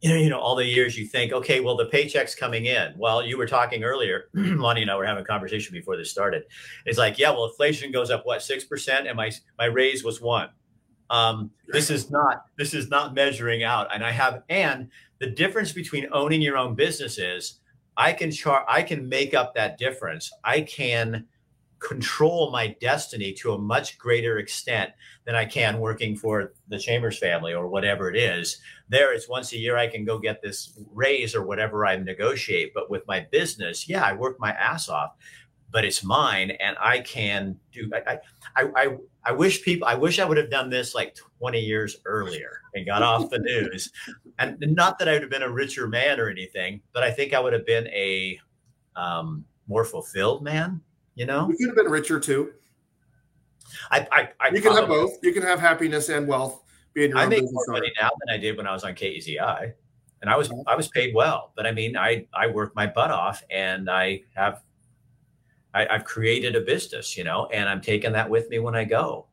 you 0.00 0.10
know, 0.10 0.16
you 0.16 0.30
know, 0.30 0.38
all 0.38 0.54
the 0.54 0.64
years 0.64 0.96
you 0.96 1.06
think, 1.06 1.32
okay, 1.32 1.60
well, 1.60 1.76
the 1.76 1.86
paycheck's 1.86 2.34
coming 2.34 2.66
in. 2.66 2.94
Well, 2.96 3.24
you 3.24 3.36
were 3.36 3.46
talking 3.46 3.82
earlier, 3.82 4.28
Lonnie 4.34 4.82
and 4.82 4.90
I 4.90 4.96
were 4.96 5.04
having 5.04 5.22
a 5.22 5.26
conversation 5.26 5.72
before 5.72 5.96
this 5.96 6.10
started. 6.10 6.44
It's 6.86 6.98
like, 6.98 7.18
yeah, 7.18 7.30
well, 7.30 7.46
inflation 7.46 7.90
goes 7.90 8.10
up 8.10 8.24
what 8.24 8.42
six 8.42 8.64
percent, 8.64 9.08
and 9.08 9.16
my 9.16 9.32
my 9.58 9.64
raise 9.64 10.04
was 10.04 10.20
one. 10.20 10.50
Um, 11.10 11.50
this 11.66 11.90
is 11.90 12.10
not 12.10 12.44
this 12.56 12.74
is 12.74 12.88
not 12.90 13.14
measuring 13.14 13.64
out, 13.64 13.92
and 13.92 14.04
I 14.04 14.12
have 14.12 14.42
and 14.48 14.88
the 15.18 15.30
difference 15.30 15.72
between 15.72 16.06
owning 16.12 16.42
your 16.42 16.56
own 16.56 16.76
business 16.76 17.18
is 17.18 17.58
I 17.96 18.12
can 18.12 18.30
chart, 18.30 18.64
I 18.68 18.82
can 18.82 19.08
make 19.08 19.34
up 19.34 19.54
that 19.56 19.78
difference. 19.78 20.30
I 20.44 20.60
can 20.60 21.26
control 21.78 22.50
my 22.50 22.76
destiny 22.80 23.32
to 23.32 23.52
a 23.52 23.58
much 23.58 23.98
greater 23.98 24.38
extent 24.38 24.90
than 25.24 25.34
I 25.34 25.44
can 25.44 25.78
working 25.78 26.16
for 26.16 26.52
the 26.68 26.78
Chambers 26.78 27.18
family 27.18 27.54
or 27.54 27.68
whatever 27.68 28.10
it 28.10 28.16
is. 28.16 28.58
There, 28.88 29.12
it's 29.12 29.28
once 29.28 29.52
a 29.52 29.58
year 29.58 29.76
I 29.76 29.86
can 29.86 30.04
go 30.04 30.18
get 30.18 30.42
this 30.42 30.78
raise 30.92 31.34
or 31.34 31.44
whatever 31.44 31.86
I 31.86 31.96
negotiate. 31.96 32.72
But 32.74 32.90
with 32.90 33.06
my 33.06 33.26
business, 33.30 33.88
yeah, 33.88 34.02
I 34.02 34.12
work 34.12 34.40
my 34.40 34.52
ass 34.52 34.88
off, 34.88 35.12
but 35.70 35.84
it's 35.84 36.02
mine 36.02 36.52
and 36.60 36.76
I 36.80 37.00
can 37.00 37.58
do. 37.72 37.90
I, 37.94 38.18
I, 38.56 38.70
I, 38.74 38.96
I 39.24 39.32
wish 39.32 39.62
people, 39.62 39.86
I 39.86 39.94
wish 39.94 40.18
I 40.18 40.24
would 40.24 40.38
have 40.38 40.50
done 40.50 40.70
this 40.70 40.94
like 40.94 41.16
20 41.38 41.60
years 41.60 41.98
earlier 42.06 42.62
and 42.74 42.86
got 42.86 43.02
off 43.02 43.30
the 43.30 43.38
news. 43.42 43.92
And 44.38 44.56
not 44.60 44.98
that 44.98 45.08
I 45.08 45.12
would 45.12 45.22
have 45.22 45.30
been 45.30 45.42
a 45.42 45.50
richer 45.50 45.86
man 45.86 46.18
or 46.18 46.28
anything, 46.28 46.80
but 46.92 47.02
I 47.02 47.10
think 47.10 47.34
I 47.34 47.40
would 47.40 47.52
have 47.52 47.66
been 47.66 47.86
a 47.88 48.38
um, 48.96 49.44
more 49.68 49.84
fulfilled 49.84 50.42
man 50.42 50.80
you 51.18 51.26
know, 51.26 51.48
you 51.48 51.56
could 51.56 51.66
have 51.66 51.76
been 51.76 51.92
richer 51.92 52.20
too. 52.20 52.52
I, 53.90 54.06
I, 54.12 54.28
I 54.40 54.48
you 54.50 54.62
can 54.62 54.72
have 54.72 54.86
both. 54.86 55.18
You 55.22 55.32
can 55.32 55.42
have 55.42 55.58
happiness 55.58 56.08
and 56.08 56.28
wealth. 56.28 56.62
Being 56.94 57.10
your 57.10 57.18
I 57.18 57.26
make 57.26 57.42
more 57.50 57.64
money 57.68 57.92
now 58.00 58.10
than 58.20 58.34
I 58.34 58.38
did 58.38 58.56
when 58.56 58.68
I 58.68 58.72
was 58.72 58.84
on 58.84 58.94
KEZI, 58.94 59.72
and 60.22 60.30
I 60.30 60.36
was 60.36 60.50
I 60.68 60.76
was 60.76 60.88
paid 60.88 61.14
well. 61.14 61.52
But 61.56 61.66
I 61.66 61.72
mean, 61.72 61.96
I 61.96 62.26
I 62.32 62.46
work 62.46 62.74
my 62.76 62.86
butt 62.86 63.10
off, 63.10 63.42
and 63.50 63.90
I 63.90 64.22
have 64.36 64.62
I, 65.74 65.86
I've 65.88 66.04
created 66.04 66.54
a 66.54 66.60
business, 66.60 67.16
you 67.16 67.24
know, 67.24 67.46
and 67.46 67.68
I'm 67.68 67.80
taking 67.80 68.12
that 68.12 68.30
with 68.30 68.48
me 68.48 68.60
when 68.60 68.76
I 68.76 68.84
go. 68.84 69.26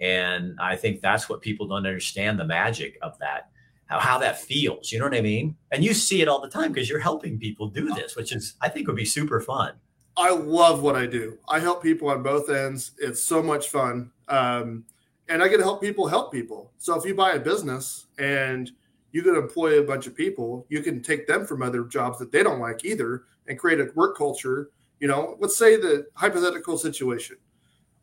And 0.00 0.58
I 0.60 0.76
think 0.76 1.00
that's 1.00 1.28
what 1.28 1.40
people 1.42 1.66
don't 1.66 1.78
understand 1.78 2.38
the 2.38 2.44
magic 2.44 2.98
of 3.02 3.18
that, 3.18 3.50
how, 3.86 3.98
how 3.98 4.18
that 4.18 4.40
feels. 4.40 4.90
You 4.90 4.98
know 4.98 5.04
what 5.06 5.14
I 5.14 5.20
mean? 5.20 5.56
And 5.70 5.84
you 5.84 5.92
see 5.92 6.22
it 6.22 6.28
all 6.28 6.40
the 6.40 6.48
time 6.48 6.72
because 6.72 6.88
you're 6.88 6.98
helping 6.98 7.38
people 7.38 7.68
do 7.68 7.88
oh. 7.90 7.94
this, 7.94 8.16
which 8.16 8.32
is, 8.32 8.54
I 8.60 8.68
think, 8.68 8.86
would 8.86 8.96
be 8.96 9.04
super 9.04 9.40
fun. 9.40 9.74
I 10.16 10.30
love 10.30 10.82
what 10.82 10.94
I 10.94 11.06
do. 11.06 11.38
I 11.48 11.58
help 11.58 11.82
people 11.82 12.08
on 12.08 12.22
both 12.22 12.50
ends. 12.50 12.92
It's 12.98 13.22
so 13.22 13.42
much 13.42 13.68
fun. 13.68 14.10
Um, 14.28 14.84
and 15.28 15.42
I 15.42 15.48
get 15.48 15.58
to 15.58 15.62
help 15.62 15.80
people 15.80 16.06
help 16.06 16.32
people. 16.32 16.72
So 16.78 16.98
if 16.98 17.04
you 17.04 17.14
buy 17.14 17.32
a 17.32 17.40
business 17.40 18.06
and 18.18 18.70
you 19.12 19.22
can 19.22 19.36
employ 19.36 19.78
a 19.78 19.84
bunch 19.84 20.06
of 20.06 20.14
people, 20.14 20.66
you 20.68 20.82
can 20.82 21.02
take 21.02 21.26
them 21.26 21.46
from 21.46 21.62
other 21.62 21.84
jobs 21.84 22.18
that 22.18 22.32
they 22.32 22.42
don't 22.42 22.60
like 22.60 22.84
either 22.84 23.24
and 23.46 23.58
create 23.58 23.80
a 23.80 23.88
work 23.94 24.16
culture. 24.16 24.70
You 25.00 25.08
know, 25.08 25.36
let's 25.40 25.56
say 25.56 25.76
the 25.76 26.06
hypothetical 26.14 26.76
situation. 26.78 27.36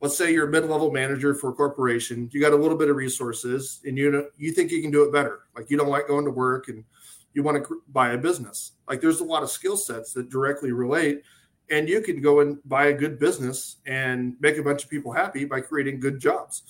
Let's 0.01 0.17
say 0.17 0.31
you're 0.31 0.47
a 0.47 0.51
mid-level 0.51 0.91
manager 0.91 1.35
for 1.35 1.49
a 1.49 1.53
corporation. 1.53 2.29
You 2.31 2.39
got 2.39 2.53
a 2.53 2.55
little 2.55 2.77
bit 2.77 2.89
of 2.89 2.95
resources, 2.95 3.81
and 3.85 3.97
you 3.97 4.09
know 4.09 4.27
you 4.37 4.53
think 4.53 4.71
you 4.71 4.81
can 4.81 4.91
do 4.91 5.03
it 5.03 5.11
better. 5.11 5.41
Like 5.57 5.69
you 5.69 5.77
don't 5.77 5.89
like 5.89 6.07
going 6.07 6.23
to 6.23 6.31
work, 6.31 6.69
and 6.69 6.85
you 7.33 7.43
want 7.43 7.61
to 7.61 7.81
buy 7.89 8.11
a 8.11 8.17
business. 8.17 8.73
Like 8.87 9.01
there's 9.01 9.19
a 9.19 9.25
lot 9.25 9.43
of 9.43 9.49
skill 9.49 9.75
sets 9.75 10.13
that 10.13 10.29
directly 10.29 10.71
relate 10.71 11.21
and 11.69 11.87
you 11.87 12.01
can 12.01 12.21
go 12.21 12.39
and 12.39 12.59
buy 12.65 12.87
a 12.87 12.93
good 12.93 13.19
business 13.19 13.77
and 13.85 14.35
make 14.39 14.57
a 14.57 14.63
bunch 14.63 14.83
of 14.83 14.89
people 14.89 15.11
happy 15.11 15.45
by 15.45 15.61
creating 15.61 15.99
good 15.99 16.19
jobs. 16.19 16.63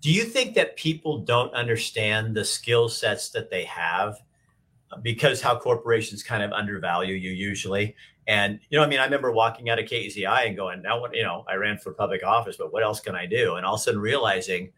Do 0.00 0.12
you 0.12 0.24
think 0.24 0.54
that 0.54 0.76
people 0.76 1.18
don't 1.18 1.52
understand 1.54 2.34
the 2.34 2.44
skill 2.44 2.88
sets 2.88 3.30
that 3.30 3.50
they 3.50 3.64
have 3.64 4.18
because 5.02 5.40
how 5.40 5.58
corporations 5.58 6.22
kind 6.22 6.42
of 6.42 6.52
undervalue 6.52 7.14
you 7.14 7.30
usually? 7.30 7.96
And 8.28 8.60
you 8.70 8.78
know, 8.78 8.84
I 8.84 8.88
mean, 8.88 8.98
I 8.98 9.04
remember 9.04 9.32
walking 9.32 9.70
out 9.70 9.78
of 9.78 9.86
KEZI 9.86 10.46
and 10.46 10.56
going, 10.56 10.82
"Now, 10.82 11.00
what? 11.00 11.14
You 11.14 11.22
know, 11.22 11.44
I 11.48 11.54
ran 11.54 11.78
for 11.78 11.92
public 11.92 12.24
office, 12.24 12.56
but 12.56 12.72
what 12.72 12.82
else 12.82 13.00
can 13.00 13.14
I 13.14 13.26
do?" 13.26 13.54
And 13.54 13.64
all 13.64 13.74
of 13.74 13.80
a 13.80 13.84
sudden 13.84 14.00
realizing 14.00 14.72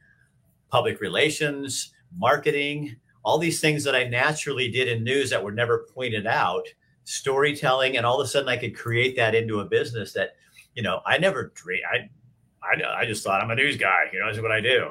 public 0.70 1.00
relations, 1.00 1.92
marketing, 2.16 2.96
all 3.24 3.38
these 3.38 3.60
things 3.60 3.84
that 3.84 3.94
I 3.94 4.04
naturally 4.04 4.70
did 4.70 4.88
in 4.88 5.02
news 5.02 5.30
that 5.30 5.42
were 5.42 5.52
never 5.52 5.86
pointed 5.94 6.26
out 6.26 6.66
storytelling, 7.08 7.96
and 7.96 8.04
all 8.04 8.20
of 8.20 8.24
a 8.24 8.28
sudden 8.28 8.48
I 8.48 8.56
could 8.56 8.76
create 8.76 9.16
that 9.16 9.34
into 9.34 9.60
a 9.60 9.64
business 9.64 10.12
that, 10.12 10.36
you 10.74 10.82
know, 10.82 11.00
I 11.06 11.16
never 11.16 11.52
dream. 11.54 11.80
I, 11.90 12.08
I, 12.62 13.00
I 13.00 13.06
just 13.06 13.24
thought 13.24 13.40
I'm 13.40 13.50
a 13.50 13.54
news 13.54 13.78
guy. 13.78 14.04
You 14.12 14.20
know, 14.20 14.26
that's 14.26 14.42
what 14.42 14.52
I 14.52 14.60
do. 14.60 14.90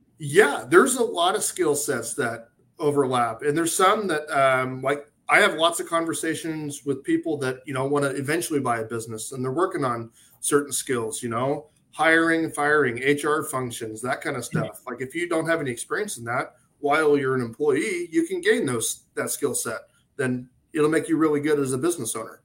yeah, 0.18 0.64
there's 0.66 0.96
a 0.96 1.04
lot 1.04 1.36
of 1.36 1.42
skill 1.42 1.76
sets 1.76 2.14
that 2.14 2.48
overlap, 2.78 3.42
and 3.42 3.56
there's 3.56 3.76
some 3.76 4.06
that, 4.08 4.28
um, 4.30 4.80
like, 4.80 5.06
I 5.28 5.38
have 5.40 5.54
lots 5.54 5.78
of 5.80 5.88
conversations 5.88 6.84
with 6.84 7.04
people 7.04 7.36
that 7.38 7.58
you 7.66 7.74
know 7.74 7.86
want 7.86 8.04
to 8.04 8.10
eventually 8.16 8.58
buy 8.58 8.78
a 8.78 8.84
business, 8.84 9.32
and 9.32 9.44
they're 9.44 9.52
working 9.52 9.84
on 9.84 10.10
certain 10.40 10.72
skills. 10.72 11.22
You 11.22 11.28
know, 11.28 11.66
hiring, 11.92 12.50
firing, 12.50 12.96
HR 12.96 13.44
functions, 13.44 14.00
that 14.00 14.22
kind 14.22 14.36
of 14.36 14.44
stuff. 14.44 14.80
Like, 14.88 15.02
if 15.02 15.14
you 15.14 15.28
don't 15.28 15.46
have 15.46 15.60
any 15.60 15.70
experience 15.70 16.16
in 16.16 16.24
that 16.24 16.54
while 16.80 17.16
you're 17.16 17.34
an 17.36 17.42
employee, 17.42 18.08
you 18.10 18.26
can 18.26 18.40
gain 18.40 18.66
those 18.66 19.04
that 19.14 19.30
skill 19.30 19.54
set. 19.54 19.82
Then 20.16 20.48
it'll 20.72 20.90
make 20.90 21.08
you 21.08 21.16
really 21.16 21.40
good 21.40 21.58
as 21.58 21.72
a 21.72 21.78
business 21.78 22.14
owner. 22.16 22.42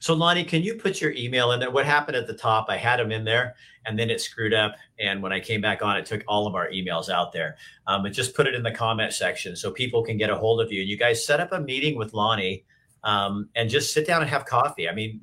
So 0.00 0.14
Lonnie, 0.14 0.44
can 0.44 0.62
you 0.62 0.76
put 0.76 1.00
your 1.02 1.12
email 1.12 1.52
in 1.52 1.60
there? 1.60 1.70
What 1.70 1.84
happened 1.84 2.16
at 2.16 2.26
the 2.26 2.34
top? 2.34 2.66
I 2.70 2.78
had 2.78 2.98
them 2.98 3.12
in 3.12 3.22
there 3.22 3.54
and 3.84 3.98
then 3.98 4.08
it 4.08 4.20
screwed 4.20 4.54
up. 4.54 4.76
And 4.98 5.22
when 5.22 5.30
I 5.30 5.40
came 5.40 5.60
back 5.60 5.82
on, 5.82 5.98
it 5.98 6.06
took 6.06 6.24
all 6.26 6.46
of 6.46 6.54
our 6.54 6.70
emails 6.70 7.10
out 7.10 7.32
there. 7.32 7.56
Um, 7.86 8.02
but 8.02 8.12
just 8.12 8.34
put 8.34 8.46
it 8.46 8.54
in 8.54 8.62
the 8.62 8.70
comment 8.70 9.12
section 9.12 9.54
so 9.56 9.70
people 9.70 10.02
can 10.02 10.16
get 10.16 10.30
a 10.30 10.36
hold 10.36 10.62
of 10.62 10.72
you. 10.72 10.80
And 10.80 10.88
you 10.88 10.96
guys 10.96 11.24
set 11.24 11.38
up 11.38 11.52
a 11.52 11.60
meeting 11.60 11.98
with 11.98 12.14
Lonnie 12.14 12.64
um, 13.04 13.50
and 13.54 13.68
just 13.68 13.92
sit 13.92 14.06
down 14.06 14.22
and 14.22 14.30
have 14.30 14.46
coffee. 14.46 14.88
I 14.88 14.94
mean, 14.94 15.20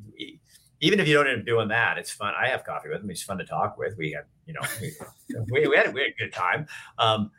even 0.79 0.99
if 0.99 1.07
you 1.07 1.13
don't 1.15 1.27
end 1.27 1.39
up 1.39 1.45
doing 1.45 1.67
that, 1.69 1.97
it's 1.97 2.11
fun. 2.11 2.33
I 2.39 2.47
have 2.47 2.63
coffee 2.63 2.89
with 2.89 3.01
him. 3.01 3.09
He's 3.09 3.23
fun 3.23 3.37
to 3.39 3.45
talk 3.45 3.77
with. 3.77 3.97
We 3.97 4.11
have, 4.11 4.25
you 4.45 4.53
know, 4.53 4.61
we, 5.51 5.67
we, 5.67 5.75
had, 5.75 5.93
we 5.93 6.01
had 6.01 6.09
a 6.09 6.15
good 6.19 6.33
time. 6.33 6.67
Um, 6.99 7.31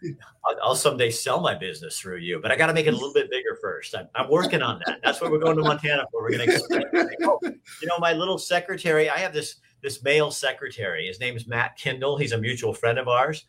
I'll, 0.45 0.57
I'll, 0.62 0.74
someday 0.74 1.11
sell 1.11 1.41
my 1.41 1.55
business 1.55 1.99
through 2.01 2.18
you, 2.18 2.41
but 2.43 2.51
I 2.51 2.57
got 2.57 2.66
to 2.66 2.74
make 2.74 2.86
it 2.86 2.95
a 2.95 2.97
little 2.97 3.12
bit 3.12 3.30
bigger 3.30 3.57
first. 3.62 3.95
I'm, 3.95 4.09
I'm, 4.14 4.28
working 4.28 4.61
on 4.61 4.80
that. 4.86 5.01
That's 5.05 5.20
what 5.20 5.30
we're 5.30 5.39
going 5.39 5.57
to 5.57 5.62
Montana 5.62 6.07
for. 6.11 6.22
We're 6.22 6.36
going 6.36 6.49
to, 6.49 7.16
oh, 7.22 7.39
you 7.43 7.86
know, 7.86 7.99
my 7.99 8.12
little 8.12 8.39
secretary. 8.39 9.09
I 9.09 9.18
have 9.18 9.32
this 9.32 9.57
this 9.82 10.03
male 10.03 10.32
secretary. 10.32 11.07
His 11.07 11.20
name 11.20 11.36
is 11.36 11.47
Matt 11.47 11.76
Kindle. 11.76 12.16
He's 12.16 12.32
a 12.32 12.39
mutual 12.39 12.74
friend 12.74 12.99
of 12.99 13.07
ours. 13.07 13.45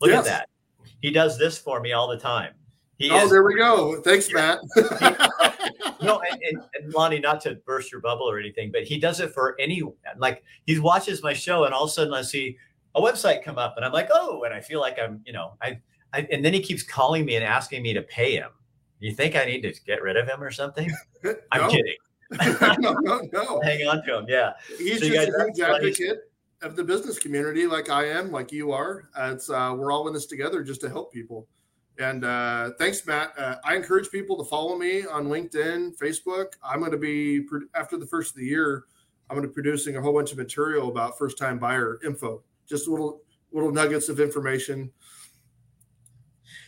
Look 0.00 0.10
yes. 0.10 0.20
at 0.20 0.24
that. 0.24 0.48
He 1.00 1.10
does 1.10 1.36
this 1.36 1.58
for 1.58 1.80
me 1.80 1.92
all 1.92 2.08
the 2.08 2.18
time. 2.18 2.54
He 3.02 3.10
oh, 3.10 3.24
is, 3.24 3.30
there 3.30 3.42
we 3.42 3.56
go. 3.56 4.00
Thanks, 4.02 4.32
Matt. 4.32 4.60
no, 6.00 6.20
and, 6.20 6.40
and, 6.40 6.62
and, 6.74 6.94
Lonnie, 6.94 7.18
not 7.18 7.40
to 7.40 7.56
burst 7.66 7.90
your 7.90 8.00
bubble 8.00 8.30
or 8.30 8.38
anything, 8.38 8.70
but 8.70 8.84
he 8.84 8.96
does 8.96 9.18
it 9.18 9.34
for 9.34 9.56
any 9.58 9.82
like 10.18 10.44
he 10.66 10.78
watches 10.78 11.20
my 11.20 11.32
show, 11.32 11.64
and 11.64 11.74
all 11.74 11.82
of 11.82 11.90
a 11.90 11.92
sudden 11.92 12.14
I 12.14 12.22
see 12.22 12.56
a 12.94 13.00
website 13.00 13.42
come 13.42 13.58
up, 13.58 13.74
and 13.76 13.84
I'm 13.84 13.90
like, 13.90 14.08
oh, 14.12 14.44
and 14.44 14.54
I 14.54 14.60
feel 14.60 14.78
like 14.78 15.00
I'm, 15.00 15.20
you 15.26 15.32
know, 15.32 15.54
I, 15.60 15.80
I 16.12 16.28
and 16.30 16.44
then 16.44 16.52
he 16.52 16.60
keeps 16.60 16.84
calling 16.84 17.24
me 17.24 17.34
and 17.34 17.44
asking 17.44 17.82
me 17.82 17.92
to 17.92 18.02
pay 18.02 18.36
him. 18.36 18.50
You 19.00 19.12
think 19.12 19.34
I 19.34 19.46
need 19.46 19.62
to 19.62 19.74
get 19.84 20.00
rid 20.00 20.16
of 20.16 20.28
him 20.28 20.40
or 20.40 20.52
something? 20.52 20.88
I'm 21.50 21.68
kidding. 21.70 21.96
no, 22.78 22.92
no, 23.00 23.20
no. 23.32 23.60
Hang 23.62 23.84
on 23.88 24.04
to 24.04 24.18
him. 24.18 24.26
Yeah. 24.28 24.52
He's 24.78 25.00
so 25.00 25.08
just 25.08 25.28
a 25.28 25.44
huge 25.44 25.60
advocate 25.60 26.20
of 26.62 26.76
the 26.76 26.84
business 26.84 27.18
community, 27.18 27.66
like 27.66 27.90
I 27.90 28.04
am, 28.04 28.30
like 28.30 28.52
you 28.52 28.70
are. 28.70 29.08
It's 29.18 29.50
uh, 29.50 29.74
we're 29.76 29.90
all 29.90 30.06
in 30.06 30.14
this 30.14 30.26
together 30.26 30.62
just 30.62 30.80
to 30.82 30.88
help 30.88 31.12
people. 31.12 31.48
And 31.98 32.24
uh, 32.24 32.70
thanks, 32.78 33.06
Matt. 33.06 33.38
Uh, 33.38 33.56
I 33.64 33.76
encourage 33.76 34.10
people 34.10 34.36
to 34.42 34.44
follow 34.44 34.76
me 34.76 35.04
on 35.04 35.26
LinkedIn, 35.26 35.98
Facebook. 35.98 36.52
I'm 36.62 36.80
going 36.80 36.92
to 36.92 36.98
be 36.98 37.46
after 37.74 37.98
the 37.98 38.06
first 38.06 38.30
of 38.30 38.36
the 38.36 38.46
year. 38.46 38.84
I'm 39.28 39.36
going 39.36 39.42
to 39.42 39.48
be 39.48 39.54
producing 39.54 39.96
a 39.96 40.02
whole 40.02 40.12
bunch 40.12 40.32
of 40.32 40.38
material 40.38 40.88
about 40.88 41.18
first 41.18 41.38
time 41.38 41.58
buyer 41.58 41.98
info, 42.04 42.42
just 42.68 42.88
little 42.88 43.20
little 43.52 43.70
nuggets 43.70 44.08
of 44.08 44.20
information. 44.20 44.90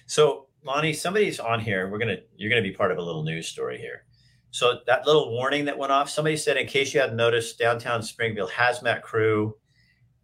So, 0.06 0.48
Lonnie, 0.62 0.92
somebody's 0.92 1.40
on 1.40 1.60
here. 1.60 1.88
We're 1.88 1.98
gonna 1.98 2.18
you're 2.36 2.50
gonna 2.50 2.62
be 2.62 2.72
part 2.72 2.92
of 2.92 2.98
a 2.98 3.02
little 3.02 3.22
news 3.22 3.48
story 3.48 3.78
here. 3.78 4.04
So 4.50 4.80
that 4.86 5.04
little 5.04 5.32
warning 5.32 5.64
that 5.64 5.76
went 5.76 5.90
off, 5.90 6.08
somebody 6.08 6.36
said, 6.36 6.56
in 6.56 6.68
case 6.68 6.94
you 6.94 7.00
hadn't 7.00 7.16
noticed, 7.16 7.58
downtown 7.58 8.04
Springfield 8.04 8.50
hazmat 8.50 9.02
crew, 9.02 9.56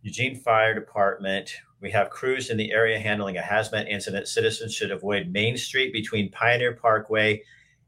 Eugene 0.02 0.36
Fire 0.36 0.72
Department, 0.72 1.52
we 1.80 1.90
have 1.90 2.10
crews 2.10 2.50
in 2.50 2.56
the 2.56 2.72
area 2.72 2.98
handling 2.98 3.38
a 3.38 3.42
hazmat 3.42 3.88
incident. 3.88 4.28
Citizens 4.28 4.74
should 4.74 4.90
avoid 4.90 5.32
Main 5.32 5.56
Street 5.56 5.92
between 5.92 6.30
Pioneer 6.30 6.74
Parkway 6.74 7.42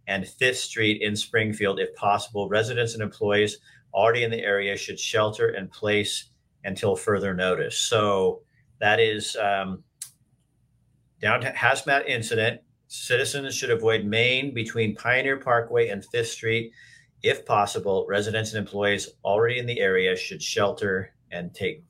and 0.07 0.27
Fifth 0.27 0.59
Street 0.59 1.03
in 1.03 1.15
Springfield 1.15 1.79
if 1.79 1.95
possible. 1.95 2.49
Residents 2.49 2.95
and 2.95 3.03
employees 3.03 3.59
already 3.93 4.25
in 4.25 4.31
the 4.31 4.43
area 4.43 4.77
should 4.77 4.99
shelter 4.99 5.51
in 5.51 5.69
place 5.69 6.31
until 6.65 6.97
further 6.97 7.35
notice. 7.35 7.79
So 7.79 8.43
that 8.81 8.99
is 8.99 9.37
um, 9.37 9.85
downtown 11.21 11.53
hazmat 11.55 12.07
incident. 12.07 12.63
Citizens 12.89 13.55
should 13.55 13.71
avoid 13.71 14.05
Main 14.05 14.55
between 14.55 14.97
Pioneer 14.97 15.37
Parkway 15.37 15.89
and 15.89 16.05
Fifth 16.05 16.29
Street 16.29 16.73
if 17.23 17.45
possible. 17.45 18.07
Residents 18.09 18.53
and 18.53 18.59
employees 18.59 19.11
already 19.25 19.59
in 19.59 19.67
the 19.67 19.81
area 19.81 20.17
should 20.17 20.43
shelter 20.43 21.15
and 21.31 21.55
take 21.55 21.85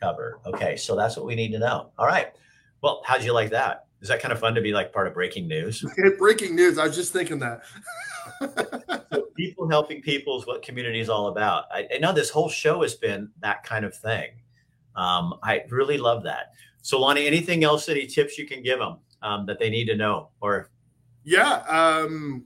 cover. 0.00 0.40
Okay, 0.46 0.76
so 0.76 0.96
that's 0.96 1.16
what 1.16 1.26
we 1.26 1.34
need 1.34 1.52
to 1.52 1.58
know. 1.58 1.90
All 1.98 2.06
right. 2.06 2.32
Well, 2.82 3.02
how'd 3.04 3.24
you 3.24 3.32
like 3.32 3.50
that? 3.50 3.86
Is 4.00 4.08
that 4.08 4.20
kind 4.20 4.32
of 4.32 4.38
fun 4.38 4.54
to 4.54 4.60
be 4.60 4.72
like 4.72 4.92
part 4.92 5.06
of 5.06 5.14
breaking 5.14 5.48
news? 5.48 5.84
breaking 6.18 6.54
news. 6.54 6.78
I 6.78 6.86
was 6.86 6.94
just 6.94 7.12
thinking 7.12 7.38
that. 7.38 7.62
so 9.12 9.22
people 9.36 9.68
helping 9.68 10.02
people 10.02 10.38
is 10.38 10.46
what 10.46 10.62
community 10.62 11.00
is 11.00 11.08
all 11.08 11.28
about. 11.28 11.64
I, 11.72 11.88
I, 11.94 11.98
know 11.98 12.12
this 12.12 12.30
whole 12.30 12.48
show 12.48 12.82
has 12.82 12.94
been 12.94 13.30
that 13.40 13.64
kind 13.64 13.84
of 13.84 13.96
thing. 13.96 14.30
Um, 14.94 15.34
I 15.42 15.64
really 15.70 15.98
love 15.98 16.22
that. 16.24 16.52
So, 16.82 17.00
Lonnie, 17.00 17.26
anything 17.26 17.64
else, 17.64 17.88
any 17.88 18.06
tips 18.06 18.38
you 18.38 18.46
can 18.46 18.62
give 18.62 18.78
them 18.78 18.98
um, 19.22 19.46
that 19.46 19.58
they 19.58 19.70
need 19.70 19.86
to 19.86 19.96
know? 19.96 20.28
Or, 20.40 20.70
yeah, 21.24 21.62
um, 21.68 22.44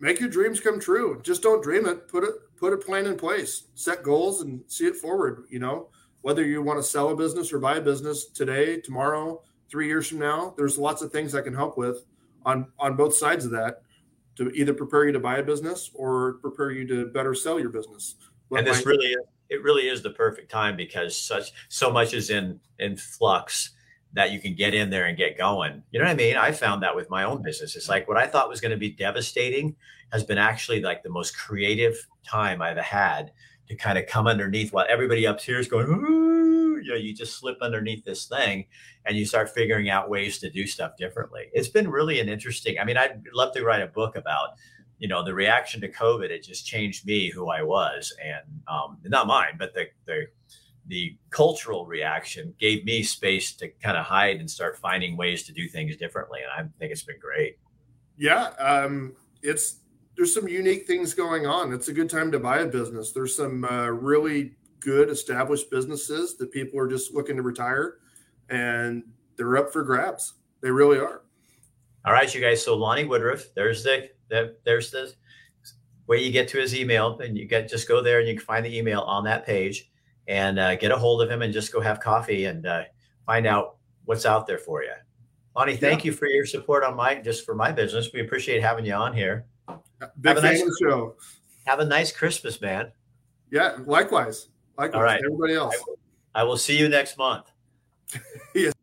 make 0.00 0.20
your 0.20 0.28
dreams 0.28 0.60
come 0.60 0.78
true. 0.78 1.20
Just 1.22 1.42
don't 1.42 1.62
dream 1.62 1.86
it. 1.86 2.08
Put 2.08 2.24
it, 2.24 2.34
put 2.56 2.72
a 2.72 2.76
plan 2.76 3.06
in 3.06 3.16
place. 3.16 3.64
Set 3.74 4.02
goals 4.02 4.42
and 4.42 4.62
see 4.68 4.86
it 4.86 4.96
forward. 4.96 5.46
You 5.50 5.58
know, 5.58 5.88
whether 6.24 6.42
you 6.42 6.62
want 6.62 6.78
to 6.78 6.82
sell 6.82 7.10
a 7.10 7.14
business 7.14 7.52
or 7.52 7.58
buy 7.58 7.76
a 7.76 7.80
business 7.82 8.24
today, 8.24 8.80
tomorrow, 8.80 9.42
three 9.70 9.86
years 9.86 10.08
from 10.08 10.20
now, 10.20 10.54
there's 10.56 10.78
lots 10.78 11.02
of 11.02 11.12
things 11.12 11.34
I 11.34 11.42
can 11.42 11.52
help 11.52 11.76
with 11.76 12.06
on 12.46 12.66
on 12.78 12.96
both 12.96 13.14
sides 13.14 13.44
of 13.44 13.50
that 13.50 13.82
to 14.36 14.48
either 14.52 14.72
prepare 14.72 15.04
you 15.04 15.12
to 15.12 15.20
buy 15.20 15.36
a 15.36 15.42
business 15.42 15.90
or 15.92 16.38
prepare 16.40 16.70
you 16.70 16.86
to 16.88 17.08
better 17.08 17.34
sell 17.34 17.60
your 17.60 17.68
business. 17.68 18.16
What 18.48 18.60
and 18.60 18.66
this 18.66 18.86
really 18.86 19.14
it 19.50 19.62
really 19.62 19.86
is 19.88 20.00
the 20.00 20.12
perfect 20.12 20.50
time 20.50 20.78
because 20.78 21.14
such 21.14 21.52
so 21.68 21.90
much 21.90 22.14
is 22.14 22.30
in 22.30 22.58
in 22.78 22.96
flux 22.96 23.74
that 24.14 24.32
you 24.32 24.40
can 24.40 24.54
get 24.54 24.72
in 24.72 24.88
there 24.88 25.04
and 25.04 25.18
get 25.18 25.36
going. 25.36 25.82
You 25.90 25.98
know 25.98 26.06
what 26.06 26.12
I 26.12 26.16
mean? 26.16 26.36
I 26.36 26.52
found 26.52 26.82
that 26.84 26.96
with 26.96 27.10
my 27.10 27.24
own 27.24 27.42
business. 27.42 27.76
It's 27.76 27.90
like 27.90 28.08
what 28.08 28.16
I 28.16 28.26
thought 28.26 28.48
was 28.48 28.62
going 28.62 28.70
to 28.70 28.78
be 28.78 28.92
devastating 28.92 29.76
has 30.10 30.24
been 30.24 30.38
actually 30.38 30.80
like 30.80 31.02
the 31.02 31.10
most 31.10 31.36
creative 31.36 32.06
time 32.26 32.62
I've 32.62 32.78
had 32.78 33.32
to 33.68 33.76
kind 33.76 33.98
of 33.98 34.06
come 34.06 34.26
underneath 34.26 34.72
while 34.72 34.86
everybody 34.88 35.26
up 35.26 35.40
here 35.40 35.58
is 35.58 35.68
going, 35.68 35.86
Ooh, 35.88 36.80
you 36.82 36.90
know, 36.90 36.96
you 36.96 37.14
just 37.14 37.38
slip 37.38 37.58
underneath 37.62 38.04
this 38.04 38.26
thing 38.26 38.66
and 39.06 39.16
you 39.16 39.24
start 39.24 39.50
figuring 39.50 39.88
out 39.88 40.10
ways 40.10 40.38
to 40.38 40.50
do 40.50 40.66
stuff 40.66 40.96
differently. 40.96 41.48
It's 41.52 41.68
been 41.68 41.90
really 41.90 42.20
an 42.20 42.28
interesting. 42.28 42.78
I 42.78 42.84
mean, 42.84 42.96
I'd 42.96 43.22
love 43.32 43.54
to 43.54 43.64
write 43.64 43.82
a 43.82 43.86
book 43.86 44.16
about, 44.16 44.50
you 44.98 45.08
know, 45.08 45.24
the 45.24 45.34
reaction 45.34 45.80
to 45.80 45.90
COVID. 45.90 46.30
It 46.30 46.44
just 46.44 46.66
changed 46.66 47.06
me, 47.06 47.30
who 47.30 47.48
I 47.48 47.62
was, 47.62 48.14
and 48.22 48.44
um, 48.68 48.98
not 49.04 49.26
mine, 49.26 49.56
but 49.58 49.74
the 49.74 49.86
the 50.06 50.26
the 50.86 51.16
cultural 51.30 51.86
reaction 51.86 52.54
gave 52.58 52.84
me 52.84 53.02
space 53.02 53.54
to 53.54 53.68
kind 53.82 53.96
of 53.96 54.04
hide 54.04 54.38
and 54.38 54.50
start 54.50 54.76
finding 54.76 55.16
ways 55.16 55.44
to 55.44 55.52
do 55.52 55.68
things 55.68 55.96
differently, 55.96 56.40
and 56.42 56.50
I 56.52 56.70
think 56.78 56.92
it's 56.92 57.02
been 57.02 57.18
great. 57.18 57.58
Yeah, 58.16 58.48
um, 58.58 59.14
it's 59.42 59.80
there's 60.16 60.34
some 60.34 60.48
unique 60.48 60.86
things 60.86 61.14
going 61.14 61.46
on. 61.46 61.72
It's 61.72 61.88
a 61.88 61.92
good 61.92 62.10
time 62.10 62.30
to 62.32 62.38
buy 62.38 62.58
a 62.58 62.66
business. 62.66 63.12
There's 63.12 63.36
some 63.36 63.64
uh, 63.64 63.88
really 63.88 64.52
good 64.80 65.08
established 65.08 65.70
businesses 65.70 66.36
that 66.36 66.52
people 66.52 66.78
are 66.78 66.88
just 66.88 67.14
looking 67.14 67.36
to 67.36 67.42
retire 67.42 67.98
and 68.50 69.02
they're 69.36 69.56
up 69.56 69.72
for 69.72 69.82
grabs. 69.82 70.34
They 70.60 70.70
really 70.70 70.98
are. 70.98 71.22
All 72.06 72.12
right, 72.12 72.32
you 72.34 72.40
guys. 72.40 72.64
So 72.64 72.76
Lonnie 72.76 73.04
Woodruff, 73.04 73.46
there's 73.54 73.82
the, 73.82 74.10
the 74.28 74.56
there's 74.64 74.90
the 74.90 75.12
way 76.06 76.22
you 76.22 76.30
get 76.30 76.48
to 76.48 76.58
his 76.58 76.74
email, 76.74 77.18
and 77.18 77.36
you 77.36 77.46
get 77.46 77.68
just 77.68 77.88
go 77.88 78.02
there 78.02 78.18
and 78.18 78.28
you 78.28 78.34
can 78.34 78.44
find 78.44 78.64
the 78.64 78.76
email 78.76 79.00
on 79.00 79.24
that 79.24 79.46
page 79.46 79.90
and 80.28 80.58
uh, 80.58 80.76
get 80.76 80.92
a 80.92 80.98
hold 80.98 81.22
of 81.22 81.30
him 81.30 81.42
and 81.42 81.52
just 81.52 81.72
go 81.72 81.80
have 81.80 82.00
coffee 82.00 82.44
and 82.44 82.66
uh, 82.66 82.82
find 83.26 83.46
out 83.46 83.76
what's 84.04 84.26
out 84.26 84.46
there 84.46 84.58
for 84.58 84.82
you. 84.82 84.92
Lonnie, 85.56 85.76
thank 85.76 86.04
yeah. 86.04 86.10
you 86.10 86.16
for 86.16 86.26
your 86.26 86.44
support 86.44 86.84
on 86.84 86.94
my 86.94 87.14
just 87.14 87.44
for 87.44 87.54
my 87.54 87.72
business. 87.72 88.10
We 88.12 88.20
appreciate 88.20 88.62
having 88.62 88.84
you 88.84 88.94
on 88.94 89.14
here. 89.14 89.46
Big 89.68 90.26
have 90.26 90.36
a 90.38 90.42
nice 90.42 90.62
show. 90.80 91.16
Have 91.66 91.80
a 91.80 91.84
nice 91.84 92.12
Christmas, 92.12 92.60
man. 92.60 92.92
Yeah, 93.50 93.76
likewise. 93.86 94.48
Likewise. 94.76 94.96
All 94.96 95.02
right. 95.02 95.20
Everybody 95.24 95.54
else. 95.54 95.74
I 95.74 95.78
will, 95.86 95.98
I 96.34 96.42
will 96.44 96.56
see 96.56 96.78
you 96.78 96.88
next 96.88 97.16
month. 97.16 97.50
yes. 98.54 98.74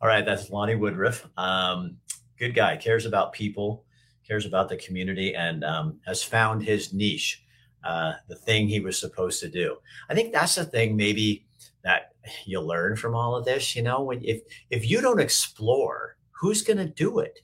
All 0.00 0.08
right, 0.08 0.24
that's 0.24 0.50
Lonnie 0.50 0.74
Woodruff. 0.74 1.26
Um, 1.36 1.96
good 2.38 2.54
guy, 2.54 2.76
cares 2.76 3.06
about 3.06 3.32
people, 3.32 3.84
cares 4.26 4.44
about 4.44 4.68
the 4.68 4.76
community, 4.76 5.34
and 5.34 5.64
um, 5.64 6.00
has 6.04 6.22
found 6.22 6.62
his 6.62 6.92
niche, 6.92 7.42
uh, 7.84 8.14
the 8.28 8.34
thing 8.34 8.68
he 8.68 8.80
was 8.80 8.98
supposed 8.98 9.40
to 9.40 9.48
do. 9.48 9.76
I 10.10 10.14
think 10.14 10.32
that's 10.32 10.56
the 10.56 10.64
thing 10.64 10.96
maybe 10.96 11.46
that 11.84 12.12
you 12.44 12.60
learn 12.60 12.96
from 12.96 13.14
all 13.14 13.34
of 13.34 13.44
this. 13.44 13.74
You 13.76 13.82
know, 13.82 14.02
when 14.02 14.22
if 14.24 14.42
if 14.70 14.88
you 14.90 15.00
don't 15.00 15.20
explore, 15.20 16.16
who's 16.32 16.62
going 16.62 16.78
to 16.78 16.86
do 16.86 17.20
it? 17.20 17.40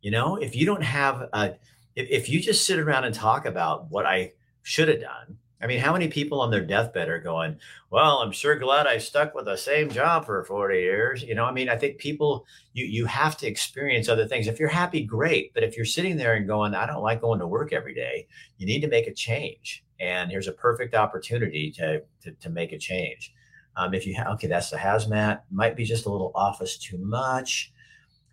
You 0.00 0.10
know, 0.10 0.36
if 0.36 0.56
you 0.56 0.66
don't 0.66 0.82
have 0.82 1.28
a, 1.32 1.54
if, 1.96 2.08
if 2.10 2.28
you 2.28 2.40
just 2.40 2.66
sit 2.66 2.78
around 2.78 3.04
and 3.04 3.14
talk 3.14 3.46
about 3.46 3.90
what 3.90 4.06
I 4.06 4.32
should 4.62 4.88
have 4.88 5.00
done, 5.00 5.38
I 5.62 5.68
mean, 5.68 5.78
how 5.78 5.92
many 5.92 6.08
people 6.08 6.40
on 6.40 6.50
their 6.50 6.64
deathbed 6.64 7.08
are 7.08 7.20
going, 7.20 7.56
well, 7.88 8.18
I'm 8.18 8.32
sure 8.32 8.56
glad 8.56 8.88
I 8.88 8.98
stuck 8.98 9.32
with 9.32 9.44
the 9.44 9.56
same 9.56 9.90
job 9.90 10.26
for 10.26 10.42
40 10.44 10.76
years. 10.76 11.22
You 11.22 11.36
know, 11.36 11.44
I 11.44 11.52
mean, 11.52 11.68
I 11.68 11.76
think 11.76 11.98
people, 11.98 12.46
you, 12.72 12.84
you 12.84 13.06
have 13.06 13.36
to 13.38 13.46
experience 13.46 14.08
other 14.08 14.26
things. 14.26 14.48
If 14.48 14.58
you're 14.58 14.68
happy, 14.68 15.04
great. 15.04 15.54
But 15.54 15.62
if 15.62 15.76
you're 15.76 15.86
sitting 15.86 16.16
there 16.16 16.34
and 16.34 16.48
going, 16.48 16.74
I 16.74 16.86
don't 16.86 17.02
like 17.02 17.20
going 17.20 17.38
to 17.38 17.46
work 17.46 17.72
every 17.72 17.94
day, 17.94 18.26
you 18.58 18.66
need 18.66 18.80
to 18.80 18.88
make 18.88 19.06
a 19.06 19.14
change. 19.14 19.84
And 20.00 20.32
here's 20.32 20.48
a 20.48 20.52
perfect 20.52 20.96
opportunity 20.96 21.70
to, 21.76 22.02
to, 22.22 22.32
to 22.32 22.50
make 22.50 22.72
a 22.72 22.78
change. 22.78 23.32
Um, 23.76 23.94
if 23.94 24.04
you 24.04 24.16
okay, 24.32 24.48
that's 24.48 24.70
the 24.70 24.76
hazmat, 24.76 25.42
might 25.50 25.76
be 25.76 25.84
just 25.84 26.06
a 26.06 26.10
little 26.10 26.32
office 26.34 26.76
too 26.76 26.98
much. 26.98 27.72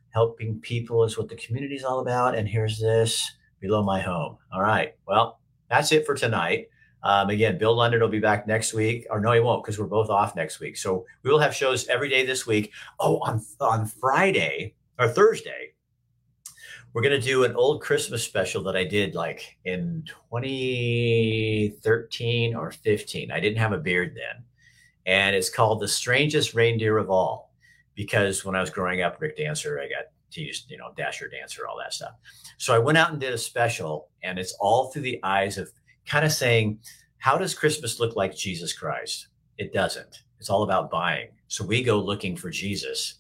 Helping 0.10 0.60
people 0.60 1.04
is 1.04 1.18
what 1.18 1.30
the 1.30 1.36
community 1.36 1.76
is 1.76 1.84
all 1.84 2.00
about. 2.00 2.36
And 2.36 2.48
here's 2.48 2.80
this 2.80 3.36
below 3.60 3.84
my 3.84 4.02
home. 4.02 4.38
All 4.52 4.62
right. 4.62 4.96
Well, 5.08 5.40
that's 5.70 5.92
it 5.92 6.06
for 6.06 6.16
tonight. 6.16 6.68
Um, 7.04 7.30
again, 7.30 7.58
Bill 7.58 7.76
London 7.76 8.02
will 8.02 8.10
be 8.10 8.20
back 8.20 8.46
next 8.46 8.74
week, 8.74 9.08
or 9.10 9.22
no, 9.22 9.32
he 9.32 9.40
won't 9.40 9.64
because 9.64 9.80
we're 9.80 9.86
both 9.86 10.10
off 10.10 10.36
next 10.36 10.60
week. 10.60 10.76
So 10.76 11.06
we 11.24 11.32
will 11.32 11.40
have 11.40 11.56
shows 11.56 11.88
every 11.88 12.10
day 12.10 12.26
this 12.26 12.46
week. 12.46 12.74
Oh, 13.00 13.20
on 13.20 13.42
on 13.62 13.86
Friday 13.86 14.76
or 14.98 15.08
Thursday, 15.08 15.72
we're 16.92 17.02
gonna 17.02 17.22
do 17.22 17.46
an 17.46 17.56
old 17.56 17.82
Christmas 17.82 18.24
special 18.24 18.64
that 18.64 18.76
I 18.76 18.84
did 18.84 19.16
like 19.16 19.58
in 19.64 20.04
2013 20.30 22.56
or 22.56 22.72
15. 22.72 23.32
I 23.32 23.40
didn't 23.40 23.60
have 23.60 23.72
a 23.72 23.78
beard 23.78 24.14
then, 24.16 24.44
and 25.06 25.34
it's 25.36 25.50
called 25.50 25.80
"The 25.80 25.88
Strangest 25.88 26.54
Reindeer 26.54 26.98
of 26.98 27.10
All," 27.10 27.54
because 27.96 28.44
when 28.44 28.56
I 28.56 28.62
was 28.62 28.70
growing 28.70 29.02
up, 29.02 29.22
Rick 29.22 29.38
Dancer, 29.38 29.80
I 29.80 29.88
got 29.88 30.08
teased, 30.32 30.70
you 30.70 30.78
know, 30.78 30.92
Dasher 30.96 31.28
Dancer, 31.28 31.68
all 31.68 31.78
that 31.78 31.94
stuff. 31.94 32.14
So 32.58 32.74
I 32.74 32.80
went 32.80 32.98
out 32.98 33.12
and 33.12 33.20
did 33.20 33.34
a 33.34 33.38
special, 33.38 34.10
and 34.24 34.38
it's 34.40 34.54
all 34.60 34.92
through 34.92 35.04
the 35.04 35.20
eyes 35.24 35.58
of 35.58 35.70
kind 36.06 36.26
of 36.26 36.32
saying, 36.32 36.80
how 37.18 37.38
does 37.38 37.54
Christmas 37.54 38.00
look 38.00 38.16
like 38.16 38.36
Jesus 38.36 38.74
Christ? 38.74 39.28
It 39.58 39.74
doesn't. 39.74 40.24
It's 40.40 40.50
all 40.50 40.64
about 40.64 40.90
buying. 40.90 41.30
So 41.48 41.66
we 41.66 41.84
go 41.84 42.00
looking 42.00 42.36
for 42.36 42.50
Jesus 42.50 43.16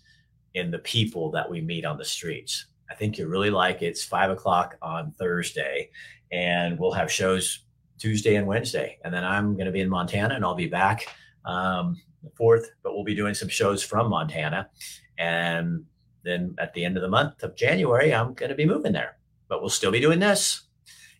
in 0.53 0.71
the 0.71 0.79
people 0.79 1.29
that 1.31 1.49
we 1.49 1.61
meet 1.61 1.85
on 1.85 1.97
the 1.97 2.05
streets. 2.05 2.67
I 2.89 2.95
think 2.95 3.17
you'll 3.17 3.29
really 3.29 3.51
like 3.51 3.81
it. 3.81 3.87
It's 3.87 4.03
five 4.03 4.31
o'clock 4.31 4.77
on 4.81 5.11
Thursday, 5.19 5.89
and 6.31 6.79
we'll 6.79 6.93
have 6.93 7.11
shows 7.11 7.65
Tuesday 7.97 8.35
and 8.35 8.47
Wednesday. 8.47 8.97
And 9.03 9.13
then 9.13 9.25
I'm 9.25 9.53
going 9.53 9.65
to 9.65 9.71
be 9.71 9.81
in 9.81 9.89
Montana, 9.89 10.35
and 10.35 10.43
I'll 10.43 10.55
be 10.55 10.67
back 10.67 11.07
um, 11.45 12.01
the 12.23 12.31
fourth. 12.31 12.71
But 12.81 12.93
we'll 12.93 13.03
be 13.03 13.15
doing 13.15 13.33
some 13.33 13.49
shows 13.49 13.83
from 13.83 14.09
Montana, 14.09 14.69
and 15.17 15.85
then 16.29 16.55
at 16.59 16.73
the 16.73 16.85
end 16.85 16.95
of 16.97 17.01
the 17.01 17.09
month 17.09 17.43
of 17.43 17.55
January, 17.55 18.13
I'm 18.13 18.33
going 18.33 18.49
to 18.49 18.55
be 18.55 18.65
moving 18.65 18.93
there. 18.93 19.17
But 19.47 19.61
we'll 19.61 19.69
still 19.69 19.91
be 19.91 19.99
doing 19.99 20.19
this, 20.19 20.63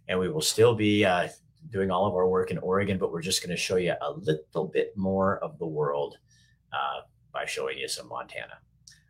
and 0.07 0.19
we 0.19 0.29
will 0.29 0.41
still 0.41 0.75
be 0.75 1.03
uh, 1.03 1.29
doing 1.71 1.91
all 1.91 2.05
of 2.05 2.13
our 2.13 2.27
work 2.27 2.51
in 2.51 2.57
Oregon, 2.59 2.97
but 2.97 3.11
we're 3.11 3.21
just 3.21 3.41
going 3.41 3.55
to 3.55 3.57
show 3.57 3.75
you 3.77 3.93
a 4.01 4.11
little 4.11 4.67
bit 4.67 4.95
more 4.95 5.39
of 5.39 5.57
the 5.57 5.65
world 5.65 6.17
uh, 6.71 7.01
by 7.33 7.45
showing 7.45 7.77
you 7.77 7.87
some 7.87 8.07
Montana. 8.07 8.59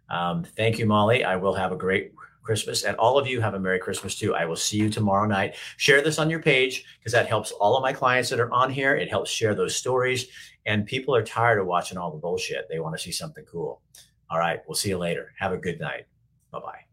Um, 0.10 0.44
thank 0.44 0.80
you, 0.80 0.86
Molly. 0.86 1.24
I 1.24 1.36
will 1.36 1.54
have 1.54 1.72
a 1.72 1.78
great 1.78 2.14
Christmas, 2.44 2.84
and 2.84 2.98
all 2.98 3.20
of 3.20 3.28
you 3.28 3.42
have 3.42 3.54
a 3.54 3.60
Merry 3.60 3.80
Christmas 3.80 4.18
too. 4.18 4.34
I 4.34 4.46
will 4.46 4.56
see 4.56 4.78
you 4.78 4.90
tomorrow 4.90 5.28
night. 5.28 5.56
Share 5.78 6.02
this 6.02 6.18
on 6.18 6.30
your 6.30 6.42
page 6.42 6.84
because 7.00 7.14
that 7.14 7.28
helps 7.28 7.52
all 7.52 7.78
of 7.78 7.84
my 7.84 7.94
clients 7.94 8.30
that 8.30 8.40
are 8.40 8.52
on 8.52 8.72
here. 8.72 8.96
It 8.96 9.10
helps 9.10 9.30
share 9.30 9.54
those 9.54 9.76
stories, 9.76 10.28
and 10.66 10.86
people 10.86 11.16
are 11.16 11.24
tired 11.24 11.60
of 11.60 11.68
watching 11.68 11.98
all 11.98 12.12
the 12.12 12.18
bullshit. 12.18 12.68
They 12.70 12.80
want 12.80 12.98
to 12.98 13.02
see 13.02 13.12
something 13.12 13.46
cool. 13.46 13.82
All 14.30 14.40
right, 14.40 14.62
we'll 14.68 14.76
see 14.76 14.90
you 14.90 14.98
later. 14.98 15.34
Have 15.40 15.52
a 15.54 15.58
good 15.58 15.80
night. 15.80 16.06
Bye 16.52 16.60
bye. 16.60 16.89